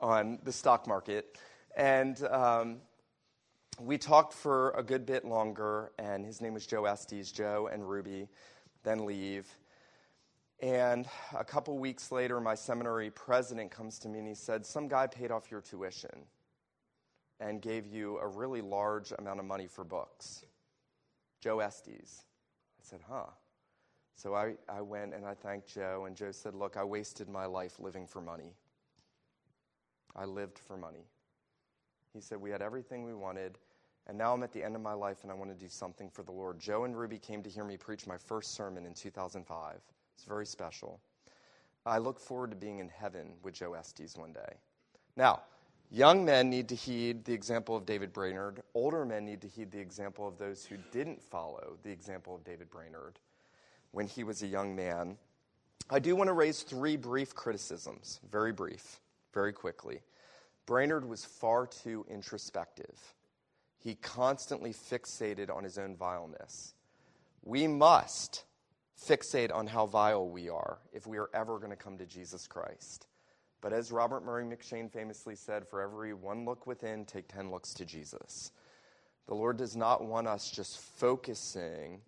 on 0.00 0.38
the 0.42 0.52
stock 0.52 0.86
market. 0.86 1.38
And 1.76 2.22
um, 2.24 2.78
we 3.80 3.98
talked 3.98 4.32
for 4.32 4.70
a 4.70 4.82
good 4.82 5.06
bit 5.06 5.24
longer, 5.24 5.92
and 5.98 6.24
his 6.24 6.40
name 6.40 6.54
was 6.54 6.66
Joe 6.66 6.84
Estes. 6.84 7.32
Joe 7.32 7.68
and 7.72 7.88
Ruby 7.88 8.28
then 8.82 9.06
leave. 9.06 9.46
And 10.60 11.06
a 11.36 11.44
couple 11.44 11.76
weeks 11.78 12.12
later, 12.12 12.40
my 12.40 12.54
seminary 12.54 13.10
president 13.10 13.70
comes 13.70 13.98
to 14.00 14.08
me 14.08 14.20
and 14.20 14.28
he 14.28 14.34
said, 14.34 14.64
Some 14.64 14.88
guy 14.88 15.06
paid 15.06 15.30
off 15.30 15.50
your 15.50 15.60
tuition 15.60 16.26
and 17.40 17.60
gave 17.60 17.86
you 17.86 18.18
a 18.18 18.26
really 18.26 18.60
large 18.60 19.12
amount 19.18 19.40
of 19.40 19.46
money 19.46 19.66
for 19.66 19.84
books. 19.84 20.44
Joe 21.40 21.60
Estes. 21.60 22.24
I 22.80 22.82
said, 22.82 23.00
Huh. 23.08 23.26
So 24.16 24.34
I, 24.34 24.54
I 24.68 24.80
went 24.80 25.12
and 25.12 25.26
I 25.26 25.34
thanked 25.34 25.74
Joe, 25.74 26.04
and 26.06 26.16
Joe 26.16 26.30
said, 26.30 26.54
Look, 26.54 26.76
I 26.76 26.84
wasted 26.84 27.28
my 27.28 27.46
life 27.46 27.80
living 27.80 28.06
for 28.06 28.20
money. 28.20 28.54
I 30.14 30.24
lived 30.26 30.58
for 30.60 30.76
money. 30.76 31.08
He 32.14 32.20
said, 32.20 32.40
We 32.40 32.50
had 32.50 32.62
everything 32.62 33.04
we 33.04 33.12
wanted, 33.12 33.58
and 34.06 34.16
now 34.16 34.32
I'm 34.32 34.42
at 34.44 34.52
the 34.52 34.62
end 34.62 34.76
of 34.76 34.82
my 34.82 34.92
life 34.94 35.18
and 35.22 35.32
I 35.32 35.34
want 35.34 35.50
to 35.50 35.56
do 35.56 35.68
something 35.68 36.08
for 36.08 36.22
the 36.22 36.32
Lord. 36.32 36.58
Joe 36.60 36.84
and 36.84 36.96
Ruby 36.96 37.18
came 37.18 37.42
to 37.42 37.50
hear 37.50 37.64
me 37.64 37.76
preach 37.76 38.06
my 38.06 38.16
first 38.16 38.54
sermon 38.54 38.86
in 38.86 38.94
2005. 38.94 39.80
It's 40.14 40.24
very 40.24 40.46
special. 40.46 41.00
I 41.84 41.98
look 41.98 42.20
forward 42.20 42.50
to 42.50 42.56
being 42.56 42.78
in 42.78 42.88
heaven 42.88 43.32
with 43.42 43.54
Joe 43.54 43.74
Estes 43.74 44.16
one 44.16 44.32
day. 44.32 44.54
Now, 45.16 45.42
young 45.90 46.24
men 46.24 46.48
need 46.48 46.68
to 46.68 46.74
heed 46.74 47.24
the 47.24 47.32
example 47.32 47.76
of 47.76 47.84
David 47.84 48.12
Brainerd. 48.12 48.62
Older 48.74 49.04
men 49.04 49.24
need 49.24 49.40
to 49.42 49.48
heed 49.48 49.70
the 49.70 49.80
example 49.80 50.26
of 50.26 50.38
those 50.38 50.64
who 50.64 50.76
didn't 50.92 51.20
follow 51.20 51.76
the 51.82 51.90
example 51.90 52.34
of 52.34 52.44
David 52.44 52.70
Brainerd 52.70 53.18
when 53.90 54.06
he 54.06 54.24
was 54.24 54.42
a 54.42 54.46
young 54.46 54.74
man. 54.74 55.18
I 55.90 55.98
do 55.98 56.16
want 56.16 56.28
to 56.28 56.32
raise 56.32 56.62
three 56.62 56.96
brief 56.96 57.34
criticisms, 57.34 58.20
very 58.30 58.52
brief, 58.52 59.00
very 59.34 59.52
quickly. 59.52 60.00
Brainerd 60.66 61.06
was 61.06 61.24
far 61.24 61.66
too 61.66 62.06
introspective. 62.08 63.14
He 63.78 63.96
constantly 63.96 64.72
fixated 64.72 65.54
on 65.54 65.64
his 65.64 65.76
own 65.76 65.94
vileness. 65.94 66.74
We 67.42 67.66
must 67.66 68.44
fixate 68.98 69.54
on 69.54 69.66
how 69.66 69.86
vile 69.86 70.28
we 70.28 70.48
are 70.48 70.78
if 70.92 71.06
we 71.06 71.18
are 71.18 71.28
ever 71.34 71.58
going 71.58 71.70
to 71.70 71.76
come 71.76 71.98
to 71.98 72.06
Jesus 72.06 72.46
Christ. 72.46 73.06
But 73.60 73.72
as 73.72 73.92
Robert 73.92 74.24
Murray 74.24 74.44
M'Cheyne 74.44 74.90
famously 74.90 75.36
said, 75.36 75.66
for 75.66 75.80
every 75.80 76.14
one 76.14 76.44
look 76.44 76.66
within, 76.66 77.04
take 77.04 77.28
10 77.28 77.50
looks 77.50 77.74
to 77.74 77.84
Jesus. 77.84 78.52
The 79.26 79.34
Lord 79.34 79.56
does 79.56 79.74
not 79.74 80.04
want 80.04 80.28
us 80.28 80.50
just 80.50 80.78
focusing 80.78 82.00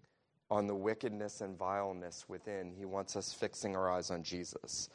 on 0.50 0.66
the 0.66 0.74
wickedness 0.74 1.40
and 1.40 1.58
vileness 1.58 2.26
within. 2.28 2.70
He 2.70 2.84
wants 2.84 3.16
us 3.16 3.32
fixing 3.32 3.74
our 3.74 3.90
eyes 3.90 4.10
on 4.10 4.22
Jesus. 4.22 4.88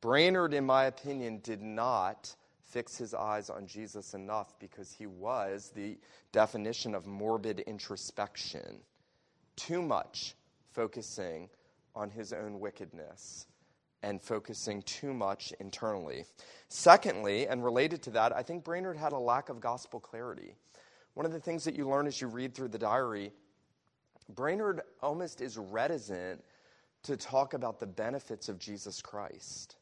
Brainerd, 0.00 0.54
in 0.54 0.64
my 0.64 0.84
opinion, 0.84 1.40
did 1.42 1.62
not 1.62 2.34
fix 2.72 2.96
his 2.96 3.12
eyes 3.12 3.50
on 3.50 3.66
Jesus 3.66 4.14
enough 4.14 4.58
because 4.58 4.90
he 4.90 5.06
was 5.06 5.70
the 5.74 5.98
definition 6.32 6.94
of 6.94 7.06
morbid 7.06 7.60
introspection. 7.60 8.80
Too 9.56 9.82
much 9.82 10.34
focusing 10.70 11.50
on 11.94 12.08
his 12.08 12.32
own 12.32 12.58
wickedness 12.60 13.46
and 14.02 14.20
focusing 14.20 14.80
too 14.82 15.12
much 15.12 15.52
internally. 15.60 16.24
Secondly, 16.68 17.46
and 17.46 17.62
related 17.62 18.02
to 18.04 18.10
that, 18.10 18.34
I 18.34 18.42
think 18.42 18.64
Brainerd 18.64 18.96
had 18.96 19.12
a 19.12 19.18
lack 19.18 19.50
of 19.50 19.60
gospel 19.60 20.00
clarity. 20.00 20.54
One 21.14 21.26
of 21.26 21.32
the 21.32 21.40
things 21.40 21.64
that 21.64 21.76
you 21.76 21.88
learn 21.88 22.06
as 22.06 22.20
you 22.20 22.26
read 22.26 22.54
through 22.54 22.68
the 22.68 22.78
diary, 22.78 23.32
Brainerd 24.30 24.80
almost 25.02 25.42
is 25.42 25.58
reticent 25.58 26.42
to 27.02 27.16
talk 27.18 27.52
about 27.52 27.78
the 27.78 27.86
benefits 27.86 28.48
of 28.48 28.58
Jesus 28.58 29.02
Christ. 29.02 29.76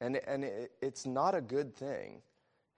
And, 0.00 0.16
and 0.16 0.44
it, 0.44 0.72
it's 0.80 1.06
not 1.06 1.34
a 1.34 1.40
good 1.40 1.74
thing. 1.74 2.22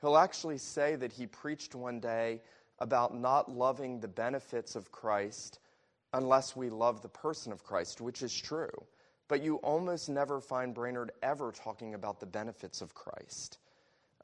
He'll 0.00 0.16
actually 0.16 0.58
say 0.58 0.96
that 0.96 1.12
he 1.12 1.26
preached 1.26 1.74
one 1.74 2.00
day 2.00 2.40
about 2.78 3.14
not 3.16 3.50
loving 3.50 4.00
the 4.00 4.08
benefits 4.08 4.74
of 4.74 4.90
Christ 4.90 5.58
unless 6.12 6.56
we 6.56 6.70
love 6.70 7.02
the 7.02 7.08
person 7.08 7.52
of 7.52 7.62
Christ, 7.62 8.00
which 8.00 8.22
is 8.22 8.34
true. 8.34 8.70
But 9.28 9.42
you 9.42 9.56
almost 9.56 10.08
never 10.08 10.40
find 10.40 10.74
Brainerd 10.74 11.12
ever 11.22 11.52
talking 11.52 11.94
about 11.94 12.18
the 12.18 12.26
benefits 12.26 12.80
of 12.80 12.94
Christ. 12.94 13.58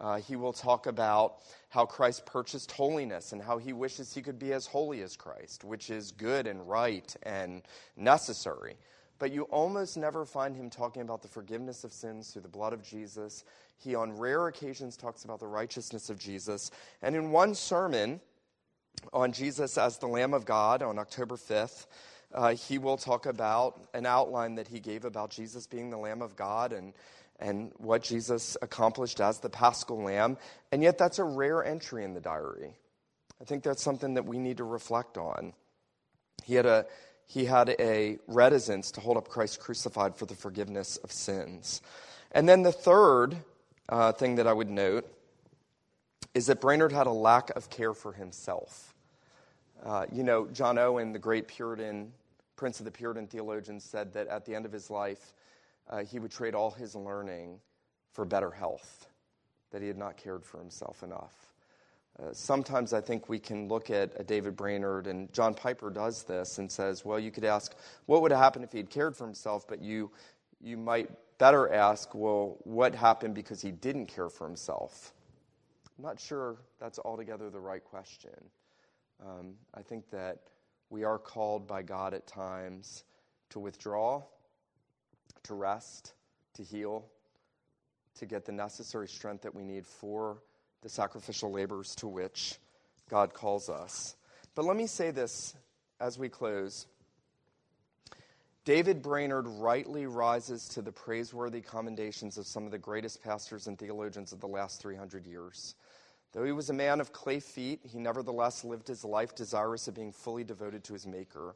Uh, 0.01 0.19
he 0.19 0.37
will 0.37 0.53
talk 0.53 0.87
about 0.87 1.37
how 1.69 1.87
Christ 1.87 2.27
purchased 2.27 2.73
holiness 2.73 3.33
and 3.33 3.41
how 3.41 3.59
he 3.59 3.73
wishes 3.73 4.13
he 4.13 4.21
could 4.21 4.39
be 4.39 4.53
as 4.53 4.67
holy 4.67 5.03
as 5.03 5.17
Christ, 5.17 5.65
which 5.65 5.91
is 5.91 6.13
good 6.13 6.47
and 6.47 6.69
right 6.69 7.15
and 7.23 7.63
necessary 7.97 8.77
but 9.19 9.33
you 9.33 9.43
almost 9.45 9.97
never 9.97 10.25
find 10.25 10.57
him 10.57 10.71
talking 10.71 11.03
about 11.03 11.23
the 11.23 11.29
forgiveness 11.29 11.85
of 11.85 11.93
sins 11.93 12.31
through 12.31 12.43
the 12.43 12.49
blood 12.49 12.73
of 12.73 12.83
Jesus. 12.83 13.45
He, 13.79 13.95
on 13.95 14.17
rare 14.17 14.47
occasions, 14.49 14.97
talks 14.97 15.25
about 15.25 15.41
the 15.41 15.47
righteousness 15.47 16.11
of 16.11 16.19
Jesus. 16.19 16.71
And 17.03 17.15
in 17.15 17.31
one 17.31 17.55
sermon 17.55 18.21
on 19.13 19.33
Jesus 19.33 19.79
as 19.79 19.99
the 19.99 20.07
Lamb 20.07 20.35
of 20.35 20.45
God 20.45 20.83
on 20.83 20.99
October 20.99 21.37
5th, 21.37 21.87
uh, 22.35 22.55
he 22.55 22.79
will 22.79 22.97
talk 22.97 23.27
about 23.27 23.81
an 23.95 24.05
outline 24.05 24.57
that 24.57 24.69
he 24.69 24.81
gave 24.81 25.05
about 25.05 25.31
Jesus 25.31 25.67
being 25.67 25.91
the 25.91 25.97
Lamb 25.97 26.23
of 26.23 26.37
God 26.37 26.73
and, 26.73 26.93
and 27.39 27.73
what 27.79 28.03
Jesus 28.03 28.57
accomplished 28.61 29.21
as 29.21 29.41
the 29.41 29.49
paschal 29.49 30.03
lamb. 30.03 30.37
And 30.73 30.83
yet, 30.83 30.99
that's 30.99 31.19
a 31.19 31.25
rare 31.25 31.65
entry 31.65 32.05
in 32.05 32.15
the 32.15 32.21
diary. 32.21 32.75
I 33.41 33.45
think 33.45 33.63
that's 33.63 33.83
something 33.83 34.15
that 34.15 34.25
we 34.25 34.39
need 34.39 34.59
to 34.59 34.65
reflect 34.65 35.17
on. 35.19 35.53
He 36.45 36.55
had 36.55 36.67
a 36.67 36.87
he 37.27 37.45
had 37.45 37.75
a 37.79 38.19
reticence 38.29 38.91
to 38.93 39.01
hold 39.01 39.17
up 39.17 39.29
Christ 39.29 39.61
crucified 39.61 40.17
for 40.17 40.27
the 40.27 40.35
forgiveness 40.35 40.97
of 40.99 41.11
sins. 41.11 41.83
And 42.33 42.49
then 42.49 42.63
the 42.63 42.73
third 42.73 43.37
uh, 43.89 44.13
thing 44.13 44.37
that 44.37 44.47
I 44.47 44.53
would 44.53 44.71
note 44.71 45.07
is 46.35 46.47
that 46.47 46.61
Brainerd 46.61 46.93
had 46.93 47.07
a 47.07 47.13
lack 47.13 47.51
of 47.57 47.69
care 47.71 47.95
for 47.95 48.13
himself. 48.13 48.95
Uh, 49.85 50.07
you 50.13 50.23
know, 50.23 50.47
John 50.49 50.79
Owen, 50.79 51.13
the 51.13 51.19
great 51.19 51.49
Puritan, 51.49 52.13
Prince 52.57 52.79
of 52.79 52.85
the 52.85 52.91
Puritan 52.91 53.27
theologians, 53.27 53.85
said 53.85 54.13
that 54.15 54.29
at 54.29 54.45
the 54.45 54.55
end 54.55 54.65
of 54.65 54.73
his 54.73 54.91
life, 54.91 55.33
uh, 55.89 56.03
he 56.03 56.19
would 56.19 56.31
trade 56.31 56.55
all 56.55 56.71
his 56.71 56.95
learning 56.95 57.59
for 58.13 58.25
better 58.25 58.51
health, 58.51 59.09
that 59.71 59.83
he 59.83 59.89
had 59.89 59.99
not 59.99 60.17
cared 60.17 60.45
for 60.45 60.59
himself 60.59 61.03
enough. 61.03 61.46
Uh, 62.19 62.33
sometimes 62.33 62.95
I 62.95 63.01
think 63.01 63.29
we 63.29 63.39
can 63.39 63.69
look 63.69 63.91
at 63.91 64.19
a 64.19 64.25
David 64.25 64.57
Brainerd, 64.57 65.07
and 65.07 65.31
John 65.33 65.53
Piper 65.53 65.91
does 65.91 66.23
this 66.23 66.59
and 66.59 66.71
says, 66.71 67.05
well, 67.05 67.19
you 67.19 67.31
could 67.31 67.45
ask, 67.45 67.75
what 68.07 68.23
would 68.23 68.31
have 68.31 68.41
happened 68.41 68.65
if 68.65 68.73
he 68.73 68.79
had 68.79 68.89
cared 68.89 69.15
for 69.15 69.25
himself? 69.25 69.69
But 69.69 69.83
you, 69.83 70.11
you 70.63 70.79
might 70.79 71.11
better 71.39 71.71
ask, 71.73 72.15
well, 72.15 72.57
what 72.65 72.95
happened 72.95 73.35
because 73.35 73.61
he 73.61 73.71
didn't 73.71 74.07
care 74.07 74.31
for 74.31 74.47
himself? 74.47 75.13
I'm 75.99 76.05
not 76.05 76.19
sure 76.19 76.57
that's 76.79 76.99
altogether 76.99 77.51
the 77.51 77.61
right 77.61 77.85
question. 77.85 78.31
Um, 79.23 79.55
I 79.75 79.83
think 79.83 80.11
that 80.11 80.41
we 80.89 81.05
are 81.05 81.19
called 81.19 81.67
by 81.67 81.83
God 81.83 82.15
at 82.15 82.27
times 82.27 83.05
to 83.51 83.59
withdraw, 83.59 84.23
to 85.45 85.55
rest, 85.55 86.15
to 86.55 86.63
heal, 86.63 87.07
to 88.17 88.27
get 88.27 88.47
the 88.47 88.53
necessary 88.53 89.09
strength 89.09 89.43
that 89.43 89.55
we 89.55 89.63
need 89.63 89.87
for 89.87 90.39
the 90.83 90.89
sacrificial 90.89 91.51
labors 91.51 91.95
to 91.97 92.09
which 92.09 92.59
God 93.09 93.35
calls 93.35 93.69
us. 93.69 94.17
But 94.55 94.65
let 94.65 94.77
me 94.77 94.87
say 94.87 95.11
this 95.11 95.55
as 96.01 96.19
we 96.19 96.29
close. 96.29 96.87
David 98.65 99.01
Brainerd 99.01 99.47
rightly 99.47 100.07
rises 100.07 100.69
to 100.71 100.83
the 100.83 100.91
praiseworthy 100.91 101.61
commendations 101.61 102.37
of 102.37 102.47
some 102.47 102.65
of 102.65 102.73
the 102.73 102.79
greatest 102.79 103.23
pastors 103.23 103.69
and 103.69 103.79
theologians 103.79 104.33
of 104.33 104.41
the 104.41 104.49
last 104.49 104.83
300 104.83 105.25
years. 105.25 105.77
Though 106.33 106.45
he 106.45 106.53
was 106.53 106.69
a 106.69 106.75
man 106.75 107.01
of 107.01 107.13
clay 107.13 107.39
feet, 107.39 107.81
he 107.85 107.99
nevertheless 107.99 108.65
lived 108.65 108.89
his 108.89 109.05
life 109.05 109.35
desirous 109.35 109.87
of 109.87 109.95
being 109.95 110.13
fully 110.13 110.43
devoted 110.43 110.83
to 110.85 110.95
his 110.95 111.07
Maker. 111.07 111.55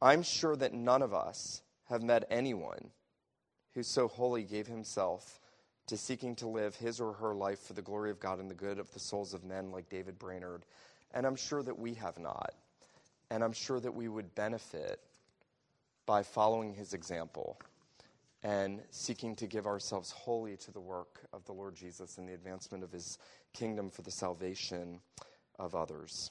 I'm 0.00 0.22
sure 0.22 0.56
that 0.56 0.72
none 0.72 1.02
of 1.02 1.12
us 1.12 1.62
have 1.88 2.02
met 2.02 2.26
anyone 2.30 2.90
who 3.74 3.82
so 3.82 4.08
wholly 4.08 4.42
gave 4.42 4.66
himself 4.66 5.40
to 5.88 5.96
seeking 5.96 6.36
to 6.36 6.48
live 6.48 6.76
his 6.76 7.00
or 7.00 7.12
her 7.14 7.34
life 7.34 7.60
for 7.60 7.72
the 7.72 7.82
glory 7.82 8.10
of 8.10 8.20
God 8.20 8.38
and 8.38 8.50
the 8.50 8.54
good 8.54 8.78
of 8.78 8.92
the 8.92 9.00
souls 9.00 9.34
of 9.34 9.44
men 9.44 9.70
like 9.70 9.88
David 9.88 10.18
Brainerd. 10.18 10.64
And 11.12 11.26
I'm 11.26 11.36
sure 11.36 11.62
that 11.62 11.78
we 11.78 11.94
have 11.94 12.18
not. 12.18 12.54
And 13.30 13.42
I'm 13.42 13.52
sure 13.52 13.80
that 13.80 13.94
we 13.94 14.08
would 14.08 14.34
benefit 14.34 15.00
by 16.06 16.22
following 16.22 16.74
his 16.74 16.94
example 16.94 17.58
and 18.42 18.80
seeking 18.90 19.34
to 19.36 19.46
give 19.46 19.66
ourselves 19.66 20.10
wholly 20.10 20.56
to 20.56 20.70
the 20.70 20.80
work 20.80 21.20
of 21.32 21.44
the 21.44 21.52
Lord 21.52 21.74
Jesus 21.74 22.18
and 22.18 22.28
the 22.28 22.34
advancement 22.34 22.84
of 22.84 22.92
his 22.92 23.18
kingdom 23.52 23.90
for 23.90 24.02
the 24.02 24.10
salvation 24.10 25.00
of 25.58 25.74
others. 25.74 26.30